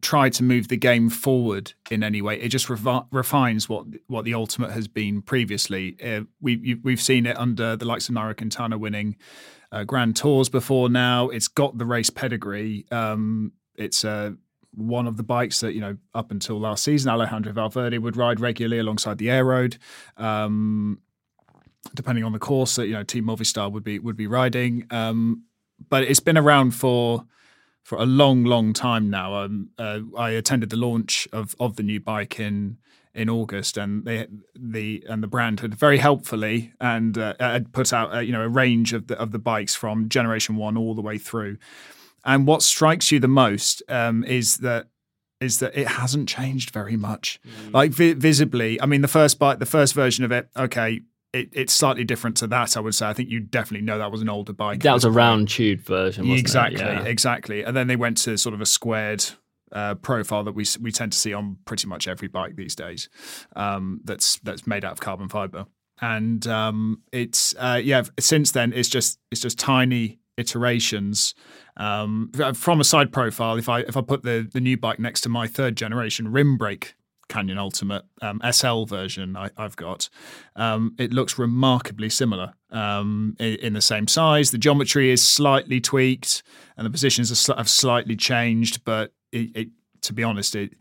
try 0.00 0.28
to 0.28 0.44
move 0.44 0.68
the 0.68 0.76
game 0.76 1.10
forward 1.10 1.72
in 1.90 2.04
any 2.04 2.22
way. 2.22 2.40
It 2.40 2.50
just 2.50 2.68
revi- 2.68 3.06
refines 3.10 3.68
what 3.68 3.86
what 4.06 4.24
the 4.24 4.34
Ultimate 4.34 4.70
has 4.70 4.86
been 4.86 5.22
previously. 5.22 5.96
Uh, 6.00 6.22
we 6.40 6.76
we've 6.84 7.02
seen 7.02 7.26
it 7.26 7.36
under 7.36 7.74
the 7.74 7.84
likes 7.84 8.08
of 8.08 8.14
Nairo 8.14 8.36
Quintana 8.36 8.78
winning 8.78 9.16
uh, 9.72 9.82
Grand 9.82 10.14
Tours 10.14 10.48
before. 10.48 10.88
Now 10.88 11.30
it's 11.30 11.48
got 11.48 11.78
the 11.78 11.86
race 11.86 12.10
pedigree. 12.10 12.86
Um, 12.92 13.52
it's 13.74 14.04
uh, 14.04 14.32
one 14.74 15.06
of 15.06 15.16
the 15.16 15.22
bikes 15.22 15.60
that 15.60 15.74
you 15.74 15.80
know 15.80 15.96
up 16.14 16.30
until 16.30 16.58
last 16.58 16.84
season 16.84 17.10
Alejandro 17.10 17.52
Valverde 17.52 17.98
would 17.98 18.16
ride 18.16 18.40
regularly 18.40 18.78
alongside 18.78 19.18
the 19.18 19.30
Aeroad. 19.30 19.78
Um, 20.16 21.00
depending 21.94 22.24
on 22.24 22.32
the 22.32 22.38
course 22.38 22.76
that 22.76 22.86
you 22.86 22.92
know 22.92 23.02
Team 23.02 23.24
Movistar 23.24 23.70
would 23.70 23.84
be 23.84 23.98
would 23.98 24.16
be 24.16 24.26
riding. 24.26 24.86
Um, 24.90 25.44
but 25.88 26.04
it's 26.04 26.20
been 26.20 26.38
around 26.38 26.72
for 26.72 27.26
for 27.82 27.98
a 27.98 28.06
long, 28.06 28.44
long 28.44 28.72
time 28.72 29.10
now. 29.10 29.34
Um, 29.34 29.70
uh, 29.78 30.00
I 30.16 30.30
attended 30.30 30.70
the 30.70 30.76
launch 30.76 31.28
of 31.32 31.54
of 31.58 31.76
the 31.76 31.82
new 31.82 32.00
bike 32.00 32.38
in 32.38 32.78
in 33.14 33.28
August, 33.28 33.76
and 33.76 34.04
they 34.04 34.26
the 34.54 35.04
and 35.08 35.22
the 35.22 35.26
brand 35.26 35.60
had 35.60 35.74
very 35.74 35.98
helpfully 35.98 36.72
and 36.80 37.18
uh, 37.18 37.34
had 37.38 37.72
put 37.72 37.92
out 37.92 38.14
uh, 38.14 38.20
you 38.20 38.32
know 38.32 38.42
a 38.42 38.48
range 38.48 38.92
of 38.92 39.08
the 39.08 39.18
of 39.18 39.32
the 39.32 39.38
bikes 39.38 39.74
from 39.74 40.08
generation 40.08 40.56
one 40.56 40.76
all 40.76 40.94
the 40.94 41.02
way 41.02 41.18
through. 41.18 41.58
And 42.24 42.46
what 42.46 42.62
strikes 42.62 43.10
you 43.10 43.18
the 43.18 43.28
most 43.28 43.82
um, 43.88 44.24
is 44.24 44.58
that 44.58 44.88
is 45.40 45.58
that 45.58 45.76
it 45.76 45.88
hasn't 45.88 46.28
changed 46.28 46.70
very 46.70 46.96
much. 46.96 47.40
Like 47.72 47.90
vi- 47.90 48.12
visibly, 48.12 48.80
I 48.80 48.86
mean, 48.86 49.02
the 49.02 49.08
first 49.08 49.40
bike, 49.40 49.58
the 49.58 49.66
first 49.66 49.92
version 49.92 50.24
of 50.24 50.30
it, 50.30 50.48
okay, 50.56 51.00
it, 51.32 51.48
it's 51.52 51.72
slightly 51.72 52.04
different 52.04 52.36
to 52.38 52.46
that. 52.48 52.76
I 52.76 52.80
would 52.80 52.94
say. 52.94 53.08
I 53.08 53.12
think 53.12 53.28
you 53.28 53.40
definitely 53.40 53.84
know 53.84 53.98
that 53.98 54.12
was 54.12 54.22
an 54.22 54.28
older 54.28 54.52
bike. 54.52 54.82
That 54.82 54.92
was 54.92 55.04
a 55.04 55.10
round 55.10 55.48
tube 55.48 55.80
version, 55.80 56.28
wasn't 56.28 56.40
exactly, 56.40 56.80
it? 56.80 56.86
Yeah. 56.86 57.04
exactly. 57.04 57.62
And 57.62 57.76
then 57.76 57.88
they 57.88 57.96
went 57.96 58.18
to 58.18 58.36
sort 58.36 58.54
of 58.54 58.60
a 58.60 58.66
squared 58.66 59.24
uh, 59.72 59.94
profile 59.96 60.44
that 60.44 60.52
we 60.52 60.64
we 60.80 60.92
tend 60.92 61.12
to 61.12 61.18
see 61.18 61.32
on 61.32 61.56
pretty 61.64 61.86
much 61.86 62.06
every 62.06 62.28
bike 62.28 62.56
these 62.56 62.76
days. 62.76 63.08
Um, 63.56 64.00
that's 64.04 64.38
that's 64.40 64.66
made 64.66 64.84
out 64.84 64.92
of 64.92 65.00
carbon 65.00 65.28
fiber, 65.28 65.66
and 66.00 66.46
um, 66.46 67.02
it's 67.12 67.54
uh, 67.58 67.80
yeah. 67.82 68.02
Since 68.20 68.52
then, 68.52 68.72
it's 68.72 68.88
just 68.88 69.18
it's 69.30 69.40
just 69.40 69.58
tiny 69.58 70.18
iterations 70.36 71.34
um, 71.76 72.30
from 72.54 72.80
a 72.80 72.84
side 72.84 73.12
profile. 73.12 73.56
If 73.56 73.68
I 73.68 73.80
if 73.80 73.96
I 73.96 74.00
put 74.00 74.22
the 74.22 74.48
the 74.50 74.60
new 74.60 74.76
bike 74.76 74.98
next 74.98 75.22
to 75.22 75.28
my 75.28 75.46
third 75.46 75.76
generation 75.76 76.30
rim 76.30 76.56
brake 76.56 76.94
Canyon 77.28 77.58
Ultimate 77.58 78.04
um, 78.20 78.40
SL 78.50 78.84
version 78.84 79.36
I, 79.36 79.50
I've 79.56 79.76
got, 79.76 80.08
um, 80.56 80.94
it 80.98 81.12
looks 81.12 81.38
remarkably 81.38 82.10
similar 82.10 82.52
um, 82.70 83.36
in, 83.38 83.54
in 83.56 83.72
the 83.72 83.80
same 83.80 84.06
size. 84.06 84.50
The 84.50 84.58
geometry 84.58 85.10
is 85.10 85.22
slightly 85.22 85.80
tweaked, 85.80 86.42
and 86.76 86.84
the 86.84 86.90
positions 86.90 87.32
sli- 87.32 87.56
have 87.56 87.70
slightly 87.70 88.16
changed. 88.16 88.84
But 88.84 89.12
it, 89.32 89.56
it, 89.56 89.68
to 90.02 90.12
be 90.12 90.22
honest, 90.22 90.54
it 90.54 90.74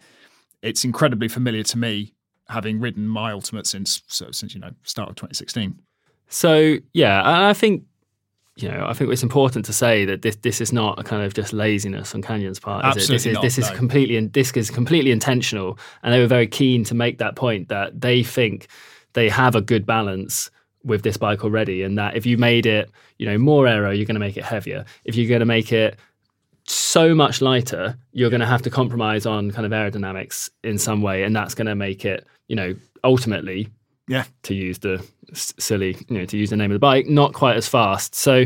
it's 0.62 0.84
incredibly 0.84 1.28
familiar 1.28 1.64
to 1.64 1.78
me, 1.78 2.14
having 2.50 2.80
ridden 2.80 3.08
my 3.08 3.32
Ultimate 3.32 3.66
since 3.66 4.02
so 4.08 4.32
since 4.32 4.54
you 4.54 4.60
know 4.60 4.72
start 4.84 5.10
of 5.10 5.16
2016. 5.16 5.80
So 6.28 6.78
yeah, 6.94 7.22
I 7.26 7.54
think 7.54 7.84
you 8.62 8.70
know, 8.70 8.86
I 8.88 8.94
think 8.94 9.12
it's 9.12 9.24
important 9.24 9.66
to 9.66 9.74
say 9.74 10.06
that 10.06 10.22
this 10.22 10.36
this 10.38 10.62
is 10.62 10.72
not 10.72 11.00
a 11.00 11.04
kind 11.04 11.24
of 11.24 11.34
just 11.34 11.54
laziness 11.54 12.14
on 12.16 12.22
Canyon's 12.22 12.60
part. 12.60 12.86
Is 12.86 12.92
it? 12.92 12.96
This 12.96 13.04
Absolutely 13.04 13.32
is 13.32 13.34
not, 13.36 13.42
this 13.42 13.58
is 13.58 13.70
no. 13.70 13.76
completely 13.76 14.28
this 14.28 14.52
is 14.52 14.70
completely 14.70 15.12
intentional, 15.12 15.78
and 16.04 16.14
they 16.14 16.20
were 16.20 16.28
very 16.28 16.48
keen 16.48 16.84
to 16.86 16.96
make 16.96 17.18
that 17.20 17.36
point 17.36 17.70
that 17.70 18.00
they 18.00 18.24
think 18.24 18.68
they 19.14 19.30
have 19.30 19.56
a 19.56 19.62
good 19.62 19.86
balance 19.86 20.50
with 20.84 21.04
this 21.04 21.18
bike 21.18 21.44
already, 21.44 21.84
and 21.84 21.98
that 21.98 22.16
if 22.16 22.26
you 22.26 22.38
made 22.38 22.66
it, 22.66 22.90
you 23.18 23.26
know, 23.26 23.38
more 23.38 23.68
aero, 23.68 23.92
you're 23.92 24.06
going 24.06 24.16
to 24.16 24.20
make 24.20 24.38
it 24.38 24.44
heavier. 24.44 24.86
If 25.06 25.16
you're 25.16 25.30
going 25.30 25.42
to 25.42 25.46
make 25.46 25.72
it 25.72 26.00
so 26.68 27.14
much 27.14 27.42
lighter, 27.42 27.98
you're 28.14 28.30
going 28.30 28.40
to 28.42 28.48
have 28.48 28.62
to 28.64 28.70
compromise 28.70 29.26
on 29.26 29.52
kind 29.52 29.66
of 29.66 29.72
aerodynamics 29.72 30.50
in 30.64 30.78
some 30.78 31.02
way, 31.02 31.24
and 31.24 31.36
that's 31.36 31.54
going 31.56 31.68
to 31.68 31.76
make 31.76 32.06
it, 32.06 32.26
you 32.48 32.56
know, 32.56 32.76
ultimately 33.04 33.68
Yeah, 34.12 34.26
to 34.44 34.54
use 34.54 34.80
the 34.80 35.02
s- 35.32 35.54
silly, 35.58 35.96
you 36.10 36.18
know, 36.18 36.26
to 36.26 36.38
use 36.38 36.50
the 36.50 36.58
name 36.58 36.70
of 36.70 36.76
the 36.76 36.80
bike, 36.80 37.08
not 37.08 37.34
quite 37.34 37.56
as 37.56 37.66
fast. 37.66 38.14
So, 38.14 38.46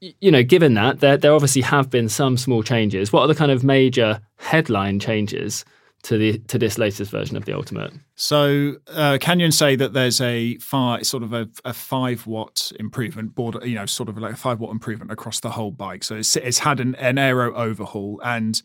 you 0.00 0.30
know, 0.30 0.42
given 0.42 0.74
that, 0.74 1.00
there, 1.00 1.16
there 1.16 1.32
obviously 1.32 1.62
have 1.62 1.88
been 1.88 2.10
some 2.10 2.36
small 2.36 2.62
changes. 2.62 3.14
What 3.14 3.22
are 3.22 3.28
the 3.28 3.34
kind 3.34 3.50
of 3.50 3.64
major 3.64 4.20
headline 4.36 5.00
changes 5.00 5.64
to 6.02 6.18
the 6.18 6.38
to 6.48 6.58
this 6.58 6.76
latest 6.76 7.10
version 7.10 7.34
of 7.38 7.46
the 7.46 7.54
Ultimate? 7.54 7.94
So 8.14 8.74
uh, 8.88 9.16
Canyon 9.22 9.52
say 9.52 9.74
that 9.76 9.94
there's 9.94 10.20
a 10.20 10.58
five, 10.58 11.06
sort 11.06 11.22
of 11.22 11.32
a, 11.32 11.48
a 11.64 11.72
five 11.72 12.26
watt 12.26 12.72
improvement, 12.78 13.34
border, 13.34 13.66
you 13.66 13.74
know, 13.74 13.86
sort 13.86 14.10
of 14.10 14.18
like 14.18 14.34
a 14.34 14.36
five 14.36 14.60
watt 14.60 14.70
improvement 14.70 15.10
across 15.10 15.40
the 15.40 15.50
whole 15.52 15.70
bike. 15.70 16.04
So 16.04 16.16
it's, 16.16 16.36
it's 16.36 16.58
had 16.58 16.78
an, 16.78 16.94
an 16.96 17.16
aero 17.16 17.54
overhaul, 17.54 18.20
and 18.22 18.60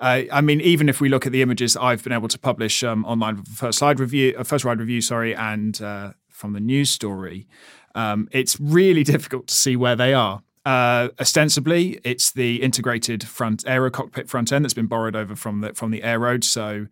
uh, 0.00 0.22
I 0.32 0.40
mean, 0.40 0.60
even 0.62 0.88
if 0.88 1.00
we 1.00 1.10
look 1.10 1.26
at 1.26 1.32
the 1.32 1.42
images 1.42 1.76
I've 1.76 2.02
been 2.02 2.12
able 2.12 2.28
to 2.28 2.38
publish 2.38 2.82
um, 2.82 3.04
online, 3.04 3.36
for 3.36 3.52
first 3.52 3.78
slide 3.78 4.00
review, 4.00 4.34
uh, 4.36 4.44
first 4.44 4.64
ride 4.64 4.80
review, 4.80 5.02
sorry, 5.02 5.34
and 5.34 5.80
uh, 5.82 6.12
from 6.28 6.54
the 6.54 6.60
news 6.60 6.90
story, 6.90 7.46
um, 7.94 8.28
it's 8.32 8.58
really 8.58 9.04
difficult 9.14 9.46
to 9.48 9.54
see 9.54 9.76
where 9.76 9.96
they 9.96 10.14
are. 10.14 10.42
Uh, 10.64 11.08
ostensibly, 11.18 12.00
it's 12.02 12.32
the 12.32 12.62
integrated 12.62 13.26
front 13.26 13.64
aero 13.66 13.90
cockpit 13.90 14.28
front 14.28 14.52
end 14.52 14.64
that's 14.64 14.74
been 14.74 14.86
borrowed 14.86 15.16
over 15.16 15.36
from 15.36 15.60
the 15.60 15.74
from 15.74 15.90
the 15.90 16.02
Aeroad. 16.02 16.44
So, 16.44 16.86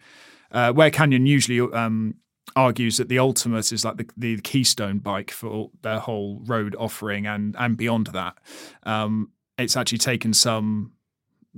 uh, 0.53 0.73
where 0.73 0.91
Canyon 0.91 1.27
usually 1.27 1.61
um, 1.73 2.15
argues 2.57 2.97
that 2.99 3.09
the 3.09 3.19
Ultimate 3.19 3.71
is 3.73 3.85
like 3.85 3.97
the, 3.97 4.09
the 4.17 4.41
keystone 4.41 4.99
bike 4.99 5.31
for 5.31 5.71
their 5.83 5.99
whole 5.99 6.43
road 6.47 6.77
offering 6.79 7.27
and 7.27 7.55
and 7.59 7.77
beyond 7.77 8.09
that, 8.09 8.39
um, 8.85 9.31
it's 9.59 9.77
actually 9.77 9.99
taken 9.99 10.33
some 10.33 10.93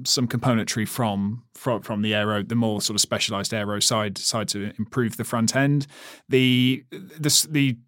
some 0.05 0.29
componentry 0.29 0.87
from 0.87 1.45
from 1.55 1.83
from 1.83 2.03
the 2.03 2.15
aero, 2.15 2.43
the 2.43 2.55
more 2.55 2.81
sort 2.81 2.95
of 2.95 3.01
specialized 3.01 3.53
aero 3.53 3.81
side 3.81 4.19
side 4.19 4.49
to 4.49 4.73
improve 4.79 5.17
the 5.17 5.25
front 5.25 5.55
end. 5.55 5.87
The 6.29 6.85
the 6.91 7.47
the 7.51 7.79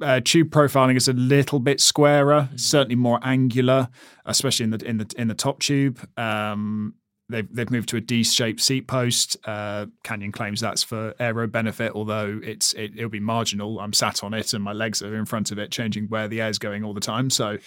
uh, 0.00 0.20
tube 0.24 0.50
profiling 0.50 0.96
is 0.96 1.08
a 1.08 1.12
little 1.12 1.60
bit 1.60 1.80
squarer, 1.80 2.48
certainly 2.56 2.96
more 2.96 3.20
angular, 3.22 3.88
especially 4.24 4.64
in 4.64 4.70
the 4.70 4.84
in 4.84 4.98
the 4.98 5.14
in 5.16 5.28
the 5.28 5.34
top 5.34 5.60
tube. 5.60 6.06
Um, 6.18 6.94
they've 7.32 7.54
they've 7.54 7.70
moved 7.70 7.88
to 7.90 7.96
a 7.96 8.00
D-shaped 8.00 8.60
seat 8.60 8.86
post. 8.86 9.36
Uh, 9.44 9.86
Canyon 10.02 10.32
claims 10.32 10.60
that's 10.60 10.82
for 10.82 11.14
aero 11.18 11.46
benefit, 11.46 11.92
although 11.94 12.40
it's 12.42 12.72
it, 12.74 12.92
it'll 12.96 13.10
be 13.10 13.20
marginal. 13.20 13.80
I'm 13.80 13.92
sat 13.92 14.22
on 14.22 14.34
it 14.34 14.52
and 14.52 14.62
my 14.62 14.72
legs 14.72 15.02
are 15.02 15.16
in 15.16 15.26
front 15.26 15.50
of 15.50 15.58
it, 15.58 15.70
changing 15.70 16.06
where 16.06 16.28
the 16.28 16.40
air's 16.40 16.58
going 16.58 16.84
all 16.84 16.94
the 16.94 17.00
time. 17.00 17.30
So 17.30 17.58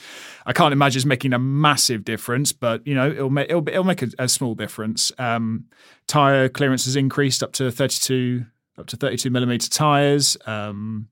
I 0.46 0.54
can't 0.54 0.72
imagine 0.72 1.00
it's 1.00 1.06
making 1.06 1.34
a 1.34 1.40
massive 1.40 2.06
difference, 2.06 2.52
but 2.52 2.86
you 2.88 2.96
know 2.96 3.10
it'll 3.10 3.30
make 3.30 3.50
it'll, 3.50 3.68
it'll 3.68 3.84
make 3.84 4.02
a, 4.02 4.10
a 4.20 4.30
small 4.30 4.56
difference. 4.56 5.12
Um, 5.18 5.66
tire 6.08 6.48
clearance 6.48 6.86
has 6.86 6.96
increased 6.96 7.44
up 7.44 7.52
to 7.54 7.72
32 7.72 8.46
up 8.78 8.88
to 8.88 8.98
32 8.98 9.30
millimeter 9.30 9.70
tires. 9.70 10.38
Um, 10.46 11.08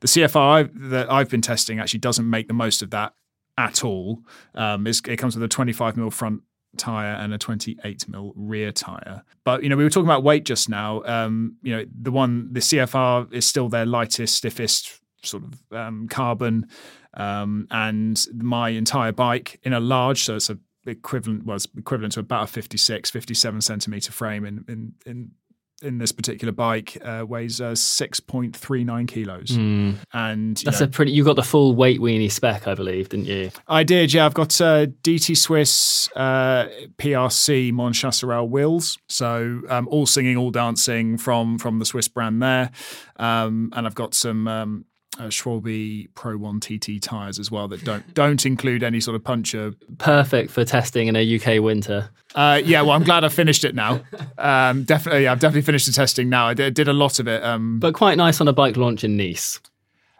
the 0.00 0.06
CFR 0.06 0.70
that 0.90 1.10
I've 1.10 1.28
been 1.28 1.42
testing 1.42 1.80
actually 1.80 2.00
doesn't 2.00 2.28
make 2.28 2.48
the 2.48 2.54
most 2.54 2.82
of 2.82 2.90
that 2.90 3.14
at 3.56 3.84
all. 3.84 4.22
Um, 4.54 4.86
it 4.86 5.16
comes 5.18 5.34
with 5.34 5.42
a 5.42 5.48
25 5.48 5.96
mil 5.96 6.10
front 6.10 6.42
tire 6.76 7.14
and 7.14 7.32
a 7.32 7.38
28 7.38 8.08
mil 8.08 8.32
rear 8.36 8.72
tire. 8.72 9.22
But 9.44 9.62
you 9.62 9.68
know, 9.68 9.76
we 9.76 9.84
were 9.84 9.90
talking 9.90 10.06
about 10.06 10.22
weight 10.22 10.44
just 10.44 10.68
now. 10.68 11.02
Um, 11.04 11.56
you 11.62 11.76
know, 11.76 11.84
the 12.00 12.12
one 12.12 12.52
the 12.52 12.60
CFR 12.60 13.32
is 13.32 13.46
still 13.46 13.68
their 13.68 13.86
lightest, 13.86 14.36
stiffest 14.36 15.00
sort 15.22 15.42
of 15.44 15.76
um, 15.76 16.08
carbon, 16.08 16.68
um, 17.14 17.66
and 17.70 18.24
my 18.34 18.70
entire 18.70 19.12
bike 19.12 19.60
in 19.62 19.72
a 19.72 19.80
large, 19.80 20.22
so 20.24 20.36
it's 20.36 20.50
a 20.50 20.58
equivalent 20.86 21.44
was 21.44 21.68
equivalent 21.76 22.14
to 22.14 22.20
about 22.20 22.44
a 22.44 22.46
56 22.46 23.10
57 23.10 23.60
centimeter 23.60 24.10
frame 24.10 24.46
in 24.46 24.64
in 24.68 24.94
in 25.04 25.30
in 25.82 25.98
this 25.98 26.12
particular 26.12 26.52
bike 26.52 26.98
uh, 27.04 27.24
weighs 27.26 27.60
uh, 27.60 27.72
6.39 27.72 29.08
kilos 29.08 29.50
and 29.50 29.58
you 29.58 29.98
Hmm. 30.12 30.52
That's 30.64 30.80
know, 30.80 30.86
a 30.86 30.88
pretty. 30.88 31.12
You 31.12 31.24
got 31.24 31.36
the 31.36 31.42
full 31.42 31.74
weight 31.74 32.00
weenie 32.00 32.30
spec, 32.30 32.66
I 32.66 32.74
believe, 32.74 33.08
didn't 33.10 33.26
you? 33.26 33.50
I 33.66 33.82
did, 33.82 34.12
yeah. 34.12 34.26
I've 34.26 34.34
got 34.34 34.60
uh, 34.60 34.86
DT 35.02 35.36
Swiss 35.36 36.08
uh, 36.16 36.66
PRC 36.98 37.72
Mon 37.72 37.92
Chasseral 37.92 38.48
wheels, 38.48 38.98
so 39.08 39.60
um, 39.68 39.88
all 39.88 40.06
singing, 40.06 40.36
all 40.36 40.50
dancing 40.50 41.16
from 41.18 41.58
from 41.58 41.78
the 41.78 41.84
Swiss 41.84 42.08
brand 42.08 42.42
there, 42.42 42.70
um, 43.16 43.70
and 43.74 43.86
I've 43.86 43.94
got 43.94 44.14
some 44.14 44.48
um, 44.48 44.84
uh, 45.18 45.24
Schwalbe 45.24 46.08
Pro 46.14 46.36
One 46.36 46.60
TT 46.60 47.00
tires 47.00 47.38
as 47.38 47.50
well 47.50 47.68
that 47.68 47.84
don't 47.84 48.14
don't 48.14 48.44
include 48.46 48.82
any 48.82 49.00
sort 49.00 49.14
of 49.14 49.24
puncture. 49.24 49.74
Perfect 49.98 50.50
for 50.50 50.64
testing 50.64 51.08
in 51.08 51.16
a 51.16 51.36
UK 51.36 51.62
winter. 51.62 52.10
Uh, 52.34 52.60
yeah, 52.64 52.82
well, 52.82 52.92
I'm 52.92 53.04
glad 53.04 53.24
I 53.24 53.28
finished 53.28 53.64
it 53.64 53.74
now. 53.74 54.00
Um, 54.36 54.84
definitely, 54.84 55.26
I've 55.26 55.40
definitely 55.40 55.62
finished 55.62 55.86
the 55.86 55.92
testing 55.92 56.28
now. 56.28 56.46
I 56.46 56.54
did, 56.54 56.74
did 56.74 56.88
a 56.88 56.92
lot 56.92 57.18
of 57.18 57.26
it. 57.26 57.42
Um, 57.42 57.80
But 57.80 57.94
quite 57.94 58.16
nice 58.16 58.40
on 58.40 58.48
a 58.48 58.52
bike 58.52 58.76
launch 58.76 59.02
in 59.04 59.16
Nice. 59.16 59.60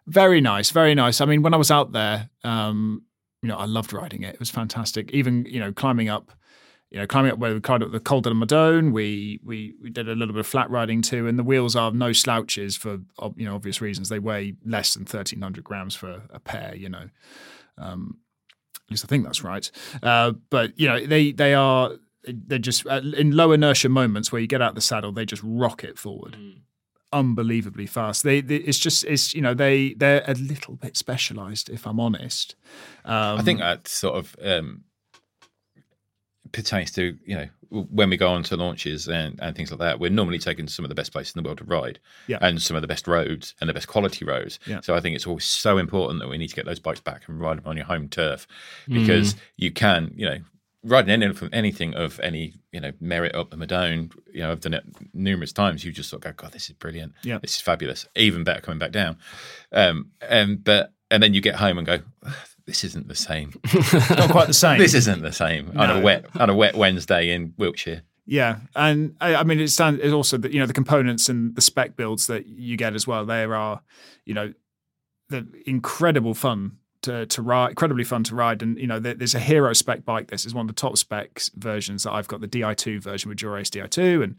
Very 0.06 0.40
nice, 0.40 0.70
very 0.70 0.94
nice. 0.94 1.20
I 1.20 1.26
mean, 1.26 1.42
when 1.42 1.52
I 1.52 1.58
was 1.58 1.70
out 1.70 1.92
there, 1.92 2.30
um, 2.42 3.02
you 3.42 3.48
know, 3.48 3.56
I 3.56 3.66
loved 3.66 3.92
riding 3.92 4.22
it. 4.22 4.34
It 4.34 4.40
was 4.40 4.50
fantastic. 4.50 5.10
Even 5.12 5.44
you 5.44 5.60
know, 5.60 5.72
climbing 5.72 6.08
up, 6.08 6.32
you 6.90 6.98
know, 6.98 7.06
climbing 7.06 7.32
up 7.32 7.38
where 7.38 7.52
we 7.52 7.60
climbed 7.60 7.82
up 7.82 7.92
the 7.92 8.00
Col 8.00 8.20
de 8.20 8.30
la 8.30 8.34
Madone. 8.34 8.92
We 8.92 9.40
we 9.44 9.74
we 9.82 9.90
did 9.90 10.08
a 10.08 10.14
little 10.14 10.32
bit 10.32 10.40
of 10.40 10.46
flat 10.46 10.70
riding 10.70 11.02
too, 11.02 11.26
and 11.26 11.38
the 11.38 11.44
wheels 11.44 11.76
are 11.76 11.92
no 11.92 12.12
slouches 12.12 12.76
for 12.76 13.00
you 13.36 13.44
know 13.44 13.54
obvious 13.54 13.80
reasons. 13.80 14.08
They 14.08 14.18
weigh 14.18 14.54
less 14.64 14.94
than 14.94 15.04
thirteen 15.04 15.42
hundred 15.42 15.64
grams 15.64 15.94
for 15.94 16.22
a 16.30 16.40
pair. 16.40 16.74
You 16.74 16.88
know, 16.88 17.10
um, 17.76 18.18
at 18.86 18.90
least 18.90 19.04
I 19.04 19.08
think 19.08 19.24
that's 19.24 19.44
right. 19.44 19.70
Uh, 20.02 20.32
but 20.50 20.78
you 20.78 20.88
know, 20.88 21.04
they 21.04 21.32
they 21.32 21.54
are 21.54 21.92
they're 22.24 22.58
just 22.58 22.86
uh, 22.86 23.02
in 23.16 23.32
low 23.32 23.52
inertia 23.52 23.90
moments 23.90 24.32
where 24.32 24.40
you 24.40 24.48
get 24.48 24.62
out 24.62 24.74
the 24.74 24.80
saddle, 24.80 25.12
they 25.12 25.26
just 25.26 25.42
rocket 25.44 25.98
forward 25.98 26.36
unbelievably 27.12 27.86
fast. 27.86 28.22
They, 28.22 28.40
they, 28.40 28.56
it's 28.56 28.78
just, 28.78 29.04
it's 29.04 29.34
you 29.34 29.40
know, 29.40 29.54
they 29.54 29.94
they're 29.94 30.22
a 30.26 30.34
little 30.34 30.76
bit 30.76 30.96
specialised, 30.96 31.70
if 31.70 31.86
I'm 31.86 32.00
honest. 32.00 32.54
Um, 33.04 33.38
I 33.38 33.42
think 33.42 33.60
that 33.60 33.88
sort 33.88 34.16
of 34.16 34.36
um, 34.42 34.84
pertains 36.52 36.90
to 36.92 37.16
you 37.24 37.36
know 37.36 37.48
when 37.70 38.08
we 38.08 38.16
go 38.16 38.28
on 38.28 38.42
to 38.42 38.56
launches 38.56 39.08
and, 39.08 39.38
and 39.42 39.54
things 39.54 39.70
like 39.70 39.80
that. 39.80 40.00
We're 40.00 40.10
normally 40.10 40.38
taking 40.38 40.68
some 40.68 40.84
of 40.86 40.88
the 40.88 40.94
best 40.94 41.12
places 41.12 41.34
in 41.36 41.42
the 41.42 41.46
world 41.46 41.58
to 41.58 41.64
ride, 41.64 41.98
Yeah. 42.26 42.38
and 42.40 42.62
some 42.62 42.76
of 42.76 42.80
the 42.82 42.88
best 42.88 43.06
roads 43.06 43.54
and 43.60 43.68
the 43.68 43.74
best 43.74 43.88
quality 43.88 44.24
roads. 44.24 44.58
Yeah. 44.66 44.80
So 44.80 44.94
I 44.94 45.00
think 45.00 45.14
it's 45.16 45.26
always 45.26 45.44
so 45.44 45.76
important 45.76 46.20
that 46.20 46.28
we 46.28 46.38
need 46.38 46.48
to 46.48 46.56
get 46.56 46.64
those 46.64 46.78
bikes 46.80 47.00
back 47.00 47.22
and 47.28 47.38
ride 47.38 47.58
them 47.58 47.66
on 47.66 47.76
your 47.76 47.84
home 47.86 48.08
turf 48.08 48.46
because 48.88 49.36
you 49.56 49.70
can 49.70 50.12
you 50.16 50.26
know. 50.26 50.38
Riding 50.84 51.10
any, 51.10 51.34
from 51.34 51.50
anything 51.52 51.94
of 51.94 52.20
any 52.20 52.54
you 52.70 52.78
know 52.80 52.92
merit 53.00 53.34
up 53.34 53.50
the 53.50 53.56
Madone, 53.56 54.12
you 54.32 54.40
know 54.40 54.52
I've 54.52 54.60
done 54.60 54.74
it 54.74 54.84
numerous 55.12 55.52
times. 55.52 55.84
You 55.84 55.90
just 55.90 56.08
sort 56.08 56.24
of 56.24 56.36
go, 56.36 56.44
God, 56.44 56.52
this 56.52 56.68
is 56.70 56.76
brilliant. 56.76 57.14
Yeah. 57.24 57.38
this 57.38 57.54
is 57.56 57.60
fabulous. 57.60 58.06
Even 58.14 58.44
better 58.44 58.60
coming 58.60 58.78
back 58.78 58.92
down. 58.92 59.18
Um, 59.72 60.12
and 60.22 60.62
but 60.62 60.92
and 61.10 61.20
then 61.20 61.34
you 61.34 61.40
get 61.40 61.56
home 61.56 61.78
and 61.78 61.86
go, 61.86 61.98
this 62.68 62.84
isn't 62.84 63.08
the 63.08 63.14
same. 63.14 63.58
not 64.10 64.30
quite 64.30 64.46
the 64.46 64.52
same. 64.52 64.78
This 64.78 64.92
isn't 64.92 65.22
the 65.22 65.32
same 65.32 65.72
on 65.74 65.90
a 65.90 66.00
wet 66.00 66.26
on 66.38 66.50
a 66.50 66.54
wet 66.54 66.74
Wednesday 66.76 67.30
in 67.30 67.54
Wiltshire. 67.56 68.02
Yeah, 68.26 68.58
and 68.76 69.16
I, 69.22 69.36
I 69.36 69.42
mean, 69.42 69.58
it 69.58 69.68
stands. 69.68 70.00
It's 70.02 70.12
also 70.12 70.36
that 70.36 70.52
you 70.52 70.60
know 70.60 70.66
the 70.66 70.74
components 70.74 71.30
and 71.30 71.56
the 71.56 71.62
spec 71.62 71.96
builds 71.96 72.26
that 72.26 72.46
you 72.46 72.76
get 72.76 72.94
as 72.94 73.06
well. 73.06 73.24
There 73.24 73.54
are, 73.54 73.80
you 74.26 74.34
know, 74.34 74.52
the 75.30 75.46
incredible 75.64 76.34
fun 76.34 76.76
to, 77.02 77.24
to 77.24 77.40
ride, 77.40 77.70
incredibly 77.70 78.04
fun 78.04 78.22
to 78.24 78.34
ride. 78.34 78.60
And 78.60 78.78
you 78.78 78.86
know, 78.86 78.98
there, 78.98 79.14
there's 79.14 79.34
a 79.34 79.40
hero 79.40 79.72
spec 79.72 80.04
bike. 80.04 80.28
This 80.28 80.44
is 80.44 80.52
one 80.54 80.68
of 80.68 80.68
the 80.68 80.78
top 80.78 80.98
specs 80.98 81.50
versions 81.54 82.02
that 82.02 82.12
I've 82.12 82.28
got. 82.28 82.42
The 82.42 82.48
Di2 82.48 83.02
version 83.02 83.30
with 83.30 83.38
Dura-Ace 83.38 83.70
Di2, 83.70 84.22
and 84.22 84.36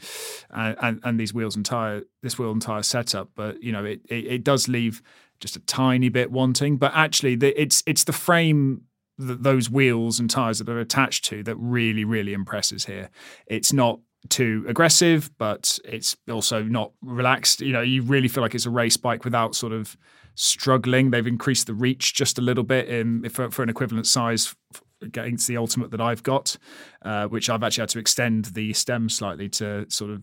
uh, 0.51 0.75
and 0.83 0.99
and 1.03 1.19
these 1.19 1.33
wheels 1.33 1.55
and 1.55 1.65
tire, 1.65 2.03
this 2.21 2.37
wheel 2.37 2.51
and 2.51 2.61
tire 2.61 2.83
setup. 2.83 3.31
But 3.33 3.63
you 3.63 3.71
know, 3.71 3.85
it, 3.85 4.01
it, 4.07 4.25
it 4.25 4.43
does 4.43 4.67
leave 4.67 5.01
just 5.39 5.55
a 5.55 5.59
tiny 5.61 6.09
bit 6.09 6.31
wanting. 6.31 6.77
But 6.77 6.91
actually, 6.95 7.35
the, 7.35 7.59
it's 7.59 7.83
it's 7.85 8.03
the 8.03 8.13
frame. 8.13 8.83
That 9.21 9.43
those 9.43 9.69
wheels 9.69 10.17
and 10.17 10.29
tires 10.29 10.59
that 10.59 10.69
are 10.69 10.79
attached 10.79 11.25
to 11.25 11.43
that 11.43 11.57
really 11.57 12.05
really 12.05 12.31
impresses 12.31 12.85
here. 12.85 13.09
It's 13.47 13.73
not 13.73 13.99
too 14.27 14.65
aggressive, 14.67 15.29
but 15.37 15.79
it's 15.85 16.17
also 16.29 16.63
not 16.63 16.91
relaxed. 17.01 17.61
You 17.61 17.73
know, 17.73 17.81
you 17.81 18.01
really 18.01 18.27
feel 18.27 18.41
like 18.41 18.55
it's 18.55 18.65
a 18.65 18.69
race 18.69 18.97
bike 18.97 19.23
without 19.23 19.55
sort 19.55 19.73
of 19.73 19.97
struggling. 20.35 21.11
They've 21.11 21.25
increased 21.25 21.67
the 21.67 21.73
reach 21.73 22.13
just 22.13 22.37
a 22.37 22.41
little 22.41 22.63
bit 22.63 22.89
in 22.89 23.27
for, 23.29 23.49
for 23.51 23.63
an 23.63 23.69
equivalent 23.69 24.07
size 24.07 24.55
against 25.01 25.47
the 25.47 25.57
ultimate 25.57 25.91
that 25.91 26.01
I've 26.01 26.23
got, 26.23 26.57
uh, 27.03 27.27
which 27.27 27.49
I've 27.49 27.63
actually 27.63 27.83
had 27.83 27.89
to 27.89 27.99
extend 27.99 28.45
the 28.45 28.73
stem 28.73 29.09
slightly 29.09 29.47
to 29.49 29.85
sort 29.89 30.11
of 30.11 30.21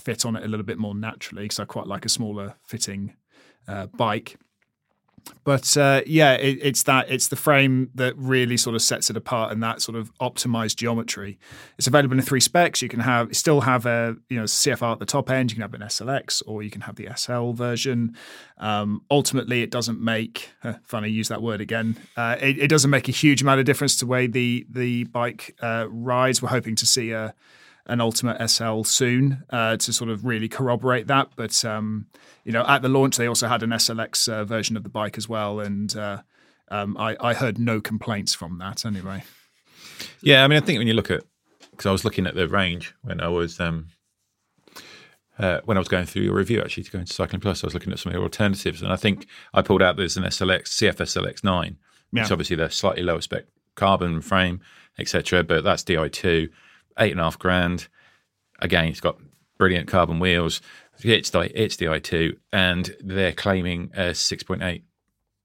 fit 0.00 0.26
on 0.26 0.36
it 0.36 0.44
a 0.44 0.48
little 0.48 0.66
bit 0.66 0.78
more 0.78 0.94
naturally 0.94 1.44
because 1.44 1.60
I 1.60 1.64
quite 1.64 1.86
like 1.86 2.04
a 2.04 2.08
smaller 2.08 2.54
fitting 2.64 3.14
uh, 3.68 3.86
bike 3.86 4.36
but 5.44 5.76
uh, 5.76 6.02
yeah, 6.06 6.34
it, 6.34 6.58
it's 6.60 6.82
that 6.84 7.10
it's 7.10 7.28
the 7.28 7.36
frame 7.36 7.90
that 7.94 8.16
really 8.16 8.56
sort 8.56 8.74
of 8.74 8.82
sets 8.82 9.10
it 9.10 9.16
apart 9.16 9.52
and 9.52 9.62
that 9.62 9.80
sort 9.80 9.96
of 9.96 10.12
optimized 10.18 10.76
geometry. 10.76 11.38
It's 11.78 11.86
available 11.86 12.16
in 12.16 12.22
three 12.22 12.40
specs. 12.40 12.82
You 12.82 12.88
can 12.88 13.00
have 13.00 13.34
still 13.36 13.60
have 13.62 13.86
a 13.86 14.16
you 14.28 14.36
know 14.38 14.44
CFR 14.44 14.92
at 14.92 14.98
the 14.98 15.06
top 15.06 15.30
end. 15.30 15.50
You 15.50 15.56
can 15.56 15.62
have 15.62 15.74
an 15.74 15.82
SLX 15.82 16.42
or 16.46 16.62
you 16.62 16.70
can 16.70 16.82
have 16.82 16.96
the 16.96 17.08
SL 17.14 17.52
version. 17.52 18.16
Um, 18.58 19.02
ultimately, 19.10 19.62
it 19.62 19.70
doesn't 19.70 20.00
make 20.00 20.50
uh, 20.64 20.74
funny 20.82 21.10
use 21.10 21.28
that 21.28 21.42
word 21.42 21.60
again. 21.60 21.96
Uh, 22.16 22.36
it, 22.40 22.58
it, 22.58 22.68
doesn't 22.68 22.90
make 22.90 23.08
a 23.08 23.12
huge 23.12 23.42
amount 23.42 23.60
of 23.60 23.66
difference 23.66 23.96
to 23.96 24.04
the 24.04 24.10
way 24.10 24.26
the 24.26 24.66
the 24.70 25.04
bike 25.04 25.54
uh, 25.62 25.86
rides. 25.88 26.42
We're 26.42 26.48
hoping 26.48 26.76
to 26.76 26.86
see 26.86 27.12
a 27.12 27.34
an 27.86 28.00
Ultimate 28.00 28.48
SL 28.48 28.82
soon 28.82 29.44
uh, 29.50 29.76
to 29.76 29.92
sort 29.92 30.10
of 30.10 30.24
really 30.24 30.48
corroborate 30.48 31.06
that. 31.06 31.30
But 31.36 31.64
um, 31.64 32.06
you 32.44 32.52
know, 32.52 32.64
at 32.66 32.82
the 32.82 32.88
launch, 32.88 33.16
they 33.16 33.26
also 33.26 33.48
had 33.48 33.62
an 33.62 33.70
SLX 33.70 34.28
uh, 34.28 34.44
version 34.44 34.76
of 34.76 34.82
the 34.82 34.88
bike 34.88 35.16
as 35.16 35.28
well, 35.28 35.60
and 35.60 35.94
uh, 35.96 36.22
um, 36.68 36.96
I, 36.96 37.16
I, 37.20 37.34
heard 37.34 37.58
no 37.58 37.80
complaints 37.80 38.34
from 38.34 38.58
that 38.58 38.84
anyway. 38.84 39.24
Yeah, 40.20 40.44
I 40.44 40.48
mean, 40.48 40.56
I 40.56 40.60
think 40.60 40.78
when 40.78 40.88
you 40.88 40.94
look 40.94 41.10
at 41.10 41.22
because 41.70 41.86
I 41.86 41.92
was 41.92 42.04
looking 42.04 42.26
at 42.26 42.34
the 42.34 42.48
range 42.48 42.94
when 43.02 43.20
I 43.20 43.28
was 43.28 43.60
um, 43.60 43.88
uh, 45.38 45.60
when 45.64 45.76
I 45.76 45.80
was 45.80 45.88
going 45.88 46.06
through 46.06 46.22
your 46.22 46.34
review, 46.34 46.60
actually, 46.60 46.84
to 46.84 46.90
go 46.90 46.98
into 46.98 47.12
Cycling 47.12 47.40
Plus, 47.40 47.62
I 47.62 47.66
was 47.66 47.74
looking 47.74 47.92
at 47.92 47.98
some 47.98 48.10
of 48.10 48.14
your 48.14 48.22
alternatives, 48.22 48.82
and 48.82 48.92
I 48.92 48.96
think 48.96 49.26
I 49.54 49.62
pulled 49.62 49.82
out 49.82 49.96
there's 49.96 50.16
an 50.16 50.24
SLX 50.24 50.68
CFSLX 50.68 51.44
nine, 51.44 51.76
yeah. 52.12 52.22
which 52.22 52.32
obviously 52.32 52.56
they're 52.56 52.70
slightly 52.70 53.02
lower 53.02 53.20
spec 53.20 53.44
carbon 53.74 54.20
frame, 54.20 54.60
etc. 54.98 55.44
But 55.44 55.62
that's 55.62 55.84
Di 55.84 56.08
two 56.08 56.48
eight 56.98 57.12
and 57.12 57.20
a 57.20 57.24
half 57.24 57.38
grand. 57.38 57.88
Again, 58.60 58.86
it's 58.86 59.00
got 59.00 59.18
brilliant 59.58 59.88
carbon 59.88 60.18
wheels. 60.18 60.60
It's 61.02 61.30
the 61.30 61.62
it's 61.62 61.76
the 61.76 61.86
i2, 61.86 62.36
and 62.52 62.96
they're 63.00 63.32
claiming 63.32 63.90
a 63.94 64.10
6.8 64.10 64.82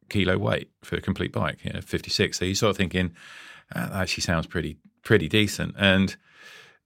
kilo 0.10 0.38
weight 0.38 0.70
for 0.84 0.96
a 0.96 1.02
complete 1.02 1.32
bike, 1.32 1.60
you 1.64 1.74
know, 1.74 1.82
56. 1.82 2.38
So 2.38 2.46
you're 2.46 2.56
sort 2.56 2.72
of 2.72 2.78
thinking 2.78 3.14
uh, 3.76 3.88
that 3.88 4.02
actually 4.02 4.24
sounds 4.24 4.48
pretty 4.48 4.78
pretty 5.04 5.28
decent. 5.28 5.76
And 5.78 6.16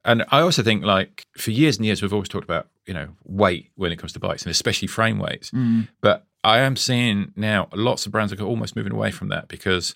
and 0.04 0.24
I 0.30 0.42
also 0.42 0.64
think 0.64 0.84
like 0.84 1.26
for 1.38 1.52
years 1.52 1.78
and 1.78 1.86
years 1.86 2.02
we've 2.02 2.14
always 2.14 2.30
talked 2.30 2.44
about 2.44 2.68
you 2.86 2.94
know 2.94 3.10
weight 3.24 3.72
when 3.76 3.92
it 3.92 3.98
comes 3.98 4.14
to 4.14 4.20
bikes 4.20 4.44
and 4.44 4.52
especially 4.52 4.88
frame 4.88 5.20
weights. 5.20 5.52
Mm. 5.52 5.88
But 6.02 6.26
I 6.44 6.60
am 6.60 6.76
seeing 6.76 7.34
now 7.36 7.70
lots 7.74 8.06
of 8.06 8.12
brands 8.12 8.32
are 8.32 8.42
almost 8.42 8.76
moving 8.76 8.94
away 8.94 9.12
from 9.12 9.30
that 9.30 9.48
because 9.48 9.96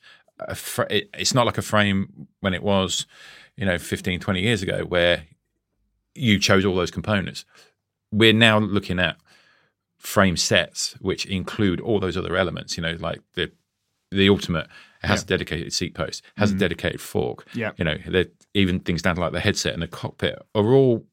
fr- 0.56 0.84
it, 0.90 1.10
it's 1.14 1.34
not 1.34 1.46
like 1.46 1.58
a 1.58 1.64
frame 1.64 2.28
when 2.40 2.54
it 2.54 2.64
was 2.64 3.06
you 3.60 3.66
know 3.66 3.78
15 3.78 4.20
20 4.20 4.42
years 4.42 4.64
ago 4.64 4.86
where 4.86 5.26
you 6.16 6.40
chose 6.40 6.66
all 6.66 6.76
those 6.76 6.92
components. 6.92 7.46
We're 8.12 8.34
now 8.34 8.58
looking 8.58 9.00
at 9.00 9.18
frame 9.98 10.38
sets 10.38 10.96
which 11.02 11.26
include 11.26 11.82
all 11.82 12.00
those 12.00 12.16
other 12.16 12.38
elements 12.38 12.78
you 12.78 12.82
know 12.82 12.96
like 13.02 13.20
the 13.34 13.52
the 14.12 14.30
ultimate 14.30 14.66
has 15.02 15.20
yeah. 15.20 15.24
a 15.24 15.28
dedicated 15.28 15.74
seat 15.74 15.94
post 15.94 16.24
has 16.38 16.50
mm-hmm. 16.50 16.58
a 16.58 16.60
dedicated 16.60 17.02
fork. 17.02 17.46
Yeah. 17.54 17.72
You 17.78 17.86
know 17.86 17.98
even 18.54 18.80
things 18.80 19.02
down 19.02 19.16
to 19.16 19.22
like 19.22 19.34
the 19.34 19.40
headset 19.40 19.74
and 19.74 19.82
the 19.82 19.88
cockpit 19.88 20.40
are 20.56 20.74
all 20.74 21.06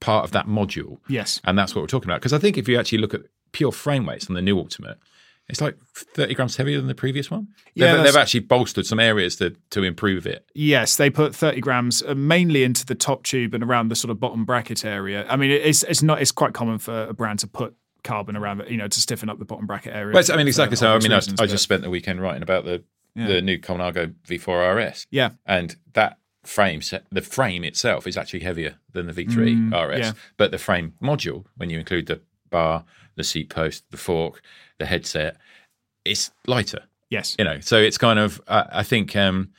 part 0.00 0.24
of 0.24 0.30
that 0.30 0.46
module. 0.46 0.98
Yes. 1.08 1.40
And 1.44 1.58
that's 1.58 1.74
what 1.74 1.82
we're 1.82 1.88
talking 1.88 2.08
about. 2.08 2.20
Because 2.20 2.32
i 2.32 2.38
think 2.38 2.56
if 2.56 2.68
you 2.68 2.78
actually 2.78 2.98
look 2.98 3.14
at 3.14 3.22
pure 3.52 3.72
frame 3.72 4.06
weights 4.06 4.28
on 4.28 4.34
the 4.34 4.42
new 4.42 4.56
ultimate 4.56 4.98
it's 5.48 5.60
like 5.60 5.78
30 5.94 6.34
grams 6.34 6.56
heavier 6.56 6.76
than 6.76 6.88
the 6.88 6.94
previous 6.94 7.30
one. 7.30 7.48
Yeah, 7.74 7.96
they've, 7.96 8.04
they've, 8.04 8.16
actually 8.16 8.40
bolstered 8.40 8.84
some 8.86 9.00
areas 9.00 9.36
to, 9.36 9.56
to 9.70 9.82
improve 9.82 10.26
it. 10.26 10.46
Yes, 10.54 10.96
they 10.96 11.08
put 11.08 11.34
30 11.34 11.60
grams 11.60 12.02
uh, 12.02 12.14
mainly 12.14 12.64
into 12.64 12.84
the 12.84 12.94
top 12.94 13.22
tube 13.22 13.54
and 13.54 13.64
around 13.64 13.88
the 13.88 13.96
sort 13.96 14.10
of 14.10 14.20
bottom 14.20 14.44
bracket 14.44 14.84
area. 14.84 15.26
I 15.28 15.36
mean, 15.36 15.50
it's 15.50 15.82
it's 15.84 16.02
not 16.02 16.20
it's 16.20 16.32
quite 16.32 16.52
common 16.52 16.78
for 16.78 17.04
a 17.04 17.14
brand 17.14 17.38
to 17.40 17.46
put 17.46 17.74
carbon 18.04 18.36
around 18.36 18.60
it, 18.60 18.68
you 18.68 18.76
know, 18.76 18.88
to 18.88 19.00
stiffen 19.00 19.30
up 19.30 19.38
the 19.38 19.44
bottom 19.44 19.66
bracket 19.66 19.94
area. 19.94 20.14
Well, 20.14 20.24
I 20.30 20.36
mean, 20.36 20.48
exactly 20.48 20.76
so. 20.76 20.94
I 20.94 20.98
mean, 20.98 21.12
reasons, 21.12 21.40
I, 21.40 21.44
I 21.44 21.46
just 21.46 21.62
spent 21.62 21.82
the 21.82 21.90
weekend 21.90 22.20
writing 22.20 22.42
about 22.42 22.64
the 22.64 22.84
yeah. 23.14 23.26
the 23.26 23.42
new 23.42 23.58
Colnago 23.58 24.14
V4 24.26 24.90
RS. 24.90 25.06
Yeah, 25.10 25.30
and 25.46 25.76
that 25.94 26.18
frame 26.44 26.82
set, 26.82 27.04
the 27.10 27.22
frame 27.22 27.64
itself 27.64 28.06
is 28.06 28.16
actually 28.16 28.40
heavier 28.40 28.76
than 28.92 29.06
the 29.06 29.12
V3 29.12 29.70
mm, 29.70 29.88
RS, 29.88 29.98
yeah. 29.98 30.12
but 30.36 30.50
the 30.50 30.58
frame 30.58 30.94
module, 31.02 31.44
when 31.56 31.70
you 31.70 31.78
include 31.78 32.06
the 32.06 32.20
bar, 32.50 32.84
the 33.16 33.24
seat 33.24 33.50
post, 33.50 33.84
the 33.90 33.96
fork, 33.96 34.42
the 34.78 34.86
headset 34.86 35.36
it's 36.04 36.30
lighter. 36.46 36.84
Yes, 37.10 37.36
you 37.38 37.44
know, 37.44 37.60
so 37.60 37.76
it's 37.78 37.98
kind 37.98 38.18
of 38.18 38.40
uh, 38.48 38.64
I 38.70 38.82
think 38.82 39.16
um, 39.16 39.50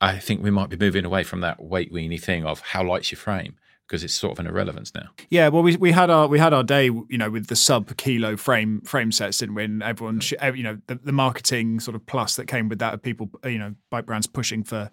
I 0.00 0.18
think 0.18 0.42
we 0.42 0.50
might 0.50 0.68
be 0.68 0.76
moving 0.76 1.04
away 1.04 1.22
from 1.22 1.40
that 1.40 1.62
weight 1.62 1.92
weenie 1.92 2.20
thing 2.20 2.44
of 2.44 2.60
how 2.60 2.82
light's 2.82 3.10
your 3.10 3.18
frame 3.18 3.56
because 3.86 4.02
it's 4.02 4.14
sort 4.14 4.32
of 4.32 4.40
an 4.40 4.46
irrelevance 4.46 4.92
now. 4.94 5.10
Yeah, 5.30 5.48
well, 5.48 5.62
we 5.62 5.76
we 5.76 5.92
had 5.92 6.10
our 6.10 6.26
we 6.26 6.38
had 6.38 6.52
our 6.52 6.62
day, 6.62 6.86
you 6.86 7.18
know, 7.18 7.30
with 7.30 7.46
the 7.46 7.56
sub 7.56 7.96
kilo 7.96 8.36
frame 8.36 8.80
frame 8.82 9.12
sets, 9.12 9.38
didn't 9.38 9.54
we? 9.54 9.64
And 9.64 9.82
everyone, 9.82 10.20
you 10.54 10.62
know, 10.62 10.78
the, 10.86 10.96
the 10.96 11.12
marketing 11.12 11.80
sort 11.80 11.94
of 11.94 12.04
plus 12.06 12.36
that 12.36 12.46
came 12.46 12.68
with 12.68 12.78
that 12.80 12.94
of 12.94 13.02
people, 13.02 13.30
you 13.44 13.58
know, 13.58 13.74
bike 13.90 14.06
brands 14.06 14.26
pushing 14.26 14.64
for 14.64 14.90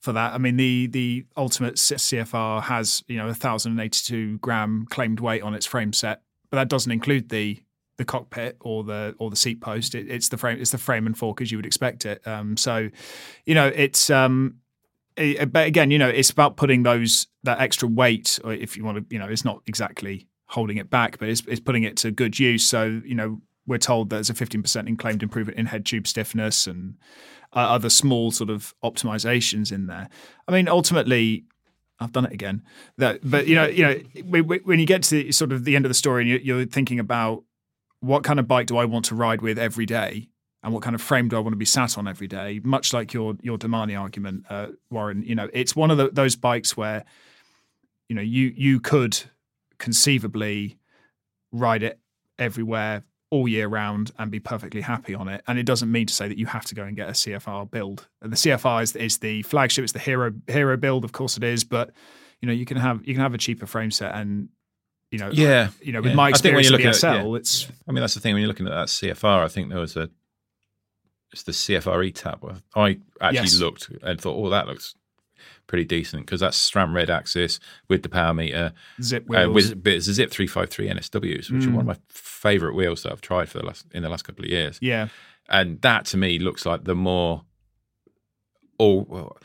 for 0.00 0.12
that. 0.12 0.32
I 0.32 0.38
mean, 0.38 0.56
the 0.56 0.86
the 0.86 1.24
ultimate 1.36 1.74
CFR 1.74 2.62
has 2.62 3.02
you 3.08 3.16
know 3.16 3.28
a 3.28 3.34
thousand 3.34 3.72
and 3.72 3.80
eighty 3.80 4.00
two 4.04 4.38
gram 4.38 4.86
claimed 4.90 5.20
weight 5.20 5.42
on 5.42 5.54
its 5.54 5.66
frame 5.66 5.92
set, 5.92 6.22
but 6.50 6.56
that 6.58 6.68
doesn't 6.68 6.92
include 6.92 7.30
the 7.30 7.60
the 7.96 8.04
cockpit 8.04 8.56
or 8.60 8.84
the 8.84 9.14
or 9.18 9.30
the 9.30 9.36
seat 9.36 9.60
post. 9.60 9.94
It, 9.94 10.08
it's 10.08 10.28
the 10.28 10.36
frame. 10.36 10.58
It's 10.60 10.70
the 10.70 10.78
frame 10.78 11.06
and 11.06 11.16
fork 11.16 11.40
as 11.40 11.50
you 11.50 11.58
would 11.58 11.66
expect 11.66 12.06
it. 12.06 12.26
Um, 12.26 12.56
so, 12.56 12.90
you 13.44 13.54
know, 13.54 13.68
it's. 13.74 14.10
Um, 14.10 14.56
it, 15.16 15.50
but 15.50 15.66
again, 15.66 15.90
you 15.90 15.98
know, 15.98 16.08
it's 16.08 16.28
about 16.28 16.58
putting 16.58 16.82
those 16.82 17.26
that 17.44 17.60
extra 17.60 17.88
weight, 17.88 18.38
or 18.44 18.52
if 18.52 18.76
you 18.76 18.84
want 18.84 18.98
to, 18.98 19.14
you 19.14 19.18
know, 19.18 19.26
it's 19.26 19.46
not 19.46 19.62
exactly 19.66 20.28
holding 20.48 20.76
it 20.76 20.90
back, 20.90 21.18
but 21.18 21.28
it's, 21.28 21.42
it's 21.46 21.60
putting 21.60 21.84
it 21.84 21.96
to 21.98 22.10
good 22.10 22.38
use. 22.38 22.64
So, 22.64 23.00
you 23.04 23.14
know, 23.14 23.40
we're 23.66 23.78
told 23.78 24.10
there's 24.10 24.30
a 24.30 24.34
15% 24.34 24.86
in 24.86 24.96
claimed 24.96 25.22
improvement 25.22 25.58
in 25.58 25.66
head 25.66 25.84
tube 25.84 26.06
stiffness 26.06 26.66
and 26.66 26.96
uh, 27.54 27.60
other 27.60 27.88
small 27.90 28.30
sort 28.30 28.50
of 28.50 28.74
optimizations 28.84 29.72
in 29.72 29.86
there. 29.86 30.08
I 30.46 30.52
mean, 30.52 30.68
ultimately, 30.68 31.44
I've 31.98 32.12
done 32.12 32.26
it 32.26 32.32
again. 32.32 32.62
That, 32.98 33.20
but 33.28 33.46
you 33.46 33.54
know, 33.54 33.66
you 33.66 33.82
know, 33.82 34.42
when 34.42 34.78
you 34.78 34.86
get 34.86 35.02
to 35.04 35.32
sort 35.32 35.52
of 35.52 35.64
the 35.64 35.76
end 35.76 35.84
of 35.84 35.90
the 35.90 35.94
story 35.94 36.30
and 36.30 36.44
you're 36.44 36.66
thinking 36.66 37.00
about 37.00 37.44
what 38.00 38.24
kind 38.24 38.38
of 38.38 38.46
bike 38.46 38.66
do 38.66 38.76
I 38.76 38.84
want 38.84 39.06
to 39.06 39.14
ride 39.14 39.42
with 39.42 39.58
every 39.58 39.86
day? 39.86 40.28
And 40.62 40.72
what 40.72 40.82
kind 40.82 40.96
of 40.96 41.02
frame 41.02 41.28
do 41.28 41.36
I 41.36 41.40
want 41.40 41.52
to 41.52 41.58
be 41.58 41.64
sat 41.64 41.96
on 41.96 42.08
every 42.08 42.26
day? 42.26 42.60
Much 42.64 42.92
like 42.92 43.12
your 43.12 43.36
your 43.40 43.56
Domane 43.56 43.98
argument, 43.98 44.44
uh, 44.50 44.68
Warren. 44.90 45.22
You 45.22 45.36
know, 45.36 45.48
it's 45.52 45.76
one 45.76 45.90
of 45.92 45.96
the, 45.96 46.10
those 46.10 46.34
bikes 46.34 46.76
where, 46.76 47.04
you 48.08 48.16
know, 48.16 48.22
you 48.22 48.52
you 48.56 48.80
could 48.80 49.16
conceivably 49.78 50.78
ride 51.52 51.82
it 51.82 52.00
everywhere 52.38 53.04
all 53.30 53.48
year 53.48 53.68
round 53.68 54.12
and 54.18 54.30
be 54.30 54.40
perfectly 54.40 54.80
happy 54.80 55.14
on 55.14 55.28
it. 55.28 55.42
And 55.46 55.58
it 55.58 55.64
doesn't 55.64 55.90
mean 55.90 56.06
to 56.06 56.14
say 56.14 56.28
that 56.28 56.38
you 56.38 56.46
have 56.46 56.64
to 56.66 56.74
go 56.74 56.84
and 56.84 56.96
get 56.96 57.08
a 57.08 57.12
CFR 57.12 57.70
build. 57.70 58.08
And 58.22 58.32
the 58.32 58.36
CFR 58.36 58.82
is, 58.82 58.94
is 58.94 59.18
the 59.18 59.42
flagship. 59.42 59.82
It's 59.82 59.92
the 59.92 59.98
hero 59.98 60.32
hero 60.46 60.76
build, 60.76 61.04
of 61.04 61.12
course 61.12 61.36
it 61.36 61.44
is. 61.44 61.64
But 61.64 61.90
you 62.40 62.46
know, 62.46 62.52
you 62.52 62.64
can 62.64 62.76
have 62.76 63.06
you 63.06 63.14
can 63.14 63.22
have 63.22 63.34
a 63.34 63.38
cheaper 63.38 63.66
frame 63.66 63.90
set 63.90 64.14
and 64.14 64.48
you 65.10 65.18
know, 65.18 65.30
yeah, 65.32 65.68
you 65.80 65.92
know, 65.92 66.00
with 66.00 66.10
yeah. 66.10 66.16
my 66.16 66.28
experience 66.28 66.70
with 66.70 66.82
the 66.82 66.92
SL, 66.92 67.06
at, 67.06 67.26
yeah. 67.26 67.34
it's. 67.36 67.68
I 67.88 67.92
mean, 67.92 68.00
that's 68.00 68.14
the 68.14 68.20
thing 68.20 68.34
when 68.34 68.42
you're 68.42 68.48
looking 68.48 68.66
at 68.66 68.74
that 68.74 68.88
CFR. 68.88 69.44
I 69.44 69.48
think 69.48 69.70
there 69.70 69.80
was 69.80 69.96
a, 69.96 70.10
it's 71.32 71.44
the 71.44 71.52
CFR 71.52 72.12
eTap. 72.12 72.60
I 72.74 72.98
actually 73.20 73.44
yes. 73.44 73.60
looked 73.60 73.90
and 74.02 74.20
thought, 74.20 74.36
oh, 74.36 74.50
that 74.50 74.66
looks 74.66 74.94
pretty 75.66 75.84
decent 75.84 76.24
because 76.24 76.40
that's 76.40 76.70
SRAM 76.70 76.94
Red 76.94 77.08
AXS 77.08 77.58
with 77.88 78.02
the 78.02 78.08
power 78.08 78.34
meter, 78.34 78.72
Zipp 79.00 79.26
wheels, 79.28 79.48
uh, 79.48 79.50
with, 79.50 79.82
but 79.82 79.92
it's 79.92 80.08
a 80.08 80.12
Zipp 80.12 80.30
353 80.30 80.88
NSWs, 80.88 81.50
which 81.50 81.62
mm. 81.62 81.68
are 81.68 81.70
one 81.70 81.80
of 81.80 81.86
my 81.86 81.96
favorite 82.08 82.74
wheels 82.74 83.02
that 83.02 83.12
I've 83.12 83.20
tried 83.20 83.48
for 83.48 83.58
the 83.58 83.66
last 83.66 83.86
in 83.92 84.02
the 84.02 84.08
last 84.08 84.22
couple 84.22 84.44
of 84.44 84.50
years. 84.50 84.78
Yeah, 84.80 85.08
and 85.48 85.80
that 85.82 86.06
to 86.06 86.16
me 86.16 86.38
looks 86.38 86.66
like 86.66 86.84
the 86.84 86.94
more 86.94 87.44
all. 88.78 89.06
Well, 89.08 89.36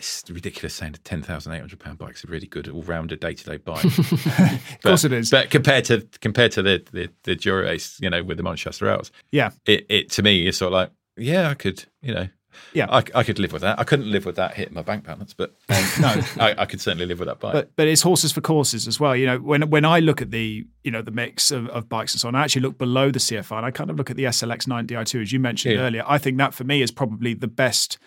it's 0.00 0.24
ridiculous 0.30 0.74
saying 0.74 0.94
a 0.94 0.98
ten 0.98 1.22
thousand 1.22 1.52
eight 1.52 1.60
hundred 1.60 1.78
pound 1.78 1.98
bike 1.98 2.14
is 2.14 2.24
a 2.24 2.26
really 2.26 2.46
good 2.46 2.68
all 2.68 2.82
rounded 2.82 3.20
day 3.20 3.34
to 3.34 3.44
day 3.44 3.58
bike. 3.58 3.84
of 3.84 4.78
course 4.82 5.04
it 5.04 5.12
is. 5.12 5.30
But 5.30 5.50
compared 5.50 5.84
to 5.86 6.06
compared 6.20 6.52
to 6.52 6.62
the 6.62 6.82
the, 6.90 7.10
the 7.24 7.36
Dura-Ace, 7.36 7.98
you 8.00 8.08
know, 8.08 8.22
with 8.22 8.38
the 8.38 8.42
Mon 8.42 8.56
Chasserals, 8.56 9.10
yeah, 9.30 9.50
it, 9.66 9.84
it 9.90 10.10
to 10.12 10.22
me 10.22 10.46
is 10.46 10.56
sort 10.56 10.68
of 10.68 10.72
like, 10.72 10.90
yeah, 11.16 11.50
I 11.50 11.54
could, 11.54 11.84
you 12.00 12.14
know, 12.14 12.28
yeah, 12.72 12.86
I, 12.88 13.02
I 13.14 13.22
could 13.22 13.38
live 13.38 13.52
with 13.52 13.62
that. 13.62 13.78
I 13.78 13.84
couldn't 13.84 14.10
live 14.10 14.24
with 14.24 14.36
that 14.36 14.54
hitting 14.54 14.74
my 14.74 14.82
bank 14.82 15.04
balance, 15.04 15.34
but 15.34 15.54
um, 15.68 15.84
no, 16.00 16.22
I, 16.38 16.54
I, 16.58 16.66
could 16.66 16.80
certainly 16.80 17.06
live 17.06 17.18
with 17.18 17.28
that 17.28 17.40
bike. 17.40 17.52
But 17.52 17.76
but 17.76 17.88
it's 17.88 18.02
horses 18.02 18.32
for 18.32 18.40
courses 18.40 18.88
as 18.88 18.98
well. 18.98 19.14
You 19.14 19.26
know, 19.26 19.38
when 19.38 19.68
when 19.70 19.84
I 19.84 20.00
look 20.00 20.22
at 20.22 20.30
the 20.30 20.66
you 20.82 20.90
know 20.90 21.02
the 21.02 21.10
mix 21.10 21.50
of, 21.50 21.68
of 21.68 21.88
bikes 21.88 22.14
and 22.14 22.20
so 22.20 22.28
on, 22.28 22.34
I 22.34 22.44
actually 22.44 22.62
look 22.62 22.78
below 22.78 23.10
the 23.10 23.18
CFR 23.18 23.56
and 23.56 23.66
I 23.66 23.70
kind 23.70 23.90
of 23.90 23.96
look 23.96 24.10
at 24.10 24.16
the 24.16 24.24
SLX 24.24 24.66
9 24.66 24.86
Di2 24.86 25.22
as 25.22 25.32
you 25.32 25.40
mentioned 25.40 25.74
yeah. 25.74 25.80
earlier. 25.80 26.04
I 26.06 26.18
think 26.18 26.38
that 26.38 26.54
for 26.54 26.64
me 26.64 26.82
is 26.82 26.90
probably 26.90 27.34
the 27.34 27.48
best. 27.48 27.98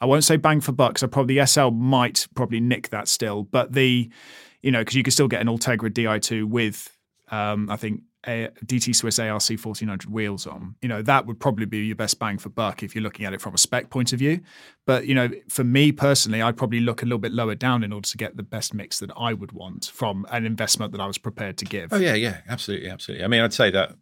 I 0.00 0.06
won't 0.06 0.24
say 0.24 0.36
bang 0.36 0.60
for 0.60 0.72
buck. 0.72 0.98
So 0.98 1.06
probably 1.06 1.38
the 1.38 1.46
SL 1.46 1.70
might 1.70 2.26
probably 2.34 2.60
nick 2.60 2.90
that 2.90 3.08
still, 3.08 3.44
but 3.44 3.72
the 3.72 4.10
you 4.62 4.70
know 4.70 4.80
because 4.80 4.94
you 4.94 5.02
can 5.02 5.10
still 5.10 5.28
get 5.28 5.40
an 5.40 5.48
Ultegra 5.48 5.90
Di2 5.90 6.44
with 6.44 6.96
um, 7.30 7.68
I 7.70 7.76
think 7.76 8.02
a 8.26 8.48
DT 8.64 8.94
Swiss 8.94 9.18
ARC 9.18 9.42
1400 9.42 10.10
wheels 10.10 10.46
on, 10.46 10.74
you 10.82 10.88
know, 10.88 11.02
that 11.02 11.26
would 11.26 11.38
probably 11.38 11.66
be 11.66 11.78
your 11.78 11.96
best 11.96 12.18
bang 12.18 12.36
for 12.36 12.48
buck 12.48 12.82
if 12.82 12.94
you're 12.94 13.02
looking 13.02 13.24
at 13.24 13.32
it 13.32 13.40
from 13.40 13.54
a 13.54 13.58
spec 13.58 13.90
point 13.90 14.12
of 14.12 14.18
view. 14.18 14.40
But, 14.86 15.06
you 15.06 15.14
know, 15.14 15.30
for 15.48 15.64
me 15.64 15.92
personally, 15.92 16.42
I'd 16.42 16.56
probably 16.56 16.80
look 16.80 17.02
a 17.02 17.04
little 17.04 17.18
bit 17.18 17.32
lower 17.32 17.54
down 17.54 17.84
in 17.84 17.92
order 17.92 18.08
to 18.08 18.16
get 18.16 18.36
the 18.36 18.42
best 18.42 18.74
mix 18.74 18.98
that 18.98 19.10
I 19.16 19.34
would 19.34 19.52
want 19.52 19.90
from 19.94 20.26
an 20.30 20.44
investment 20.44 20.92
that 20.92 21.00
I 21.00 21.06
was 21.06 21.18
prepared 21.18 21.58
to 21.58 21.64
give. 21.64 21.92
Oh, 21.92 21.96
yeah, 21.96 22.14
yeah, 22.14 22.38
absolutely, 22.48 22.90
absolutely. 22.90 23.24
I 23.24 23.28
mean, 23.28 23.40
I'd 23.40 23.54
say 23.54 23.70
that 23.70 23.94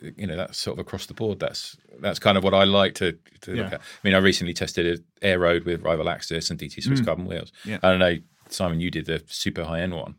you 0.00 0.26
know 0.26 0.36
that's 0.36 0.58
sort 0.58 0.78
of 0.78 0.86
across 0.86 1.06
the 1.06 1.14
board 1.14 1.40
that's 1.40 1.76
that's 2.00 2.18
kind 2.18 2.38
of 2.38 2.44
what 2.44 2.54
i 2.54 2.64
like 2.64 2.94
to, 2.94 3.18
to 3.40 3.54
yeah. 3.54 3.62
look 3.64 3.72
at 3.72 3.80
i 3.80 4.00
mean 4.04 4.14
i 4.14 4.18
recently 4.18 4.54
tested 4.54 4.86
an 4.86 5.04
Aeroad 5.22 5.64
with 5.64 5.82
Rival 5.82 6.06
AXS 6.06 6.50
and 6.50 6.58
dt 6.58 6.82
swiss 6.82 7.00
mm. 7.00 7.04
carbon 7.04 7.26
wheels 7.26 7.52
yeah. 7.64 7.78
i 7.82 7.90
don't 7.90 7.98
know 7.98 8.16
simon 8.48 8.80
you 8.80 8.90
did 8.90 9.06
the 9.06 9.22
super 9.26 9.64
high 9.64 9.80
end 9.80 9.94
one 9.94 10.14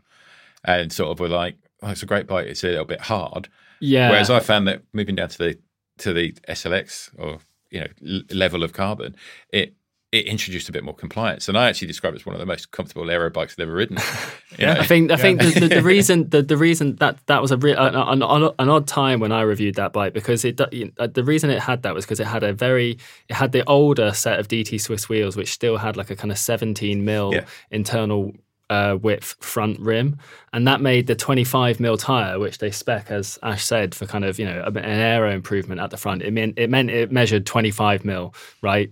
and 0.65 0.91
sort 0.91 1.11
of 1.11 1.19
were 1.19 1.29
like 1.29 1.55
oh, 1.81 1.89
it's 1.89 2.03
a 2.03 2.07
great 2.07 2.27
bike. 2.27 2.47
It's 2.47 2.63
a 2.63 2.67
little 2.67 2.85
bit 2.85 3.01
hard. 3.01 3.49
Yeah. 3.79 4.09
Whereas 4.09 4.29
I 4.29 4.39
found 4.39 4.67
that 4.67 4.83
moving 4.93 5.15
down 5.15 5.29
to 5.29 5.37
the 5.37 5.59
to 5.99 6.13
the 6.13 6.31
SLX 6.47 7.09
or 7.17 7.39
you 7.71 7.81
know 7.81 7.87
l- 8.05 8.37
level 8.37 8.63
of 8.63 8.73
carbon, 8.73 9.15
it 9.51 9.75
it 10.11 10.25
introduced 10.25 10.67
a 10.69 10.71
bit 10.71 10.83
more 10.83 10.95
compliance, 10.95 11.47
and 11.47 11.57
I 11.57 11.69
actually 11.69 11.87
describe 11.87 12.13
it 12.13 12.17
as 12.17 12.25
one 12.25 12.33
of 12.33 12.39
the 12.39 12.45
most 12.45 12.71
comfortable 12.71 13.09
aero 13.11 13.29
bikes 13.29 13.53
I've 13.53 13.63
ever 13.63 13.73
ridden. 13.73 13.97
yeah, 14.57 14.73
know? 14.73 14.81
I 14.81 14.85
think 14.85 15.11
I 15.11 15.13
yeah. 15.13 15.21
think 15.21 15.41
the, 15.41 15.59
the, 15.59 15.67
the, 15.67 15.81
reason 15.83 16.29
the, 16.29 16.41
the 16.41 16.57
reason 16.57 16.95
that 16.95 17.19
that 17.27 17.41
was 17.41 17.51
a 17.51 17.57
re- 17.57 17.73
an, 17.73 17.95
an, 17.95 18.23
an, 18.23 18.69
odd 18.69 18.87
time 18.87 19.19
when 19.19 19.31
I 19.31 19.41
reviewed 19.41 19.75
that 19.75 19.93
bike 19.93 20.13
because 20.13 20.43
it 20.45 20.59
uh, 20.59 21.07
the 21.07 21.23
reason 21.23 21.51
it 21.51 21.59
had 21.59 21.83
that 21.83 21.93
was 21.93 22.05
because 22.05 22.19
it 22.19 22.27
had 22.27 22.41
a 22.41 22.53
very 22.53 22.97
it 23.27 23.35
had 23.35 23.51
the 23.51 23.63
older 23.69 24.11
set 24.13 24.39
of 24.39 24.47
DT 24.47 24.81
Swiss 24.81 25.09
wheels 25.09 25.35
which 25.37 25.51
still 25.51 25.77
had 25.77 25.95
like 25.95 26.09
a 26.09 26.15
kind 26.15 26.31
of 26.31 26.39
17 26.39 27.05
mil 27.05 27.33
yeah. 27.33 27.45
internal 27.69 28.33
uh, 28.69 28.97
width 29.01 29.35
front 29.39 29.79
rim, 29.79 30.17
and 30.53 30.67
that 30.67 30.81
made 30.81 31.07
the 31.07 31.15
25 31.15 31.79
mil 31.79 31.97
tire, 31.97 32.39
which 32.39 32.59
they 32.59 32.71
spec 32.71 33.11
as 33.11 33.39
Ash 33.41 33.63
said 33.63 33.95
for 33.95 34.05
kind 34.05 34.25
of 34.25 34.39
you 34.39 34.45
know 34.45 34.63
an 34.63 34.77
aero 34.77 35.31
improvement 35.31 35.81
at 35.81 35.89
the 35.89 35.97
front. 35.97 36.21
It 36.21 36.31
meant 36.31 36.57
it 36.57 36.69
meant 36.69 36.89
it 36.89 37.11
measured 37.11 37.45
25 37.45 38.05
mil, 38.05 38.33
right? 38.61 38.91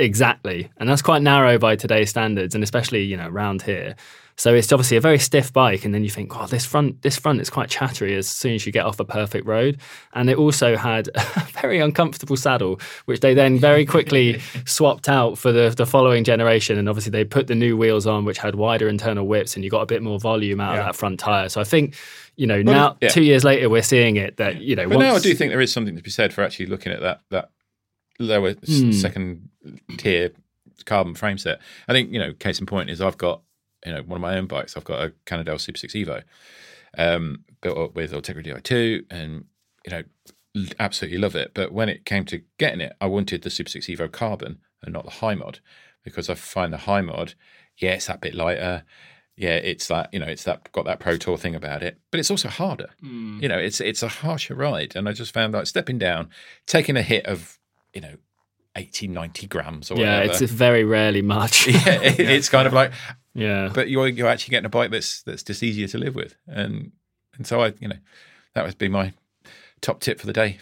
Exactly, 0.00 0.70
and 0.76 0.88
that's 0.88 1.02
quite 1.02 1.22
narrow 1.22 1.58
by 1.58 1.76
today's 1.76 2.10
standards, 2.10 2.54
and 2.54 2.62
especially 2.62 3.02
you 3.02 3.16
know 3.16 3.28
around 3.28 3.62
here. 3.62 3.96
So 4.38 4.54
it's 4.54 4.70
obviously 4.70 4.96
a 4.96 5.00
very 5.00 5.18
stiff 5.18 5.52
bike, 5.52 5.84
and 5.84 5.92
then 5.92 6.04
you 6.04 6.10
think, 6.10 6.30
"Oh, 6.36 6.46
this 6.46 6.64
front, 6.64 7.02
this 7.02 7.18
front 7.18 7.40
is 7.40 7.50
quite 7.50 7.68
chattery." 7.68 8.14
As 8.14 8.28
soon 8.28 8.54
as 8.54 8.64
you 8.64 8.70
get 8.70 8.86
off 8.86 9.00
a 9.00 9.04
perfect 9.04 9.44
road, 9.48 9.80
and 10.14 10.30
it 10.30 10.38
also 10.38 10.76
had 10.76 11.08
a 11.16 11.40
very 11.60 11.80
uncomfortable 11.80 12.36
saddle, 12.36 12.80
which 13.06 13.18
they 13.18 13.34
then 13.34 13.58
very 13.58 13.84
quickly 13.84 14.40
swapped 14.64 15.08
out 15.08 15.36
for 15.36 15.50
the 15.50 15.74
the 15.76 15.84
following 15.86 16.22
generation. 16.22 16.78
And 16.78 16.88
obviously, 16.88 17.10
they 17.10 17.24
put 17.24 17.48
the 17.48 17.56
new 17.56 17.76
wheels 17.76 18.06
on, 18.06 18.24
which 18.24 18.38
had 18.38 18.54
wider 18.54 18.88
internal 18.88 19.26
whips 19.26 19.56
and 19.56 19.64
you 19.64 19.70
got 19.70 19.82
a 19.82 19.86
bit 19.86 20.04
more 20.04 20.20
volume 20.20 20.60
out 20.60 20.74
yeah. 20.74 20.80
of 20.80 20.86
that 20.86 20.96
front 20.96 21.18
tire. 21.18 21.48
So 21.48 21.60
I 21.60 21.64
think, 21.64 21.96
you 22.36 22.46
know, 22.46 22.62
well, 22.64 22.74
now 22.74 22.96
yeah. 23.00 23.08
two 23.08 23.24
years 23.24 23.42
later, 23.42 23.68
we're 23.68 23.82
seeing 23.82 24.14
it 24.14 24.36
that 24.36 24.60
you 24.60 24.76
know. 24.76 24.88
But 24.88 24.98
once... 24.98 25.08
now 25.08 25.16
I 25.16 25.18
do 25.18 25.34
think 25.34 25.50
there 25.50 25.60
is 25.60 25.72
something 25.72 25.96
to 25.96 26.02
be 26.02 26.10
said 26.10 26.32
for 26.32 26.44
actually 26.44 26.66
looking 26.66 26.92
at 26.92 27.00
that 27.00 27.22
that 27.30 27.50
lower 28.18 28.54
mm. 28.54 28.94
second 28.94 29.48
tier 29.96 30.32
carbon 30.84 31.14
frame 31.14 31.38
set. 31.38 31.60
I 31.86 31.92
think 31.92 32.12
you 32.12 32.18
know, 32.18 32.32
case 32.32 32.60
in 32.60 32.66
point 32.66 32.90
is 32.90 33.00
I've 33.00 33.18
got 33.18 33.42
you 33.84 33.92
know 33.92 34.02
one 34.02 34.16
of 34.16 34.22
my 34.22 34.36
own 34.36 34.46
bikes. 34.46 34.76
I've 34.76 34.84
got 34.84 35.02
a 35.02 35.12
Cannondale 35.26 35.58
Super 35.58 35.78
Six 35.78 35.94
Evo, 35.94 36.22
um, 36.96 37.44
built 37.60 37.78
up 37.78 37.94
with 37.94 38.12
Ultegra 38.12 38.44
Di2, 38.44 39.04
and 39.10 39.44
you 39.84 39.90
know 39.90 40.02
absolutely 40.78 41.18
love 41.18 41.36
it. 41.36 41.52
But 41.54 41.72
when 41.72 41.88
it 41.88 42.04
came 42.04 42.24
to 42.26 42.42
getting 42.58 42.80
it, 42.80 42.92
I 43.00 43.06
wanted 43.06 43.42
the 43.42 43.50
Super 43.50 43.70
Six 43.70 43.86
Evo 43.86 44.10
Carbon 44.10 44.58
and 44.82 44.92
not 44.92 45.04
the 45.04 45.10
High 45.10 45.34
Mod 45.34 45.60
because 46.04 46.30
I 46.30 46.34
find 46.34 46.72
the 46.72 46.78
High 46.78 47.02
Mod, 47.02 47.34
yeah, 47.76 47.92
it's 47.92 48.06
that 48.06 48.20
bit 48.20 48.34
lighter. 48.34 48.84
Yeah, 49.36 49.54
it's 49.54 49.86
that 49.86 50.12
you 50.12 50.18
know, 50.18 50.26
it's 50.26 50.42
that 50.44 50.72
got 50.72 50.84
that 50.86 50.98
Pro 50.98 51.16
Tour 51.16 51.38
thing 51.38 51.54
about 51.54 51.82
it, 51.82 51.98
but 52.10 52.18
it's 52.18 52.30
also 52.30 52.48
harder. 52.48 52.90
Mm. 53.04 53.40
You 53.40 53.48
know, 53.48 53.58
it's 53.58 53.80
it's 53.80 54.02
a 54.02 54.08
harsher 54.08 54.54
ride, 54.54 54.96
and 54.96 55.08
I 55.08 55.12
just 55.12 55.32
found 55.32 55.54
that 55.54 55.68
stepping 55.68 55.98
down, 55.98 56.30
taking 56.66 56.96
a 56.96 57.02
hit 57.02 57.24
of 57.26 57.57
you 57.98 58.02
know 58.02 58.16
80, 58.76 59.08
90 59.08 59.46
grams 59.48 59.90
or 59.90 59.98
yeah, 59.98 60.20
whatever. 60.20 60.44
it's 60.44 60.52
very 60.52 60.84
rarely 60.84 61.20
much. 61.20 61.66
yeah, 61.66 62.00
it, 62.00 62.20
it's 62.36 62.48
kind 62.48 62.66
of 62.66 62.72
like 62.72 62.92
yeah, 63.34 63.70
but 63.74 63.88
you're 63.90 64.06
you're 64.06 64.28
actually 64.28 64.52
getting 64.52 64.66
a 64.66 64.70
bike 64.70 64.92
that's 64.92 65.22
that's 65.22 65.42
just 65.42 65.64
easier 65.64 65.88
to 65.88 65.98
live 65.98 66.14
with, 66.14 66.36
and 66.46 66.92
and 67.36 67.46
so 67.46 67.60
I 67.60 67.74
you 67.80 67.88
know 67.88 67.96
that 68.54 68.64
would 68.64 68.78
be 68.78 68.88
my 68.88 69.14
top 69.80 70.00
tip 70.00 70.20
for 70.20 70.26
the 70.26 70.32
day. 70.32 70.58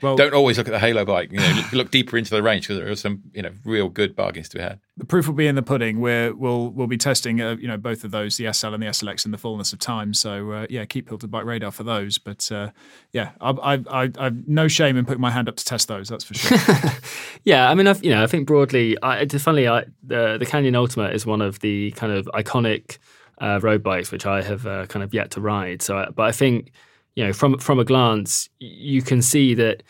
Well, 0.00 0.16
don't 0.16 0.32
always 0.32 0.56
look 0.56 0.66
at 0.66 0.70
the 0.70 0.78
Halo 0.78 1.04
bike. 1.04 1.30
You 1.30 1.38
know, 1.38 1.62
look 1.72 1.90
deeper 1.90 2.16
into 2.16 2.30
the 2.30 2.42
range 2.42 2.64
because 2.66 2.78
there 2.78 2.90
are 2.90 2.96
some 2.96 3.22
you 3.34 3.42
know 3.42 3.50
real 3.64 3.90
good 3.90 4.16
bargains 4.16 4.48
to 4.50 4.56
be 4.56 4.62
had. 4.62 4.80
The 4.96 5.04
proof 5.04 5.26
will 5.26 5.34
be 5.34 5.46
in 5.46 5.56
the 5.56 5.62
pudding. 5.62 6.00
Where 6.00 6.34
we'll 6.34 6.70
we'll 6.70 6.86
be 6.86 6.96
testing 6.96 7.40
uh, 7.40 7.56
you 7.56 7.68
know 7.68 7.76
both 7.76 8.02
of 8.02 8.10
those, 8.10 8.38
the 8.38 8.50
SL 8.50 8.68
and 8.68 8.82
the 8.82 8.86
SLX, 8.86 9.26
in 9.26 9.30
the 9.30 9.38
fullness 9.38 9.74
of 9.74 9.80
time. 9.80 10.14
So 10.14 10.52
uh, 10.52 10.66
yeah, 10.70 10.86
keep 10.86 11.08
Hilted 11.08 11.30
Bike 11.30 11.44
Radar 11.44 11.70
for 11.70 11.82
those. 11.82 12.16
But 12.16 12.50
uh, 12.50 12.70
yeah, 13.12 13.32
I, 13.42 13.50
I, 13.50 13.74
I, 13.90 14.10
I've 14.18 14.48
no 14.48 14.68
shame 14.68 14.96
in 14.96 15.04
putting 15.04 15.20
my 15.20 15.30
hand 15.30 15.48
up 15.48 15.56
to 15.56 15.64
test 15.64 15.88
those. 15.88 16.08
That's 16.08 16.24
for 16.24 16.34
sure. 16.34 16.58
yeah, 17.44 17.68
I 17.68 17.74
mean, 17.74 17.86
I've, 17.86 18.02
you 18.02 18.10
know, 18.10 18.22
I 18.22 18.26
think 18.26 18.46
broadly, 18.46 18.96
I, 19.02 19.18
it's 19.18 19.42
funny. 19.42 19.68
I, 19.68 19.84
the 20.02 20.38
the 20.38 20.46
Canyon 20.46 20.76
Ultimate 20.76 21.14
is 21.14 21.26
one 21.26 21.42
of 21.42 21.60
the 21.60 21.90
kind 21.92 22.12
of 22.12 22.24
iconic 22.34 22.98
uh, 23.38 23.60
road 23.62 23.82
bikes 23.82 24.10
which 24.10 24.26
I 24.26 24.42
have 24.42 24.66
uh, 24.66 24.86
kind 24.86 25.02
of 25.02 25.12
yet 25.12 25.32
to 25.32 25.40
ride. 25.40 25.82
So, 25.82 26.10
but 26.14 26.22
I 26.22 26.32
think 26.32 26.72
you 27.16 27.24
know 27.24 27.32
from 27.32 27.58
from 27.58 27.78
a 27.78 27.84
glance, 27.84 28.48
you 28.58 29.02
can 29.02 29.22
see 29.22 29.54
that 29.54 29.82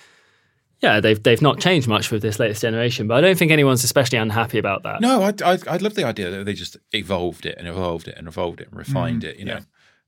yeah, 0.80 1.00
they've 1.00 1.20
they've 1.22 1.40
not 1.40 1.60
changed 1.60 1.88
much 1.88 2.10
with 2.10 2.20
this 2.20 2.38
latest 2.38 2.60
generation, 2.62 3.08
but 3.08 3.16
I 3.16 3.20
don't 3.22 3.38
think 3.38 3.50
anyone's 3.50 3.84
especially 3.84 4.18
unhappy 4.18 4.58
about 4.58 4.82
that. 4.82 5.00
No, 5.00 5.22
I 5.22 5.32
I, 5.44 5.58
I 5.66 5.76
love 5.78 5.94
the 5.94 6.04
idea 6.04 6.30
that 6.30 6.44
they 6.44 6.52
just 6.52 6.76
evolved 6.92 7.46
it 7.46 7.56
and 7.58 7.66
evolved 7.66 8.06
it 8.08 8.16
and 8.18 8.28
evolved 8.28 8.60
it 8.60 8.68
and 8.68 8.78
refined 8.78 9.22
mm, 9.22 9.28
it. 9.28 9.38
You 9.38 9.46
know, 9.46 9.60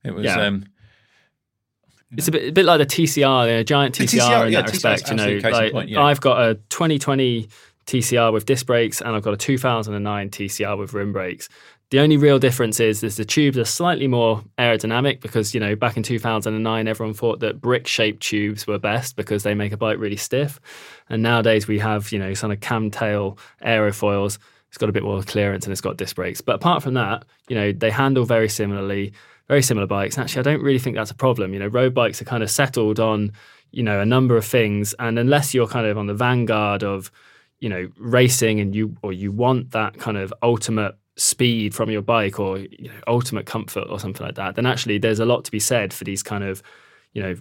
it 0.04 0.14
was. 0.14 0.24
Yeah. 0.24 0.40
Um, 0.40 0.66
it's 2.12 2.28
a 2.28 2.30
bit, 2.30 2.48
a 2.48 2.52
bit 2.52 2.64
like 2.64 2.78
the 2.78 2.86
TCR, 2.86 3.60
a 3.60 3.64
giant 3.64 3.96
TCR, 3.96 4.20
TCR 4.20 4.46
in 4.46 4.52
yeah, 4.52 4.62
that 4.62 4.70
respect. 4.70 5.10
You 5.10 5.16
know, 5.16 5.50
like 5.50 5.72
point, 5.72 5.88
yeah. 5.88 6.02
I've 6.02 6.20
got 6.20 6.40
a 6.40 6.54
2020 6.68 7.48
TCR 7.86 8.32
with 8.32 8.46
disc 8.46 8.66
brakes, 8.66 9.00
and 9.00 9.16
I've 9.16 9.22
got 9.22 9.34
a 9.34 9.36
2009 9.36 10.30
TCR 10.30 10.78
with 10.78 10.92
rim 10.92 11.12
brakes. 11.12 11.48
The 11.91 12.01
only 12.01 12.16
real 12.16 12.41
difference 12.41 12.80
is, 12.80 13.05
is 13.05 13.16
the 13.16 13.24
tubes 13.24 13.57
are 13.57 13.64
slightly 13.64 14.09
more 14.09 14.43
aerodynamic 14.59 15.20
because, 15.20 15.55
you 15.55 15.61
know, 15.61 15.76
back 15.76 15.97
in 15.97 16.03
2009, 16.03 16.89
everyone 16.89 17.14
thought 17.14 17.39
that 17.41 17.61
brick 17.61 17.87
shaped 17.87 18.20
tubes 18.24 18.66
were 18.66 18.78
best 18.78 19.14
because 19.14 19.45
they 19.45 19.55
make 19.55 19.70
a 19.70 19.76
bike 19.76 19.99
really 20.01 20.16
stiff. 20.16 20.59
And 21.09 21.22
nowadays 21.22 21.68
we 21.68 21.78
have, 21.78 22.11
you 22.11 22.18
know, 22.18 22.34
kind 22.34 22.53
of 22.53 22.59
Kammtail 22.59 23.39
aerofoils. 23.64 24.39
It's 24.68 24.78
got 24.78 24.89
a 24.89 24.93
bit 24.93 25.05
more 25.05 25.22
clearance 25.22 25.64
and 25.64 25.70
it's 25.70 25.80
got 25.80 25.97
disc 25.97 26.16
brakes. 26.16 26.41
But 26.41 26.57
apart 26.57 26.82
from 26.82 26.95
that, 26.95 27.24
you 27.49 27.55
know, 27.55 27.70
they 27.70 27.93
handle 27.93 28.24
very 28.24 28.49
similarly, 28.49 29.12
very 29.47 29.62
similar 29.62 29.87
bikes. 29.87 30.16
And 30.16 30.24
actually, 30.24 30.41
I 30.41 30.43
don't 30.43 30.62
really 30.62 30.80
think 30.80 30.97
that's 30.97 31.12
a 31.12 31.14
problem. 31.14 31.53
You 31.53 31.61
know, 31.61 31.68
road 31.68 31.95
bikes 31.95 32.20
are 32.20 32.24
kind 32.24 32.43
of 32.43 32.51
settled 32.51 32.99
on, 32.99 33.30
you 33.70 33.84
know, 33.84 34.01
a 34.01 34.07
number 34.07 34.37
of 34.37 34.45
things. 34.45 34.93
And 34.99 35.20
unless 35.20 35.55
you're 35.55 35.68
kind 35.68 35.87
of 35.87 35.97
on 35.99 36.09
the 36.09 36.14
vanguard 36.14 36.82
of, 36.82 37.12
you 37.61 37.68
know, 37.68 37.89
racing 37.97 38.59
and 38.59 38.74
you, 38.74 38.97
or 39.03 39.12
you 39.12 39.30
want 39.30 39.70
that 39.70 40.01
kind 40.01 40.16
of 40.16 40.34
ultimate 40.43 40.97
speed 41.16 41.74
from 41.74 41.90
your 41.90 42.02
bike 42.02 42.38
or 42.38 42.58
you 42.58 42.88
know, 42.88 43.00
ultimate 43.06 43.46
comfort 43.46 43.86
or 43.88 43.98
something 43.98 44.24
like 44.24 44.36
that, 44.36 44.54
then 44.54 44.66
actually 44.66 44.98
there's 44.98 45.20
a 45.20 45.26
lot 45.26 45.44
to 45.44 45.50
be 45.50 45.60
said 45.60 45.92
for 45.92 46.04
these 46.04 46.22
kind 46.22 46.44
of, 46.44 46.62
you 47.12 47.22
know, 47.22 47.34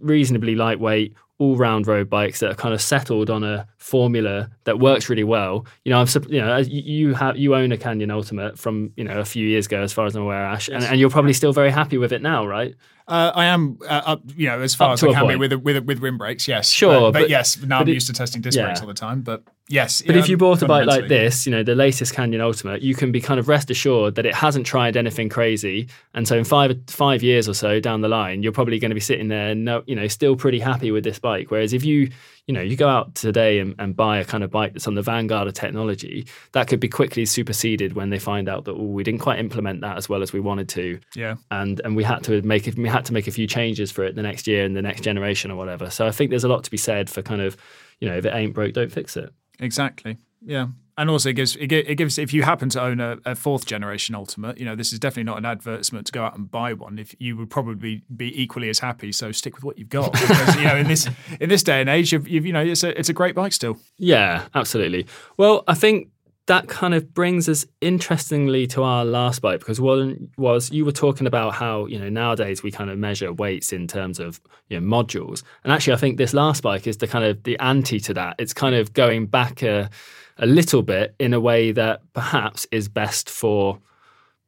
reasonably 0.00 0.54
lightweight 0.54 1.14
all-round 1.38 1.86
road 1.86 2.08
bikes 2.08 2.40
that 2.40 2.50
are 2.50 2.54
kind 2.54 2.72
of 2.72 2.80
settled 2.80 3.28
on 3.28 3.44
a 3.44 3.66
formula 3.76 4.48
that 4.64 4.78
works 4.78 5.10
really 5.10 5.24
well. 5.24 5.66
You 5.84 5.90
know, 5.90 6.00
I'm 6.00 6.08
you 6.28 6.40
know 6.40 6.56
you 6.58 7.14
have 7.14 7.36
you 7.36 7.54
own 7.54 7.72
a 7.72 7.76
Canyon 7.76 8.10
Ultimate 8.10 8.58
from 8.58 8.92
you 8.96 9.04
know 9.04 9.18
a 9.20 9.24
few 9.24 9.46
years 9.46 9.66
ago, 9.66 9.82
as 9.82 9.92
far 9.92 10.06
as 10.06 10.16
I'm 10.16 10.22
aware, 10.22 10.44
Ash, 10.44 10.68
and, 10.68 10.82
and 10.82 10.98
you're 10.98 11.10
probably 11.10 11.34
still 11.34 11.52
very 11.52 11.70
happy 11.70 11.98
with 11.98 12.12
it 12.12 12.22
now, 12.22 12.46
right? 12.46 12.74
Uh, 13.06 13.32
I 13.34 13.44
am 13.46 13.78
uh, 13.82 14.02
up, 14.06 14.22
you 14.34 14.48
know, 14.48 14.60
as 14.60 14.74
far 14.74 14.88
up 14.88 14.94
as 14.94 15.04
I 15.04 15.12
can 15.12 15.22
point. 15.22 15.40
be 15.40 15.48
with 15.48 15.52
with 15.62 15.84
with 15.84 15.98
rim 16.00 16.16
brakes. 16.16 16.48
Yes, 16.48 16.70
sure, 16.70 16.92
but, 16.92 17.12
but, 17.12 17.20
but 17.20 17.30
yes, 17.30 17.58
now 17.58 17.78
but 17.78 17.82
I'm 17.82 17.88
it, 17.88 17.94
used 17.94 18.06
to 18.06 18.14
testing 18.14 18.40
disc 18.40 18.56
yeah. 18.56 18.64
brakes 18.64 18.80
all 18.80 18.88
the 18.88 18.94
time. 18.94 19.20
But 19.20 19.42
Yes, 19.68 20.00
But 20.02 20.14
yeah, 20.14 20.20
if 20.20 20.28
you 20.28 20.36
bought 20.36 20.62
a 20.62 20.66
bike 20.66 20.86
like 20.86 21.08
this, 21.08 21.44
you 21.44 21.50
know, 21.50 21.64
the 21.64 21.74
latest 21.74 22.14
Canyon 22.14 22.40
Ultimate, 22.40 22.82
you 22.82 22.94
can 22.94 23.10
be 23.10 23.20
kind 23.20 23.40
of 23.40 23.48
rest 23.48 23.68
assured 23.68 24.14
that 24.14 24.24
it 24.24 24.34
hasn't 24.34 24.64
tried 24.64 24.96
anything 24.96 25.28
crazy. 25.28 25.88
And 26.14 26.28
so 26.28 26.36
in 26.36 26.44
five 26.44 26.78
five 26.86 27.22
years 27.22 27.48
or 27.48 27.54
so 27.54 27.80
down 27.80 28.00
the 28.00 28.08
line, 28.08 28.44
you're 28.44 28.52
probably 28.52 28.78
going 28.78 28.90
to 28.90 28.94
be 28.94 29.00
sitting 29.00 29.26
there, 29.26 29.56
no, 29.56 29.82
you 29.86 29.96
know, 29.96 30.06
still 30.06 30.36
pretty 30.36 30.60
happy 30.60 30.92
with 30.92 31.02
this 31.02 31.18
bike. 31.18 31.50
Whereas 31.50 31.72
if 31.72 31.84
you, 31.84 32.10
you 32.46 32.54
know, 32.54 32.60
you 32.60 32.76
go 32.76 32.88
out 32.88 33.16
today 33.16 33.58
and, 33.58 33.74
and 33.80 33.96
buy 33.96 34.18
a 34.18 34.24
kind 34.24 34.44
of 34.44 34.52
bike 34.52 34.72
that's 34.72 34.86
on 34.86 34.94
the 34.94 35.02
vanguard 35.02 35.48
of 35.48 35.54
technology, 35.54 36.28
that 36.52 36.68
could 36.68 36.78
be 36.78 36.88
quickly 36.88 37.26
superseded 37.26 37.94
when 37.94 38.10
they 38.10 38.20
find 38.20 38.48
out 38.48 38.66
that 38.66 38.74
oh, 38.74 38.84
we 38.84 39.02
didn't 39.02 39.20
quite 39.20 39.40
implement 39.40 39.80
that 39.80 39.96
as 39.96 40.08
well 40.08 40.22
as 40.22 40.32
we 40.32 40.38
wanted 40.38 40.68
to, 40.68 41.00
yeah, 41.16 41.34
and 41.50 41.80
and 41.84 41.96
we 41.96 42.04
had 42.04 42.22
to 42.24 42.40
make 42.42 42.68
it, 42.68 42.76
we 42.76 42.88
had 42.88 43.04
to 43.06 43.12
make 43.12 43.26
a 43.26 43.32
few 43.32 43.48
changes 43.48 43.90
for 43.90 44.04
it 44.04 44.14
the 44.14 44.22
next 44.22 44.46
year 44.46 44.64
and 44.64 44.76
the 44.76 44.82
next 44.82 45.00
generation 45.00 45.50
or 45.50 45.56
whatever. 45.56 45.90
So 45.90 46.06
I 46.06 46.12
think 46.12 46.30
there's 46.30 46.44
a 46.44 46.48
lot 46.48 46.62
to 46.62 46.70
be 46.70 46.76
said 46.76 47.10
for 47.10 47.20
kind 47.20 47.40
of, 47.40 47.56
you 47.98 48.08
know, 48.08 48.16
if 48.16 48.24
it 48.24 48.32
ain't 48.32 48.54
broke, 48.54 48.72
don't 48.72 48.92
fix 48.92 49.16
it. 49.16 49.32
Exactly. 49.58 50.18
Yeah, 50.44 50.68
and 50.98 51.10
also 51.10 51.30
it 51.30 51.34
gives 51.34 51.56
it, 51.56 51.72
it 51.72 51.96
gives 51.96 52.18
if 52.18 52.32
you 52.32 52.42
happen 52.42 52.68
to 52.70 52.82
own 52.82 53.00
a, 53.00 53.18
a 53.24 53.34
fourth 53.34 53.66
generation 53.66 54.14
Ultimate, 54.14 54.58
you 54.58 54.64
know 54.64 54.74
this 54.74 54.92
is 54.92 54.98
definitely 54.98 55.24
not 55.24 55.38
an 55.38 55.44
advertisement 55.44 56.06
to 56.06 56.12
go 56.12 56.24
out 56.24 56.36
and 56.36 56.50
buy 56.50 56.72
one. 56.72 56.98
If 56.98 57.14
you 57.18 57.36
would 57.36 57.50
probably 57.50 58.02
be 58.14 58.40
equally 58.40 58.68
as 58.68 58.78
happy, 58.78 59.12
so 59.12 59.32
stick 59.32 59.54
with 59.54 59.64
what 59.64 59.78
you've 59.78 59.88
got. 59.88 60.12
Because, 60.26 60.56
you 60.56 60.64
know 60.64 60.76
in 60.76 60.88
this 60.88 61.08
in 61.40 61.48
this 61.48 61.62
day 61.62 61.80
and 61.80 61.88
age, 61.88 62.12
you've, 62.12 62.26
you've, 62.28 62.46
you 62.46 62.52
know 62.52 62.62
it's 62.62 62.82
a 62.82 62.98
it's 62.98 63.08
a 63.08 63.12
great 63.12 63.34
bike 63.34 63.52
still. 63.52 63.78
Yeah, 63.98 64.46
absolutely. 64.54 65.06
Well, 65.36 65.64
I 65.66 65.74
think 65.74 66.08
that 66.46 66.68
kind 66.68 66.94
of 66.94 67.12
brings 67.12 67.48
us 67.48 67.66
interestingly 67.80 68.66
to 68.68 68.82
our 68.82 69.04
last 69.04 69.42
bite 69.42 69.58
because 69.58 69.80
one 69.80 70.30
was 70.38 70.70
you 70.70 70.84
were 70.84 70.92
talking 70.92 71.26
about 71.26 71.54
how 71.54 71.86
you 71.86 71.98
know 71.98 72.08
nowadays 72.08 72.62
we 72.62 72.70
kind 72.70 72.88
of 72.88 72.98
measure 72.98 73.32
weights 73.32 73.72
in 73.72 73.86
terms 73.86 74.20
of 74.20 74.40
you 74.68 74.80
know 74.80 74.86
modules, 74.86 75.42
and 75.64 75.72
actually 75.72 75.94
I 75.94 75.96
think 75.96 76.18
this 76.18 76.34
last 76.34 76.62
bike 76.62 76.86
is 76.86 76.98
the 76.98 77.06
kind 77.06 77.24
of 77.24 77.42
the 77.42 77.58
anti 77.58 77.98
to 78.00 78.14
that. 78.14 78.36
It's 78.38 78.54
kind 78.54 78.74
of 78.74 78.92
going 78.92 79.26
back 79.26 79.62
a, 79.62 79.90
a 80.38 80.46
little 80.46 80.82
bit 80.82 81.14
in 81.18 81.34
a 81.34 81.40
way 81.40 81.72
that 81.72 82.00
perhaps 82.12 82.66
is 82.70 82.88
best 82.88 83.28
for 83.28 83.80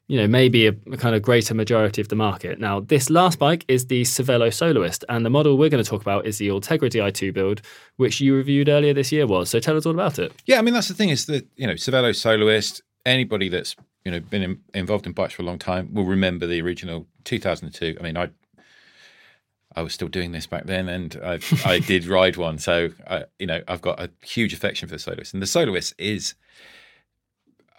you 0.09 0.16
know, 0.16 0.26
maybe 0.26 0.66
a, 0.66 0.74
a 0.90 0.96
kind 0.96 1.14
of 1.14 1.22
greater 1.22 1.54
majority 1.54 2.00
of 2.00 2.09
the 2.09 2.16
market. 2.16 2.59
Now, 2.59 2.80
this 2.80 3.11
last 3.11 3.38
bike 3.38 3.64
is 3.68 3.86
the 3.86 4.02
Cervelo 4.02 4.52
Soloist, 4.52 5.04
and 5.09 5.24
the 5.24 5.30
model 5.30 5.56
we're 5.56 5.68
going 5.68 5.84
to 5.84 5.88
talk 5.88 6.00
about 6.00 6.26
is 6.26 6.38
the 6.38 6.48
Ultegra 6.48 6.90
Di2 6.90 7.32
build, 7.32 7.61
which 7.96 8.20
you 8.20 8.34
reviewed 8.34 8.70
earlier 8.70 8.94
this 8.94 9.12
year 9.12 9.26
was. 9.26 9.50
So 9.50 9.61
tell 9.61 9.76
us 9.76 9.84
all 9.84 9.92
about 9.92 10.18
it. 10.18 10.32
Yeah, 10.46 10.59
I 10.59 10.62
mean 10.62 10.74
that's 10.74 10.88
the 10.88 10.94
thing 10.94 11.11
is 11.11 11.26
that 11.26 11.46
you 11.56 11.66
know 11.66 11.74
Cervelo 11.74 12.16
soloist. 12.16 12.82
Anybody 13.06 13.48
that's 13.48 13.76
you 14.04 14.11
know 14.11 14.20
been 14.20 14.42
in, 14.42 14.61
involved 14.74 15.06
in 15.06 15.12
bikes 15.12 15.34
for 15.34 15.42
a 15.42 15.44
long 15.44 15.59
time 15.59 15.94
will 15.94 16.04
remember 16.04 16.46
the 16.46 16.61
original 16.61 17.06
2002. 17.24 17.96
I 17.98 18.02
mean, 18.02 18.16
I 18.16 18.30
I 19.76 19.82
was 19.82 19.92
still 19.92 20.09
doing 20.09 20.32
this 20.32 20.46
back 20.46 20.64
then, 20.64 20.88
and 20.88 21.18
I 21.22 21.38
I 21.64 21.78
did 21.86 22.06
ride 22.06 22.36
one, 22.36 22.59
so 22.59 22.88
I, 23.06 23.24
you 23.38 23.46
know 23.46 23.61
I've 23.68 23.82
got 23.82 24.00
a 24.00 24.11
huge 24.22 24.54
affection 24.54 24.88
for 24.88 24.94
the 24.94 24.98
soloist, 24.98 25.34
and 25.34 25.42
the 25.42 25.46
soloist 25.46 25.94
is, 25.98 26.34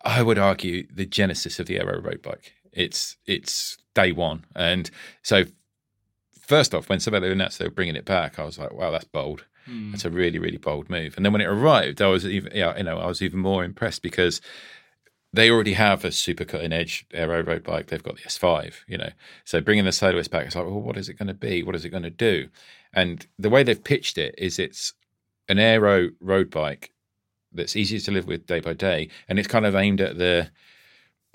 I 0.03 0.21
would 0.21 0.37
argue, 0.37 0.87
the 0.93 1.05
genesis 1.05 1.59
of 1.59 1.67
the 1.67 1.79
aero 1.79 2.01
road 2.01 2.21
bike. 2.21 2.53
It's 2.71 3.17
it's 3.25 3.77
day 3.93 4.11
one, 4.11 4.45
and 4.55 4.89
so 5.23 5.45
first 6.49 6.73
off, 6.73 6.89
when 6.89 6.97
Cervelo 6.97 7.31
announced 7.31 7.59
they 7.59 7.65
were 7.65 7.71
bringing 7.71 7.95
it 7.95 8.05
back, 8.05 8.39
I 8.39 8.43
was 8.43 8.57
like, 8.57 8.73
wow, 8.73 8.89
that's 8.89 9.05
bold. 9.05 9.45
Hmm. 9.65 9.91
That's 9.91 10.03
a 10.05 10.09
really, 10.09 10.39
really 10.39 10.57
bold 10.57 10.89
move. 10.89 11.15
And 11.15 11.23
then 11.23 11.31
when 11.31 11.43
it 11.43 11.47
arrived, 11.47 12.01
I 12.01 12.07
was 12.07 12.25
even, 12.25 12.51
yeah, 12.55 12.75
you 12.75 12.83
know, 12.83 12.97
I 12.97 13.05
was 13.05 13.21
even 13.21 13.39
more 13.39 13.63
impressed 13.63 14.01
because 14.01 14.41
they 15.31 15.51
already 15.51 15.73
have 15.73 16.03
a 16.03 16.11
super 16.11 16.45
cutting 16.45 16.73
edge 16.73 17.05
aero 17.13 17.43
road 17.43 17.63
bike. 17.63 17.87
They've 17.87 18.01
got 18.01 18.15
the 18.15 18.23
S5, 18.23 18.73
you 18.87 18.97
know. 18.97 19.11
So 19.45 19.61
bringing 19.61 19.85
the 19.85 19.91
soloist 19.91 20.31
back, 20.31 20.47
it's 20.47 20.55
like, 20.55 20.65
well, 20.65 20.81
what 20.81 20.97
is 20.97 21.07
it 21.07 21.19
going 21.19 21.27
to 21.27 21.35
be? 21.35 21.61
What 21.61 21.75
is 21.75 21.85
it 21.85 21.89
going 21.89 22.03
to 22.03 22.09
do? 22.09 22.49
And 22.93 23.27
the 23.37 23.51
way 23.51 23.61
they've 23.61 23.83
pitched 23.83 24.17
it 24.17 24.33
is 24.37 24.57
it's 24.57 24.93
an 25.47 25.59
aero 25.59 26.09
road 26.19 26.49
bike 26.49 26.91
that's 27.51 27.75
easy 27.75 27.99
to 27.99 28.11
live 28.11 28.27
with 28.27 28.45
day 28.45 28.59
by 28.59 28.73
day, 28.73 29.09
and 29.27 29.39
it's 29.39 29.47
kind 29.47 29.65
of 29.65 29.75
aimed 29.75 30.01
at 30.01 30.17
the 30.17 30.49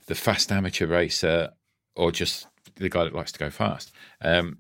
the 0.07 0.15
fast 0.15 0.53
amateur 0.53 0.87
racer 0.87 1.51
or 1.97 2.13
just 2.13 2.47
the 2.77 2.89
guy 2.89 3.05
that 3.05 3.15
likes 3.15 3.33
to 3.33 3.39
go 3.39 3.51
fast. 3.51 3.93
Um, 4.21 4.59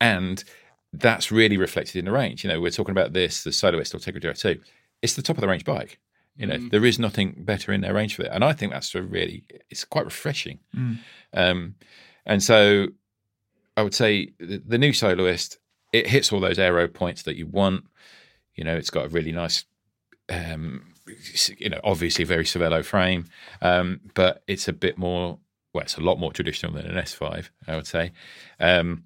and 0.00 0.44
that's 0.92 1.32
really 1.32 1.56
reflected 1.56 1.96
in 1.96 2.04
the 2.04 2.12
range. 2.12 2.44
You 2.44 2.50
know, 2.50 2.60
we're 2.60 2.70
talking 2.70 2.92
about 2.92 3.12
this, 3.12 3.44
the 3.44 3.52
Soloist 3.52 3.94
Ultegra 3.94 4.38
2. 4.38 4.60
It's 5.00 5.14
the 5.14 5.22
top 5.22 5.36
of 5.36 5.40
the 5.40 5.48
range 5.48 5.64
bike. 5.64 5.98
You 6.36 6.46
know, 6.46 6.58
there 6.70 6.84
is 6.84 6.98
nothing 6.98 7.34
better 7.38 7.72
in 7.72 7.80
their 7.80 7.94
range 7.94 8.14
for 8.14 8.22
it, 8.22 8.30
and 8.32 8.44
I 8.44 8.52
think 8.52 8.72
that's 8.72 8.94
a 8.94 9.02
really 9.02 9.44
it's 9.70 9.84
quite 9.84 10.04
refreshing. 10.04 10.60
Um, 11.32 11.74
and 12.24 12.42
so, 12.42 12.88
I 13.76 13.82
would 13.82 13.94
say 13.94 14.32
the, 14.38 14.62
the 14.64 14.78
new 14.78 14.92
Soloist 14.92 15.58
it 15.92 16.06
hits 16.06 16.32
all 16.32 16.40
those 16.40 16.58
aero 16.58 16.86
points 16.88 17.22
that 17.22 17.36
you 17.36 17.46
want. 17.46 17.84
You 18.54 18.64
know, 18.64 18.76
it's 18.76 18.90
got 18.90 19.06
a 19.06 19.08
really 19.08 19.32
nice, 19.32 19.64
um, 20.28 20.94
you 21.58 21.70
know, 21.70 21.80
obviously 21.84 22.24
very 22.24 22.44
Cervelo 22.44 22.84
frame, 22.84 23.26
um, 23.62 24.00
but 24.14 24.42
it's 24.46 24.68
a 24.68 24.72
bit 24.72 24.98
more. 24.98 25.38
Well, 25.74 25.82
it's 25.82 25.98
a 25.98 26.02
lot 26.02 26.18
more 26.18 26.32
traditional 26.32 26.72
than 26.72 26.86
an 26.86 26.96
S5, 26.96 27.50
I 27.66 27.76
would 27.76 27.86
say. 27.86 28.12
Um, 28.58 29.04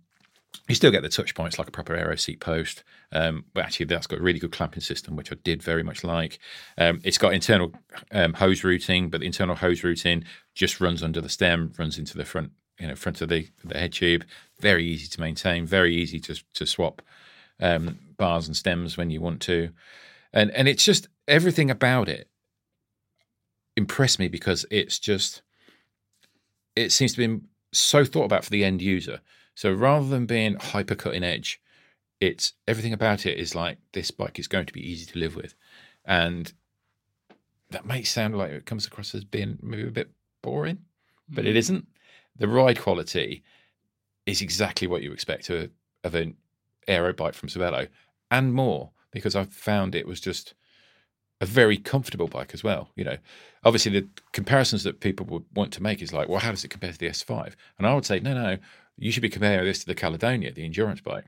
you 0.69 0.77
still 0.77 0.93
get 0.93 1.03
the 1.03 1.09
touch 1.09 1.35
points 1.35 1.59
like 1.59 1.67
a 1.67 1.73
proper 1.73 1.95
aero 1.95 2.15
seat 2.15 2.41
post. 2.41 2.85
Um, 3.11 3.45
but 3.53 3.65
actually, 3.65 3.87
that's 3.87 4.07
got 4.07 4.21
a 4.21 4.23
really 4.23 4.39
good 4.39 4.53
clamping 4.53 4.81
system, 4.81 5.17
which 5.17 5.33
I 5.33 5.37
did 5.43 5.63
very 5.63 5.83
much 5.83 6.03
like. 6.03 6.39
Um, 6.79 7.01
it's 7.05 7.19
got 7.19 7.35
internal 7.35 7.73
um, 8.11 8.33
hose 8.35 8.65
routing, 8.65 9.11
but 9.11 9.21
the 9.21 9.27
internal 9.27 9.55
hose 9.55 9.85
routing 9.85 10.25
just 10.55 10.81
runs 10.81 11.03
under 11.03 11.21
the 11.21 11.29
stem, 11.29 11.73
runs 11.79 11.99
into 11.99 12.17
the 12.17 12.25
front, 12.25 12.53
you 12.79 12.87
know, 12.87 12.95
front 12.95 13.21
of 13.21 13.29
the, 13.29 13.49
the 13.65 13.79
head 13.79 13.93
tube. 13.93 14.25
Very 14.61 14.85
easy 14.87 15.09
to 15.09 15.21
maintain, 15.21 15.67
very 15.67 15.95
easy 15.95 16.21
to 16.21 16.43
to 16.55 16.65
swap 16.65 17.03
um, 17.61 17.99
bars 18.17 18.47
and 18.47 18.57
stems 18.57 18.97
when 18.97 19.11
you 19.11 19.21
want 19.21 19.41
to, 19.43 19.71
and 20.33 20.51
and 20.53 20.69
it's 20.69 20.85
just 20.85 21.09
everything 21.29 21.71
about 21.71 22.09
it 22.09 22.29
impressed 23.77 24.19
me 24.19 24.29
because 24.29 24.67
it's 24.71 24.99
just 24.99 25.43
it 26.77 26.93
seems 26.93 27.15
to 27.15 27.29
be 27.29 27.41
so 27.73 28.05
thought 28.05 28.25
about 28.25 28.45
for 28.45 28.51
the 28.51 28.65
end 28.65 28.81
user. 28.83 29.21
So 29.55 29.73
rather 29.73 30.07
than 30.07 30.27
being 30.27 30.57
hyper 30.57 30.95
cutting 30.95 31.25
edge, 31.25 31.61
it's 32.21 32.53
everything 32.67 32.93
about 32.93 33.27
it 33.27 33.39
is 33.39 33.55
like 33.55 33.79
this 33.93 34.11
bike 34.11 34.39
is 34.39 34.49
going 34.49 34.67
to 34.67 34.73
be 34.73 34.89
easy 34.89 35.07
to 35.07 35.19
live 35.19 35.37
with, 35.37 35.55
and 36.05 36.53
that 37.71 37.87
may 37.87 38.03
sound 38.03 38.37
like 38.37 38.53
it 38.53 38.67
comes 38.67 38.87
across 38.87 39.15
as 39.15 39.25
being 39.25 39.59
maybe 39.63 39.87
a 39.87 39.91
bit 39.91 40.11
boring, 40.43 40.79
but 41.29 41.47
it 41.47 41.55
mm. 41.55 41.59
isn't. 41.59 41.89
The 42.37 42.49
ride 42.49 42.81
quality 42.81 43.43
is 44.25 44.41
exactly 44.41 44.87
what 44.87 45.03
you 45.03 45.13
expect 45.13 45.51
of, 45.51 45.71
of 46.05 46.15
an 46.15 46.37
aero 46.89 47.13
bike 47.13 47.35
from 47.35 47.49
Cervelo, 47.49 47.89
and 48.31 48.55
more 48.55 48.91
because 49.13 49.37
I 49.37 49.45
found 49.45 49.95
it 49.95 50.07
was 50.07 50.21
just 50.21 50.55
a 51.41 51.47
very 51.47 51.77
comfortable 51.77 52.29
bike 52.29 52.55
as 52.55 52.65
well. 52.65 52.91
You 52.97 53.05
know, 53.05 53.17
obviously 53.65 53.93
the 53.93 54.09
comparisons 54.33 54.85
that 54.85 55.01
people 55.01 55.27
would 55.27 55.45
want 55.55 55.73
to 55.75 55.83
make 55.83 56.03
is 56.03 56.13
like, 56.13 56.29
well, 56.29 56.41
how 56.41 56.51
does 56.51 56.65
it 56.65 56.69
compare 56.69 56.93
to 56.93 56.99
the 56.99 57.09
S5? 57.09 57.55
And 57.79 57.87
I 57.87 57.95
would 57.95 58.07
say, 58.07 58.21
no, 58.21 58.35
no, 58.35 58.59
you 58.97 59.11
should 59.11 59.23
be 59.23 59.29
comparing 59.29 59.65
this 59.65 59.81
to 59.81 59.87
the 59.87 59.95
Caledonia, 59.95 60.53
the 60.53 60.65
endurance 60.65 61.01
bike, 61.01 61.25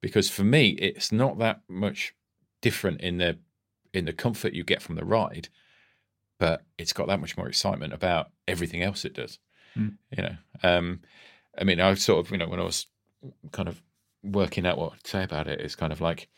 because 0.00 0.28
for 0.30 0.44
me, 0.44 0.70
it's 0.70 1.12
not 1.12 1.38
that 1.38 1.60
much 1.68 2.14
different 2.60 3.00
in 3.00 3.18
the 3.18 3.38
in 3.92 4.04
the 4.04 4.12
comfort 4.12 4.52
you 4.52 4.64
get 4.64 4.82
from 4.82 4.96
the 4.96 5.04
ride, 5.04 5.48
but 6.38 6.64
it's 6.76 6.92
got 6.92 7.06
that 7.06 7.20
much 7.20 7.36
more 7.36 7.48
excitement 7.48 7.92
about 7.92 8.30
everything 8.46 8.82
else 8.82 9.04
it 9.04 9.14
does. 9.14 9.38
You 10.10 10.22
know, 10.22 10.36
um, 10.62 11.00
I 11.58 11.64
mean, 11.64 11.80
I 11.80 11.94
sort 11.94 12.24
of, 12.24 12.30
you 12.32 12.38
know, 12.38 12.48
when 12.48 12.60
I 12.60 12.64
was 12.64 12.86
kind 13.52 13.68
of 13.68 13.80
working 14.22 14.66
out 14.66 14.76
what 14.78 15.02
to 15.04 15.10
say 15.10 15.22
about 15.22 15.46
it, 15.46 15.60
it's 15.60 15.76
kind 15.76 15.92
of 15.92 16.00
like 16.00 16.28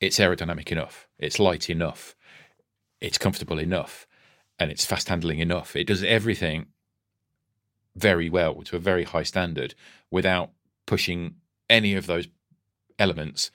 it's 0.00 0.18
aerodynamic 0.18 0.70
enough, 0.70 1.08
it's 1.18 1.38
light 1.38 1.68
enough, 1.68 2.14
it's 3.00 3.18
comfortable 3.18 3.58
enough, 3.58 4.06
and 4.58 4.70
it's 4.70 4.84
fast 4.84 5.08
handling 5.08 5.38
enough. 5.38 5.76
It 5.76 5.86
does 5.86 6.02
everything 6.02 6.66
very 7.96 8.30
well 8.30 8.62
to 8.62 8.76
a 8.76 8.80
very 8.80 9.04
high 9.04 9.22
standard 9.22 9.74
without 10.10 10.50
pushing 10.86 11.36
any 11.68 11.94
of 11.94 12.06
those 12.06 12.28
elements 12.98 13.50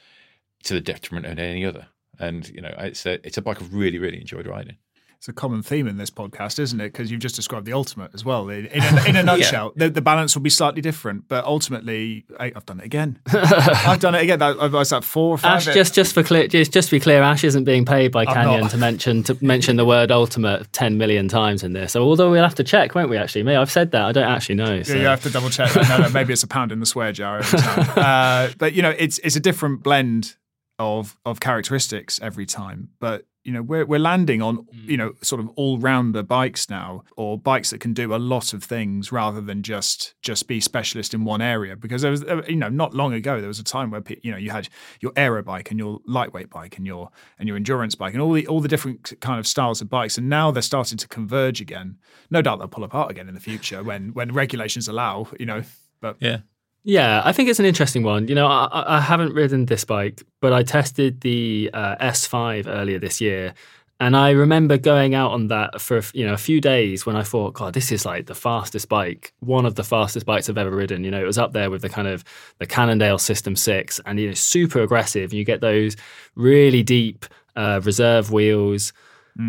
to 0.64 0.74
the 0.74 0.82
detriment 0.82 1.26
of 1.26 1.39
any 1.39 1.66
other. 1.66 1.88
And 2.20 2.48
you 2.50 2.62
know, 2.62 2.74
it's 2.78 3.06
a 3.06 3.26
it's 3.26 3.38
a 3.38 3.41
bike 3.41 3.62
I've 3.62 3.74
really 3.74 3.98
really 3.98 4.20
enjoyed 4.20 4.48
riding. 4.48 4.78
It's 5.24 5.30
a 5.30 5.32
common 5.32 5.63
theme 5.63 5.88
in 5.88 5.95
this 5.95 6.09
podcast, 6.09 6.59
isn't 6.59 6.82
it? 6.82 6.91
Because 6.91 7.09
you've 7.09 7.21
just 7.21 7.38
described 7.38 7.65
the 7.65 7.71
ultimate 7.71 8.11
as 8.13 8.26
well. 8.26 8.49
In, 8.49 8.65
in, 8.65 8.84
a, 8.84 9.05
in 9.07 9.15
a 9.15 9.24
nutshell, 9.24 9.71
the, 9.74 9.89
the 9.89 10.01
balance 10.01 10.36
will 10.36 10.41
be 10.41 10.49
slightly 10.49 10.82
different, 10.82 11.30
but 11.30 11.45
ultimately, 11.45 12.26
I, 12.38 12.51
I've 12.53 12.65
done 12.65 12.82
it 12.82 12.86
again. 12.86 13.21
I've 13.28 14.01
done 14.01 14.15
it 14.15 14.21
again. 14.21 14.39
That, 14.39 14.59
I 14.59 14.67
was 14.67 14.91
at 14.91 15.05
four 15.05 15.30
or 15.30 15.38
five. 15.38 15.65
Ash, 15.65 15.74
just 15.74 15.95
just 15.95 16.13
for 16.13 16.24
clear, 16.24 16.49
just, 16.49 16.74
just 16.74 16.89
to 16.89 16.95
be 16.97 16.99
clear, 16.99 17.21
Ash 17.21 17.45
isn't 17.45 17.63
being 17.63 17.86
paid 17.86 18.11
by 18.11 18.26
I'm 18.26 18.34
Canyon 18.34 18.61
not. 18.63 18.71
to 18.71 18.78
mention 18.78 19.24
to 19.24 19.38
mention 19.39 19.78
the 19.78 19.86
word 19.86 20.11
ultimate 20.11 20.69
ten 20.74 20.97
million 20.97 21.30
times 21.30 21.63
in 21.63 21.71
this. 21.71 21.93
So 21.93 22.03
although 22.03 22.30
we'll 22.30 22.43
have 22.43 22.55
to 22.55 22.63
check, 22.65 22.93
won't 22.93 23.09
we? 23.09 23.15
Actually, 23.15 23.43
me, 23.43 23.55
I've 23.55 23.71
said 23.71 23.91
that. 23.91 24.01
I 24.01 24.11
don't 24.11 24.28
actually 24.28 24.55
know. 24.55 24.84
So. 24.84 24.93
Yeah, 24.93 24.99
you 24.99 25.07
have 25.07 25.24
to 25.24 25.30
double 25.30 25.49
check. 25.49 25.74
No, 25.74 25.99
no, 25.99 26.09
maybe 26.09 26.34
it's 26.34 26.43
a 26.43 26.47
pound 26.47 26.74
in 26.74 26.82
the 26.82 26.86
swear 26.86 27.13
jar 27.13 27.38
every 27.38 27.59
time. 27.59 27.89
uh, 27.95 28.53
but 28.57 28.74
you 28.74 28.82
know, 28.82 28.93
it's 28.97 29.19
it's 29.19 29.38
a 29.38 29.39
different 29.39 29.84
blend 29.84 30.36
of 30.80 31.17
of 31.24 31.39
characteristics 31.39 32.19
every 32.21 32.45
time. 32.45 32.89
But 32.99 33.24
you 33.44 33.52
know 33.52 33.62
we're 33.62 33.86
we're 33.86 34.00
landing 34.00 34.41
on 34.41 34.56
hmm. 34.56 34.89
you 34.89 34.98
know 34.98 35.14
sort 35.22 35.41
of 35.41 35.50
all 35.56 35.78
rounder 35.78 36.24
bikes 36.24 36.70
now 36.70 37.04
or 37.18 37.38
bikes 37.38 37.72
that 37.72 37.80
can 37.80 37.94
do 37.94 38.16
a 38.16 38.18
lot 38.18 38.54
of 38.54 38.64
things 38.64 39.12
rather 39.12 39.41
than 39.41 39.62
just 39.64 40.16
just 40.22 40.48
be 40.48 40.60
specialist 40.60 41.14
in 41.14 41.26
one 41.26 41.41
area. 41.41 41.76
Because 41.76 42.02
there 42.02 42.12
was 42.12 42.24
you 42.48 42.56
know 42.56 42.70
not 42.70 42.94
long 42.94 43.14
ago 43.14 43.39
there 43.39 43.48
was 43.48 43.60
a 43.60 43.64
time 43.64 43.91
where 43.91 44.04
you 44.22 44.32
know 44.32 44.38
you 44.38 44.52
had 44.52 44.70
your 45.02 45.12
aero 45.16 45.44
bike 45.44 45.72
and 45.72 45.80
your 45.80 46.00
lightweight 46.06 46.50
bike 46.50 46.78
and 46.78 46.86
your 46.86 47.10
and 47.38 47.48
your 47.48 47.58
endurance 47.58 47.96
bike 47.96 48.14
and 48.14 48.22
all 48.22 48.32
the 48.32 48.48
all 48.48 48.62
the 48.62 48.68
different 48.68 49.20
kind 49.20 49.39
of 49.39 49.48
styles 49.48 49.82
of 49.82 49.89
bikes. 49.89 50.18
And 50.18 50.30
now 50.30 50.52
they're 50.52 50.62
starting 50.62 50.98
to 50.98 51.08
converge 51.08 51.62
again. 51.62 51.98
No 52.30 52.41
doubt 52.41 52.60
they'll 52.60 52.68
pull 52.68 52.84
apart 52.84 53.12
again 53.12 53.28
in 53.28 53.36
the 53.36 53.41
future 53.41 53.84
when 53.84 54.14
when 54.14 54.34
regulations 54.34 54.88
allow 54.88 55.28
you 55.39 55.46
know 55.46 55.64
but 56.04 56.18
Yeah. 56.20 56.39
Yeah, 56.84 57.22
I 57.24 57.32
think 57.32 57.50
it's 57.50 57.60
an 57.60 57.66
interesting 57.66 58.04
one. 58.04 58.28
You 58.28 58.36
know, 58.36 58.48
I, 58.48 58.98
I- 58.98 59.02
haven't 59.02 59.34
ridden 59.34 59.66
this 59.66 59.86
bike, 59.86 60.22
but 60.42 60.52
I 60.54 60.64
tested 60.64 61.22
the 61.22 61.70
uh, 61.74 61.96
S5 62.00 62.68
earlier 62.68 63.00
this 63.00 63.22
year, 63.22 63.54
and 64.02 64.18
I 64.18 64.32
remember 64.32 64.78
going 64.78 65.16
out 65.16 65.32
on 65.32 65.48
that 65.48 65.80
for 65.80 66.02
you 66.14 66.26
know 66.26 66.34
a 66.34 66.38
few 66.38 66.60
days 66.60 67.06
when 67.06 67.16
I 67.16 67.24
thought, 67.24 67.54
God, 67.54 67.74
this 67.74 67.92
is 67.92 68.06
like 68.06 68.26
the 68.26 68.36
fastest 68.36 68.90
bike, 68.90 69.34
one 69.40 69.66
of 69.66 69.76
the 69.76 69.84
fastest 69.84 70.26
bikes 70.26 70.50
I've 70.50 70.58
ever 70.58 70.72
ridden. 70.72 71.06
You 71.06 71.12
know, 71.12 71.22
it 71.22 71.26
was 71.28 71.38
up 71.38 71.54
there 71.54 71.70
with 71.72 71.84
the 71.84 71.90
kind 71.90 72.08
of 72.08 72.24
the 72.60 72.66
Cannondale 72.66 73.18
System 73.18 73.56
Six, 73.56 74.02
and 74.06 74.20
you 74.20 74.28
know, 74.28 74.34
super 74.34 74.82
aggressive. 74.82 75.32
And 75.32 75.34
you 75.40 75.46
get 75.46 75.62
those 75.62 75.96
really 76.36 76.84
deep 76.84 77.26
uh, 77.56 77.80
reserve 77.84 78.30
wheels. 78.32 78.92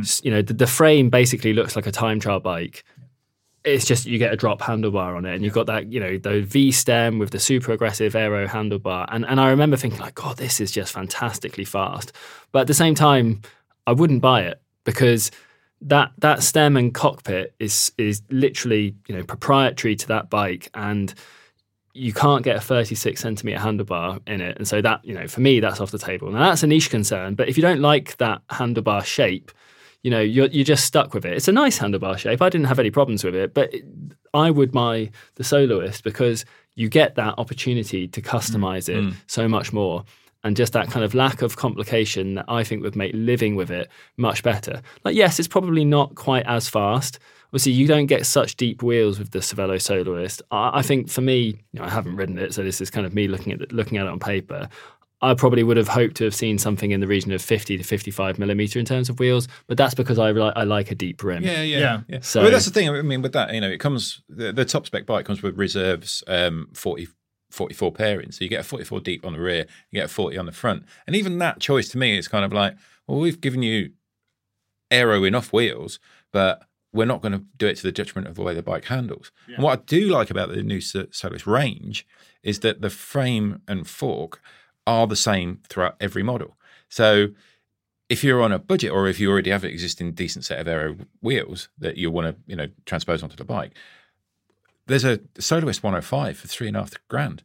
S- 0.01 0.21
You 0.25 0.31
know, 0.31 0.43
the, 0.43 0.55
the 0.55 0.67
frame 0.67 1.11
basically 1.11 1.53
looks 1.53 1.75
like 1.77 1.87
a 1.87 1.93
time 1.93 2.21
trial 2.21 2.41
bike 2.41 2.85
it's 3.65 3.87
just 3.87 4.05
you 4.05 4.19
get 4.19 4.33
a 4.33 4.37
drop 4.37 4.61
handlebar 4.61 5.17
on 5.17 5.25
it, 5.25 5.35
and 5.35 5.43
you've 5.45 5.55
got 5.55 5.67
that 5.67 5.91
you 5.91 5.99
know 5.99 6.19
the 6.19 6.43
V 6.43 6.71
stem 6.71 7.19
with 7.19 7.31
the 7.31 7.41
super 7.41 7.73
aggressive 7.73 8.15
aero 8.15 8.47
handlebar, 8.47 9.07
and 9.11 9.25
and 9.25 9.41
I 9.41 9.49
remember 9.49 9.77
thinking 9.77 10.01
like, 10.01 10.15
God, 10.15 10.37
this 10.37 10.61
is 10.61 10.71
just 10.71 10.93
fantastically 10.93 11.65
fast. 11.65 12.13
But 12.53 12.61
at 12.61 12.67
the 12.67 12.75
same 12.75 12.95
time, 12.95 13.41
I 13.87 13.93
wouldn't 13.93 14.21
buy 14.21 14.43
it 14.43 14.61
because 14.85 15.31
that 15.81 16.13
that 16.19 16.43
stem 16.43 16.77
and 16.77 16.95
cockpit 16.95 17.55
is 17.59 17.93
is 17.97 18.23
literally 18.31 18.95
you 19.09 19.17
know 19.17 19.25
proprietary 19.25 19.97
to 19.97 20.09
that 20.09 20.29
bike, 20.29 20.71
and 20.75 21.15
you 21.95 22.13
can't 22.13 22.43
get 22.43 22.57
a 22.57 22.61
36 22.61 23.21
centimeter 23.21 23.59
handlebar 23.59 24.21
in 24.27 24.41
it, 24.43 24.59
and 24.59 24.69
so 24.69 24.83
that 24.83 25.03
you 25.05 25.15
know 25.15 25.27
for 25.27 25.41
me 25.41 25.61
that's 25.61 25.81
off 25.81 25.91
the 25.91 25.99
table. 25.99 26.31
Now 26.31 26.51
that's 26.51 26.63
a 26.63 26.67
niche 26.67 26.91
concern, 26.91 27.35
but 27.35 27.49
if 27.49 27.57
you 27.57 27.63
don't 27.63 27.81
like 27.81 28.19
that 28.19 28.43
handlebar 28.49 29.05
shape 29.05 29.51
you 30.05 30.11
know 30.11 30.21
you're 30.21 30.47
you're 30.47 30.65
just 30.65 30.85
stuck 30.85 31.15
with 31.15 31.25
it. 31.25 31.33
It's 31.33 31.49
a 31.49 31.53
nice 31.53 31.79
handlebar 31.79 32.17
shape. 32.17 32.41
I 32.41 32.49
didn't 32.51 32.69
have 32.69 32.79
any 32.79 32.91
problems 32.91 33.25
with 33.25 33.35
it, 33.35 33.55
but 33.55 33.75
it, 33.75 33.85
I 34.33 34.51
would 34.51 34.71
buy 34.71 35.11
the 35.35 35.43
soloist 35.43 36.05
because 36.05 36.45
you 36.77 36.89
get 36.89 37.15
that 37.17 37.35
opportunity 37.39 38.07
to 38.07 38.21
customize 38.21 38.89
it 38.89 39.03
mm. 39.03 39.15
so 39.27 39.49
much 39.49 39.73
more. 39.73 40.05
And 40.43 40.57
just 40.57 40.75
that 40.75 40.91
kind 40.91 41.05
of 41.05 41.15
lack 41.15 41.41
of 41.41 41.57
complication 41.57 42.35
that 42.35 42.45
I 42.49 42.65
think 42.65 42.83
would 42.83 42.97
make 42.97 43.13
living 43.15 43.57
with 43.57 43.71
it 43.71 43.89
much 44.19 44.43
better. 44.43 44.83
Like, 45.03 45.17
yes, 45.17 45.39
it's 45.39 45.49
probably 45.49 45.87
not 45.87 46.17
quite 46.17 46.45
as 46.45 46.69
fast. 46.69 47.19
Obviously, 47.47 47.73
you 47.73 47.87
don't 47.87 48.07
get 48.07 48.27
such 48.27 48.57
deep 48.57 48.83
wheels 48.83 49.19
with 49.19 49.31
the 49.31 49.39
Cervelo 49.39 49.81
Soloist. 49.81 50.43
I, 50.51 50.81
I 50.81 50.83
think 50.83 51.09
for 51.09 51.23
me, 51.23 51.63
you 51.73 51.81
know, 51.81 51.85
I 51.85 51.89
haven't 51.89 52.17
ridden 52.17 52.39
it, 52.39 52.53
so 52.53 52.63
this 52.63 52.83
is 52.83 52.91
kind 52.91 53.07
of 53.07 53.15
me 53.15 53.27
looking 53.27 53.53
at 53.53 53.73
looking 53.73 53.97
at 53.97 54.05
it 54.05 54.11
on 54.11 54.19
paper. 54.19 54.69
I 55.25 55.35
probably 55.35 55.63
would 55.63 55.77
have 55.77 55.89
hoped 55.89 56.17
to 56.17 56.25
have 56.25 56.35
seen 56.35 56.59
something 56.59 56.91
in 56.91 57.01
the 57.01 57.07
region 57.07 57.33
of 57.33 57.43
50 57.43 57.77
to 57.79 57.83
55 57.85 58.39
millimeter 58.39 58.79
in 58.79 58.85
terms 58.85 59.09
of 59.09 59.19
wheels, 59.19 59.49
but 59.67 59.77
that's 59.77 59.95
because 59.95 60.19
I, 60.19 60.31
li- 60.33 60.53
I 60.55 60.65
like 60.65 60.91
a 60.91 60.95
deep 60.95 61.23
rim. 61.25 61.43
Yeah, 61.43 61.63
yeah, 61.63 61.79
Yeah. 61.79 62.01
yeah. 62.09 62.19
So- 62.21 62.43
well, 62.43 62.51
that's 62.51 62.67
the 62.67 62.71
thing. 62.71 62.89
I 62.89 63.03
mean, 63.03 63.23
with 63.23 63.33
that, 63.33 63.53
you 63.55 63.61
know, 63.61 63.71
it 63.71 63.79
comes 63.79 64.23
the, 64.29 64.53
the 64.53 64.65
top 64.65 64.87
spec 64.87 65.07
bike 65.07 65.25
comes 65.27 65.43
with 65.43 65.57
reserves 65.59 66.23
um, 66.29 66.69
40, 66.75 67.09
44 67.51 67.93
pairing. 67.93 68.31
So 68.33 68.45
you 68.45 68.49
get 68.51 68.61
a 68.61 68.65
44 68.65 69.01
deep 69.01 69.25
on 69.27 69.33
the 69.35 69.41
rear, 69.41 69.67
you 69.91 70.01
get 70.01 70.07
a 70.07 70.13
40 70.13 70.37
on 70.39 70.47
the 70.47 70.53
front. 70.53 70.85
And 71.07 71.17
even 71.17 71.39
that 71.39 71.61
choice 71.61 71.89
to 71.91 71.99
me 71.99 72.17
is 72.19 72.29
kind 72.29 72.45
of 72.45 72.53
like, 72.53 72.77
well, 73.07 73.19
we've 73.19 73.41
given 73.41 73.63
you 73.63 73.91
aero 74.91 75.25
enough 75.25 75.53
wheels, 75.53 75.99
but 76.33 76.63
we're 76.93 77.05
not 77.07 77.21
going 77.23 77.33
to 77.33 77.45
do 77.57 77.67
it 77.67 77.77
to 77.77 77.83
the 77.83 77.93
detriment 77.93 78.29
of 78.29 78.37
the 78.37 78.43
way 78.43 78.55
the 78.55 78.63
bike 78.63 78.85
handles. 78.85 79.33
And 79.49 79.63
what 79.65 79.79
I 79.79 79.83
do 79.85 80.03
like 80.09 80.31
about 80.31 80.51
the 80.51 80.63
new 80.63 80.81
Sol- 80.81 81.07
range 81.47 82.07
is 82.43 82.61
that 82.61 82.81
the 82.83 82.91
frame 82.91 83.61
and 83.67 83.87
fork 83.89 84.41
are 84.87 85.07
the 85.07 85.17
same 85.17 85.61
throughout 85.69 85.97
every 86.01 86.23
model. 86.23 86.57
So 86.89 87.29
if 88.09 88.23
you're 88.23 88.43
on 88.43 88.53
a 88.53 88.59
budget 88.59 88.93
or 88.93 89.09
if 89.09 89.19
you 89.19 89.31
already 89.31 89.51
have 89.51 89.65
an 89.65 89.71
existing 89.71 90.13
decent 90.13 90.45
set 90.45 90.61
of 90.61 90.69
aero 90.69 90.97
wheels 91.21 91.69
that 91.79 91.97
you 91.97 92.11
want 92.11 92.29
to, 92.29 92.37
you 92.47 92.57
know, 92.57 92.69
transpose 92.85 93.23
onto 93.23 93.37
the 93.37 93.45
bike, 93.45 93.73
there's 94.87 95.05
a 95.05 95.21
Soloist 95.39 95.83
105 95.83 96.37
for 96.37 96.47
three 96.47 96.69
and 96.69 96.77
a 96.77 96.81
half 96.81 96.93
grand. 97.09 97.43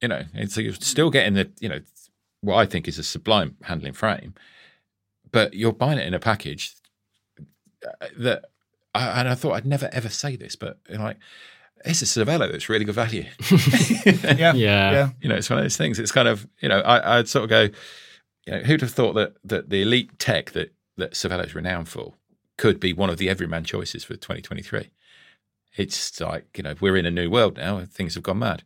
You 0.00 0.08
know, 0.08 0.24
and 0.34 0.50
so 0.50 0.60
you're 0.60 0.72
still 0.74 1.10
getting 1.10 1.34
the, 1.34 1.50
you 1.60 1.68
know, 1.68 1.80
what 2.40 2.56
I 2.56 2.66
think 2.66 2.88
is 2.88 2.98
a 2.98 3.04
sublime 3.04 3.56
handling 3.62 3.92
frame, 3.92 4.34
but 5.30 5.54
you're 5.54 5.72
buying 5.72 5.98
it 5.98 6.06
in 6.06 6.14
a 6.14 6.18
package 6.18 6.74
uh, 7.86 8.06
that, 8.18 8.46
and 8.94 9.28
I 9.28 9.34
thought 9.34 9.52
I'd 9.52 9.66
never 9.66 9.88
ever 9.92 10.08
say 10.08 10.36
this, 10.36 10.56
but 10.56 10.78
like, 10.88 11.18
it's 11.84 12.02
a 12.02 12.04
Cervelo 12.04 12.52
It's 12.52 12.68
really 12.68 12.84
good 12.84 12.94
value. 12.94 13.24
yeah 13.50 14.52
Yeah. 14.54 14.54
yeah 14.56 15.10
you 15.20 15.28
know, 15.28 15.36
it's 15.36 15.50
one 15.50 15.58
of 15.58 15.64
those 15.64 15.76
things. 15.76 15.98
It's 15.98 16.12
kind 16.12 16.28
of, 16.28 16.46
you 16.60 16.68
know, 16.68 16.80
I, 16.80 17.18
I'd 17.18 17.28
sort 17.28 17.44
of 17.44 17.50
go, 17.50 17.62
you 18.46 18.52
know, 18.52 18.58
who'd 18.60 18.80
have 18.80 18.90
thought 18.92 19.14
that 19.14 19.34
that 19.44 19.70
the 19.70 19.82
elite 19.82 20.18
tech 20.18 20.52
that 20.52 20.72
that 20.96 21.12
is 21.44 21.54
renowned 21.54 21.88
for 21.88 22.14
could 22.58 22.78
be 22.78 22.92
one 22.92 23.10
of 23.10 23.18
the 23.18 23.28
everyman 23.28 23.64
choices 23.64 24.04
for 24.04 24.14
2023? 24.14 24.90
It's 25.76 26.20
like, 26.20 26.46
you 26.56 26.62
know, 26.62 26.74
we're 26.80 26.96
in 26.96 27.06
a 27.06 27.10
new 27.10 27.30
world 27.30 27.56
now 27.56 27.78
and 27.78 27.90
things 27.90 28.14
have 28.14 28.22
gone 28.22 28.38
mad. 28.40 28.62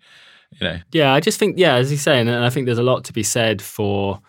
You 0.51 0.67
know, 0.67 0.79
Yeah, 0.93 1.12
I 1.12 1.21
just 1.21 1.39
think, 1.39 1.59
yeah, 1.59 1.75
as 1.75 1.91
you're 1.91 1.99
saying, 1.99 2.29
and 2.29 2.45
I 2.45 2.51
think 2.51 2.67
there's 2.67 2.79
a 2.79 2.83
lot 2.83 3.05
to 3.05 3.12
be 3.12 3.23
said 3.23 3.61
for 3.62 4.21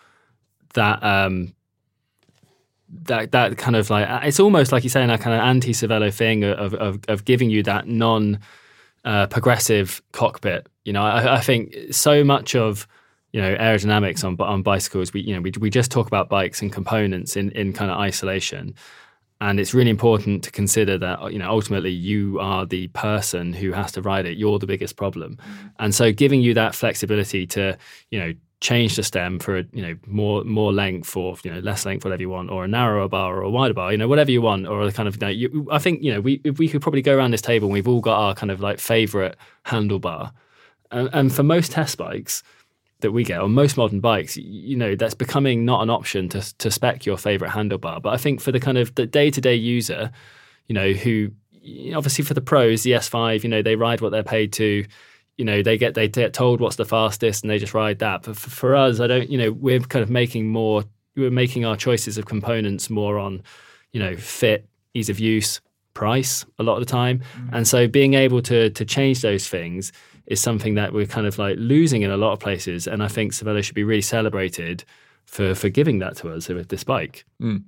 that. 0.74 1.02
Um, 1.02 1.54
that 3.04 3.32
that 3.32 3.58
kind 3.58 3.76
of 3.76 3.90
like 3.90 4.08
it's 4.24 4.40
almost 4.40 4.72
like 4.72 4.82
you're 4.82 4.90
saying 4.90 5.08
that 5.08 5.20
kind 5.20 5.34
of 5.36 5.42
anti 5.42 5.72
Cervelo 5.72 6.12
thing 6.12 6.42
of, 6.44 6.72
of 6.74 7.00
of 7.06 7.24
giving 7.24 7.50
you 7.50 7.62
that 7.64 7.86
non 7.86 8.38
uh, 9.08 9.26
progressive 9.26 10.02
cockpit. 10.12 10.68
You 10.84 10.92
know, 10.92 11.02
I, 11.02 11.36
I 11.36 11.40
think 11.40 11.74
so 11.90 12.22
much 12.22 12.54
of 12.54 12.86
you 13.32 13.40
know 13.40 13.56
aerodynamics 13.56 14.22
on 14.22 14.36
on 14.38 14.62
bicycles. 14.62 15.14
We 15.14 15.22
you 15.22 15.34
know 15.34 15.40
we 15.40 15.50
we 15.58 15.70
just 15.70 15.90
talk 15.90 16.06
about 16.06 16.28
bikes 16.28 16.60
and 16.60 16.70
components 16.70 17.34
in 17.34 17.50
in 17.52 17.72
kind 17.72 17.90
of 17.90 17.96
isolation. 17.98 18.74
And 19.40 19.60
it's 19.60 19.72
really 19.72 19.90
important 19.90 20.42
to 20.44 20.50
consider 20.50 20.98
that 20.98 21.32
you 21.32 21.38
know 21.38 21.48
ultimately 21.48 21.90
you 21.90 22.38
are 22.38 22.66
the 22.66 22.88
person 22.88 23.54
who 23.54 23.72
has 23.72 23.92
to 23.92 24.02
ride 24.02 24.26
it. 24.26 24.36
You're 24.36 24.58
the 24.58 24.66
biggest 24.66 24.96
problem, 24.96 25.38
and 25.78 25.94
so 25.94 26.12
giving 26.12 26.42
you 26.42 26.52
that 26.54 26.74
flexibility 26.74 27.46
to 27.46 27.78
you 28.10 28.18
know 28.18 28.34
change 28.60 28.96
the 28.96 29.02
stem 29.02 29.38
for 29.38 29.58
a, 29.58 29.64
you 29.72 29.82
know 29.82 29.96
more 30.06 30.42
more 30.44 30.72
length 30.72 31.16
or 31.16 31.36
you 31.44 31.52
know 31.52 31.60
less 31.60 31.86
length, 31.86 32.04
whatever 32.04 32.22
you 32.22 32.30
want, 32.30 32.50
or 32.50 32.64
a 32.64 32.68
narrower 32.68 33.08
bar 33.08 33.36
or 33.36 33.42
a 33.42 33.50
wider 33.50 33.74
bar, 33.74 33.92
you 33.92 33.98
know 33.98 34.08
whatever 34.08 34.30
you 34.30 34.42
want, 34.42 34.66
or 34.66 34.82
a 34.82 34.92
kind 34.92 35.08
of 35.08 35.16
you 35.16 35.20
know, 35.20 35.28
you, 35.28 35.68
I 35.70 35.78
think 35.78 36.02
you 36.02 36.12
know 36.12 36.20
we 36.20 36.40
we 36.56 36.68
could 36.68 36.82
probably 36.82 37.02
go 37.02 37.16
around 37.16 37.30
this 37.30 37.42
table 37.42 37.66
and 37.66 37.72
we've 37.72 37.88
all 37.88 38.00
got 38.00 38.18
our 38.18 38.34
kind 38.34 38.50
of 38.50 38.60
like 38.60 38.80
favorite 38.80 39.36
handlebar, 39.66 40.32
and, 40.90 41.08
and 41.12 41.32
for 41.32 41.42
most 41.42 41.72
test 41.72 41.96
bikes 41.96 42.42
that 43.00 43.12
we 43.12 43.22
get 43.22 43.40
on 43.40 43.52
most 43.52 43.76
modern 43.76 44.00
bikes, 44.00 44.36
you 44.36 44.76
know, 44.76 44.96
that's 44.96 45.14
becoming 45.14 45.64
not 45.64 45.82
an 45.82 45.90
option 45.90 46.28
to 46.30 46.58
to 46.58 46.70
spec 46.70 47.06
your 47.06 47.16
favorite 47.16 47.50
handlebar. 47.50 48.02
But 48.02 48.12
I 48.12 48.16
think 48.16 48.40
for 48.40 48.50
the 48.50 48.60
kind 48.60 48.78
of 48.78 48.94
the 48.96 49.06
day 49.06 49.30
to 49.30 49.40
day 49.40 49.54
user, 49.54 50.10
you 50.66 50.74
know, 50.74 50.92
who 50.92 51.30
obviously 51.94 52.24
for 52.24 52.34
the 52.34 52.40
pros, 52.40 52.82
the 52.82 52.92
S5, 52.92 53.42
you 53.42 53.48
know, 53.48 53.62
they 53.62 53.76
ride 53.76 54.00
what 54.00 54.10
they're 54.10 54.22
paid 54.22 54.52
to. 54.54 54.84
You 55.38 55.44
know, 55.44 55.62
they 55.62 55.78
get 55.78 55.94
they 55.94 56.08
get 56.08 56.34
told 56.34 56.60
what's 56.60 56.76
the 56.76 56.84
fastest, 56.84 57.42
and 57.42 57.50
they 57.50 57.58
just 57.58 57.74
ride 57.74 58.00
that. 58.00 58.22
But 58.24 58.36
for, 58.36 58.50
for 58.50 58.76
us, 58.76 59.00
I 59.00 59.06
don't. 59.06 59.30
You 59.30 59.38
know, 59.38 59.52
we're 59.52 59.80
kind 59.80 60.02
of 60.02 60.10
making 60.10 60.48
more. 60.48 60.84
We're 61.16 61.30
making 61.30 61.64
our 61.64 61.76
choices 61.76 62.18
of 62.18 62.26
components 62.26 62.90
more 62.90 63.18
on, 63.18 63.42
you 63.92 64.00
know, 64.00 64.16
fit, 64.16 64.68
ease 64.94 65.08
of 65.08 65.18
use, 65.18 65.60
price 65.94 66.44
a 66.58 66.62
lot 66.62 66.74
of 66.74 66.80
the 66.80 66.86
time. 66.90 67.20
Mm. 67.36 67.48
And 67.52 67.68
so 67.68 67.88
being 67.88 68.14
able 68.14 68.42
to 68.42 68.70
to 68.70 68.84
change 68.84 69.22
those 69.22 69.48
things 69.48 69.92
is 70.26 70.40
something 70.40 70.74
that 70.74 70.92
we're 70.92 71.06
kind 71.06 71.26
of 71.26 71.38
like 71.38 71.56
losing 71.58 72.02
in 72.02 72.10
a 72.10 72.16
lot 72.16 72.32
of 72.32 72.40
places. 72.40 72.86
And 72.86 73.02
I 73.02 73.08
think 73.08 73.32
Cervelo 73.32 73.64
should 73.64 73.74
be 73.74 73.84
really 73.84 74.02
celebrated 74.02 74.84
for 75.24 75.54
for 75.54 75.68
giving 75.68 75.98
that 76.00 76.16
to 76.16 76.30
us 76.30 76.48
with 76.48 76.68
this 76.68 76.84
bike. 76.84 77.24
Mm. 77.40 77.64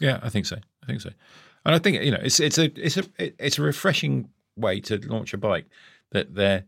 yeah, 0.00 0.20
I 0.22 0.28
think 0.28 0.46
so. 0.46 0.56
I 0.82 0.86
think 0.86 1.00
so. 1.00 1.10
And 1.64 1.74
I 1.74 1.78
think 1.78 2.02
you 2.02 2.10
know, 2.10 2.20
it's 2.22 2.40
it's 2.40 2.58
a 2.58 2.64
it's 2.76 2.96
a 2.96 3.04
it's 3.18 3.58
a 3.58 3.62
refreshing 3.62 4.28
way 4.56 4.80
to 4.80 4.98
launch 5.08 5.32
a 5.34 5.38
bike 5.38 5.66
that 6.10 6.34
there 6.34 6.64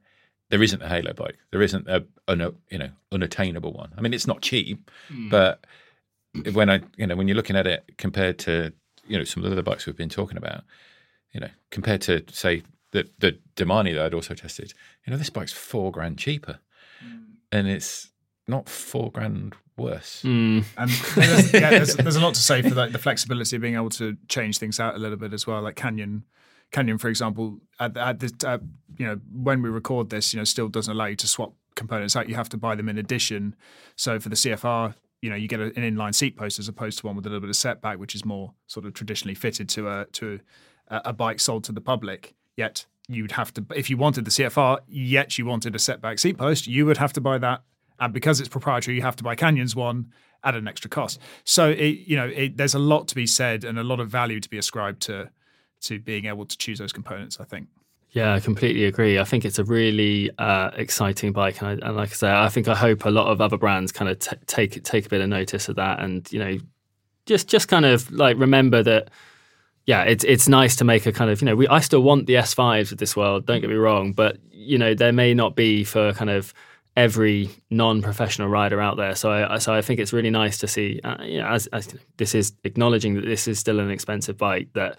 there 0.50 0.62
isn't 0.62 0.82
a 0.82 0.88
halo 0.88 1.12
bike. 1.12 1.38
There 1.50 1.62
isn't 1.62 1.88
a 1.88 2.04
an, 2.28 2.54
you 2.70 2.78
know 2.78 2.90
unattainable 3.12 3.72
one. 3.72 3.92
I 3.96 4.00
mean, 4.00 4.14
it's 4.14 4.26
not 4.26 4.42
cheap, 4.42 4.90
hmm. 5.08 5.28
but 5.28 5.66
when 6.52 6.70
I 6.70 6.80
you 6.96 7.06
know 7.06 7.16
when 7.16 7.28
you're 7.28 7.36
looking 7.36 7.56
at 7.56 7.66
it 7.66 7.84
compared 7.98 8.38
to 8.40 8.72
you 9.06 9.18
know 9.18 9.24
some 9.24 9.42
of 9.42 9.50
the 9.50 9.54
other 9.54 9.62
bikes 9.62 9.86
we've 9.86 9.96
been 9.96 10.08
talking 10.08 10.36
about, 10.36 10.64
you 11.32 11.40
know, 11.40 11.50
compared 11.70 12.00
to 12.02 12.24
say 12.30 12.62
the 12.92 13.08
the 13.18 13.38
Domane 13.56 13.94
that 13.94 14.04
I'd 14.06 14.14
also 14.14 14.34
tested, 14.34 14.74
you 15.06 15.10
know, 15.10 15.16
this 15.16 15.30
bike's 15.30 15.52
four 15.52 15.90
grand 15.90 16.18
cheaper, 16.18 16.58
hmm. 17.00 17.22
and 17.52 17.68
it's 17.68 18.10
not 18.46 18.68
four 18.68 19.10
grand 19.10 19.54
worse. 19.76 20.22
Hmm. 20.22 20.60
And 20.76 20.90
there's, 20.90 21.52
yeah, 21.52 21.70
there's, 21.70 21.96
there's 21.96 22.16
a 22.16 22.20
lot 22.20 22.34
to 22.34 22.42
say 22.42 22.62
for 22.62 22.74
that, 22.74 22.92
the 22.92 22.98
flexibility 22.98 23.56
of 23.56 23.62
being 23.62 23.74
able 23.74 23.90
to 23.90 24.16
change 24.28 24.58
things 24.58 24.78
out 24.78 24.94
a 24.94 24.98
little 24.98 25.16
bit 25.16 25.32
as 25.32 25.46
well. 25.46 25.62
Like 25.62 25.76
Canyon, 25.76 26.24
Canyon, 26.74 26.98
for 26.98 27.08
example, 27.08 27.60
at, 27.78 27.96
at 27.96 28.44
uh, 28.44 28.58
you 28.98 29.06
know, 29.06 29.20
when 29.32 29.62
we 29.62 29.68
record 29.68 30.10
this, 30.10 30.34
you 30.34 30.40
know, 30.40 30.44
still 30.44 30.68
doesn't 30.68 30.92
allow 30.92 31.06
you 31.06 31.16
to 31.16 31.28
swap 31.28 31.54
components 31.76 32.16
out. 32.16 32.28
You 32.28 32.34
have 32.34 32.48
to 32.48 32.56
buy 32.56 32.74
them 32.74 32.88
in 32.88 32.98
addition. 32.98 33.54
So 33.94 34.18
for 34.18 34.28
the 34.28 34.34
CFR, 34.34 34.94
you 35.22 35.30
know 35.30 35.36
you 35.36 35.48
get 35.48 35.58
an 35.58 35.72
inline 35.72 36.14
seat 36.14 36.36
post 36.36 36.58
as 36.58 36.68
opposed 36.68 36.98
to 36.98 37.06
one 37.06 37.16
with 37.16 37.24
a 37.24 37.28
little 37.30 37.40
bit 37.40 37.48
of 37.48 37.56
setback, 37.56 37.98
which 37.98 38.14
is 38.14 38.24
more 38.24 38.52
sort 38.66 38.84
of 38.84 38.92
traditionally 38.92 39.34
fitted 39.34 39.70
to 39.70 39.88
a 39.88 40.06
to 40.12 40.40
a, 40.88 41.00
a 41.06 41.12
bike 41.12 41.40
sold 41.40 41.64
to 41.64 41.72
the 41.72 41.80
public. 41.80 42.34
Yet 42.56 42.86
you'd 43.08 43.32
have 43.32 43.54
to, 43.54 43.64
if 43.74 43.88
you 43.88 43.96
wanted 43.96 44.24
the 44.24 44.30
CFR, 44.30 44.80
yet 44.88 45.38
you 45.38 45.46
wanted 45.46 45.74
a 45.74 45.78
setback 45.78 46.18
seat 46.18 46.36
post, 46.36 46.66
you 46.66 46.86
would 46.86 46.98
have 46.98 47.12
to 47.14 47.20
buy 47.20 47.38
that. 47.38 47.62
And 48.00 48.12
because 48.12 48.40
it's 48.40 48.48
proprietary, 48.48 48.96
you 48.96 49.02
have 49.02 49.16
to 49.16 49.24
buy 49.24 49.34
Canyon's 49.34 49.76
one 49.76 50.12
at 50.42 50.54
an 50.54 50.66
extra 50.66 50.90
cost. 50.90 51.20
So 51.44 51.70
it, 51.70 51.98
you 52.06 52.16
know, 52.16 52.26
it, 52.26 52.56
there's 52.56 52.74
a 52.74 52.78
lot 52.78 53.08
to 53.08 53.14
be 53.14 53.26
said 53.26 53.64
and 53.64 53.78
a 53.78 53.84
lot 53.84 54.00
of 54.00 54.08
value 54.08 54.40
to 54.40 54.48
be 54.48 54.58
ascribed 54.58 55.00
to 55.02 55.30
to 55.84 55.98
being 55.98 56.26
able 56.26 56.46
to 56.46 56.56
choose 56.56 56.78
those 56.78 56.92
components. 56.92 57.38
I 57.40 57.44
think. 57.44 57.68
Yeah, 58.14 58.32
I 58.32 58.38
completely 58.38 58.84
agree. 58.84 59.18
I 59.18 59.24
think 59.24 59.44
it's 59.44 59.58
a 59.58 59.64
really 59.64 60.30
uh, 60.38 60.70
exciting 60.76 61.32
bike, 61.32 61.60
and, 61.60 61.82
I, 61.82 61.88
and, 61.88 61.96
like 61.96 62.10
I 62.10 62.14
say, 62.14 62.32
I 62.32 62.48
think 62.48 62.68
I 62.68 62.74
hope 62.76 63.04
a 63.04 63.10
lot 63.10 63.26
of 63.26 63.40
other 63.40 63.58
brands 63.58 63.90
kind 63.90 64.08
of 64.08 64.20
t- 64.20 64.36
take 64.46 64.82
take 64.84 65.06
a 65.06 65.08
bit 65.08 65.20
of 65.20 65.28
notice 65.28 65.68
of 65.68 65.76
that, 65.76 65.98
and 65.98 66.30
you 66.32 66.38
know, 66.38 66.58
just 67.26 67.48
just 67.48 67.66
kind 67.68 67.84
of 67.84 68.10
like 68.12 68.38
remember 68.38 68.82
that. 68.84 69.10
Yeah, 69.86 70.04
it's 70.04 70.24
it's 70.24 70.48
nice 70.48 70.76
to 70.76 70.84
make 70.84 71.04
a 71.04 71.12
kind 71.12 71.30
of 71.30 71.42
you 71.42 71.46
know 71.46 71.56
we 71.56 71.68
I 71.68 71.80
still 71.80 72.02
want 72.02 72.26
the 72.26 72.34
S5s 72.34 72.92
of 72.92 72.98
this 72.98 73.16
world. 73.16 73.46
Don't 73.46 73.60
get 73.60 73.68
me 73.68 73.76
wrong, 73.76 74.12
but 74.12 74.38
you 74.50 74.78
know 74.78 74.94
there 74.94 75.12
may 75.12 75.34
not 75.34 75.56
be 75.56 75.84
for 75.84 76.12
kind 76.14 76.30
of 76.30 76.54
every 76.96 77.50
non-professional 77.70 78.48
rider 78.48 78.80
out 78.80 78.96
there. 78.96 79.14
So 79.14 79.30
I 79.32 79.58
so 79.58 79.74
I 79.74 79.82
think 79.82 80.00
it's 80.00 80.12
really 80.12 80.30
nice 80.30 80.58
to 80.58 80.68
see. 80.68 81.00
Uh, 81.02 81.22
you 81.22 81.40
know, 81.40 81.48
as, 81.48 81.66
as 81.68 81.94
this 82.16 82.34
is 82.34 82.52
acknowledging 82.62 83.14
that 83.14 83.24
this 83.26 83.48
is 83.48 83.58
still 83.58 83.80
an 83.80 83.90
expensive 83.90 84.38
bike 84.38 84.68
that 84.74 84.98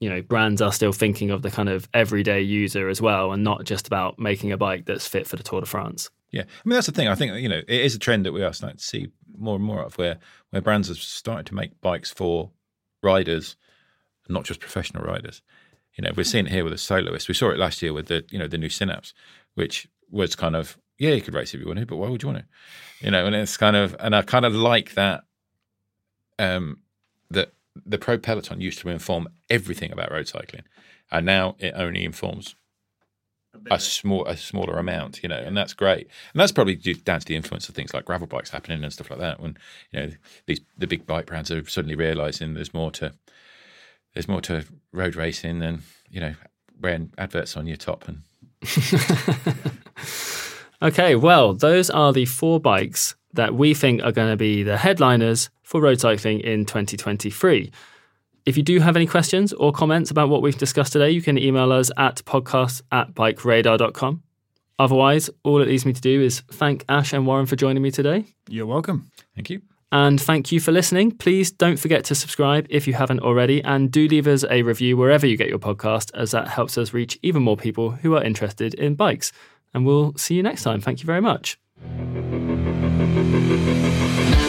you 0.00 0.08
know 0.08 0.22
brands 0.22 0.62
are 0.62 0.72
still 0.72 0.92
thinking 0.92 1.30
of 1.30 1.42
the 1.42 1.50
kind 1.50 1.68
of 1.68 1.88
everyday 1.94 2.40
user 2.40 2.88
as 2.88 3.00
well, 3.00 3.32
and 3.32 3.44
not 3.44 3.64
just 3.64 3.86
about 3.86 4.18
making 4.18 4.52
a 4.52 4.56
bike 4.56 4.86
that's 4.86 5.06
fit 5.06 5.26
for 5.26 5.36
the 5.36 5.42
Tour 5.42 5.60
de 5.60 5.66
France. 5.66 6.10
Yeah, 6.30 6.42
I 6.42 6.68
mean 6.68 6.74
that's 6.74 6.86
the 6.86 6.92
thing. 6.92 7.08
I 7.08 7.14
think 7.14 7.34
you 7.40 7.48
know 7.48 7.58
it 7.66 7.68
is 7.68 7.94
a 7.94 7.98
trend 7.98 8.26
that 8.26 8.32
we 8.32 8.42
are 8.42 8.52
starting 8.52 8.78
to 8.78 8.84
see 8.84 9.08
more 9.36 9.56
and 9.56 9.64
more 9.64 9.82
of, 9.82 9.96
where 9.98 10.18
where 10.50 10.62
brands 10.62 10.90
are 10.90 10.94
starting 10.94 11.44
to 11.46 11.54
make 11.54 11.80
bikes 11.80 12.10
for 12.10 12.50
riders, 13.02 13.56
not 14.28 14.44
just 14.44 14.60
professional 14.60 15.04
riders. 15.04 15.42
You 15.94 16.04
know, 16.04 16.12
we're 16.16 16.24
seeing 16.24 16.46
it 16.46 16.52
here 16.52 16.62
with 16.62 16.72
the 16.72 16.78
soloist. 16.78 17.26
We 17.26 17.34
saw 17.34 17.50
it 17.50 17.58
last 17.58 17.82
year 17.82 17.92
with 17.92 18.06
the 18.06 18.24
you 18.30 18.38
know 18.38 18.46
the 18.46 18.58
new 18.58 18.68
Synapse, 18.68 19.14
which 19.54 19.88
was 20.10 20.36
kind 20.36 20.54
of 20.54 20.78
yeah, 20.98 21.10
you 21.10 21.22
could 21.22 21.34
race 21.34 21.54
if 21.54 21.60
you 21.60 21.66
wanted, 21.66 21.88
but 21.88 21.96
why 21.96 22.08
would 22.08 22.22
you 22.22 22.28
want 22.28 22.40
to? 22.40 23.04
You 23.04 23.12
know, 23.12 23.24
and 23.24 23.34
it's 23.34 23.56
kind 23.56 23.76
of, 23.76 23.94
and 24.00 24.16
I 24.16 24.22
kind 24.22 24.44
of 24.44 24.54
like 24.54 24.94
that. 24.94 25.22
Um, 26.40 26.78
that 27.30 27.52
the 27.84 27.98
pro 27.98 28.18
peloton 28.18 28.60
used 28.60 28.78
to 28.80 28.88
inform 28.88 29.28
everything 29.50 29.92
about 29.92 30.10
road 30.10 30.28
cycling, 30.28 30.64
and 31.10 31.26
now 31.26 31.56
it 31.58 31.74
only 31.76 32.04
informs 32.04 32.54
a, 33.70 33.74
a 33.74 33.80
small, 33.80 34.24
a 34.26 34.36
smaller 34.36 34.78
amount. 34.78 35.22
You 35.22 35.28
know, 35.28 35.36
and 35.38 35.56
that's 35.56 35.74
great, 35.74 36.08
and 36.32 36.40
that's 36.40 36.52
probably 36.52 36.74
due 36.74 36.94
down 36.94 37.20
to 37.20 37.26
the 37.26 37.36
influence 37.36 37.68
of 37.68 37.74
things 37.74 37.94
like 37.94 38.04
gravel 38.04 38.26
bikes 38.26 38.50
happening 38.50 38.82
and 38.82 38.92
stuff 38.92 39.10
like 39.10 39.20
that. 39.20 39.40
When 39.40 39.56
you 39.92 40.00
know 40.00 40.10
these 40.46 40.60
the 40.76 40.86
big 40.86 41.06
bike 41.06 41.26
brands 41.26 41.50
are 41.50 41.66
suddenly 41.68 41.96
realizing 41.96 42.54
there's 42.54 42.74
more 42.74 42.90
to 42.92 43.12
there's 44.14 44.28
more 44.28 44.40
to 44.42 44.64
road 44.92 45.16
racing 45.16 45.58
than 45.60 45.82
you 46.10 46.20
know 46.20 46.34
wearing 46.80 47.12
adverts 47.18 47.56
on 47.56 47.66
your 47.66 47.76
top 47.76 48.08
and. 48.08 48.22
Okay, 50.80 51.16
well, 51.16 51.54
those 51.54 51.90
are 51.90 52.12
the 52.12 52.24
four 52.24 52.60
bikes 52.60 53.16
that 53.32 53.54
we 53.54 53.74
think 53.74 54.00
are 54.02 54.12
going 54.12 54.30
to 54.30 54.36
be 54.36 54.62
the 54.62 54.76
headliners 54.76 55.50
for 55.68 55.82
road 55.82 56.00
cycling 56.00 56.40
in 56.40 56.64
2023. 56.64 57.70
If 58.46 58.56
you 58.56 58.62
do 58.62 58.80
have 58.80 58.96
any 58.96 59.06
questions 59.06 59.52
or 59.52 59.70
comments 59.70 60.10
about 60.10 60.30
what 60.30 60.40
we've 60.40 60.56
discussed 60.56 60.94
today, 60.94 61.10
you 61.10 61.20
can 61.20 61.36
email 61.36 61.70
us 61.70 61.90
at 61.98 62.24
podcast 62.24 62.80
at 62.90 63.12
bikeradar.com. 63.12 64.22
Otherwise, 64.78 65.28
all 65.44 65.60
it 65.60 65.68
leaves 65.68 65.84
me 65.84 65.92
to 65.92 66.00
do 66.00 66.22
is 66.22 66.40
thank 66.52 66.86
Ash 66.88 67.12
and 67.12 67.26
Warren 67.26 67.44
for 67.44 67.56
joining 67.56 67.82
me 67.82 67.90
today. 67.90 68.24
You're 68.48 68.64
welcome. 68.64 69.10
Thank 69.34 69.50
you. 69.50 69.60
And 69.92 70.18
thank 70.18 70.50
you 70.50 70.58
for 70.58 70.72
listening. 70.72 71.10
Please 71.10 71.50
don't 71.50 71.78
forget 71.78 72.02
to 72.06 72.14
subscribe 72.14 72.66
if 72.70 72.86
you 72.86 72.94
haven't 72.94 73.20
already, 73.20 73.62
and 73.62 73.90
do 73.90 74.08
leave 74.08 74.26
us 74.26 74.44
a 74.48 74.62
review 74.62 74.96
wherever 74.96 75.26
you 75.26 75.36
get 75.36 75.48
your 75.48 75.58
podcast, 75.58 76.10
as 76.14 76.30
that 76.30 76.48
helps 76.48 76.78
us 76.78 76.94
reach 76.94 77.18
even 77.22 77.42
more 77.42 77.56
people 77.58 77.90
who 77.90 78.16
are 78.16 78.22
interested 78.22 78.72
in 78.74 78.94
bikes 78.94 79.32
and 79.74 79.84
we'll 79.84 80.14
see 80.16 80.34
you 80.34 80.42
next 80.42 80.62
time. 80.62 80.80
Thank 80.80 81.00
you 81.00 81.06
very 81.06 81.20
much. 81.20 81.58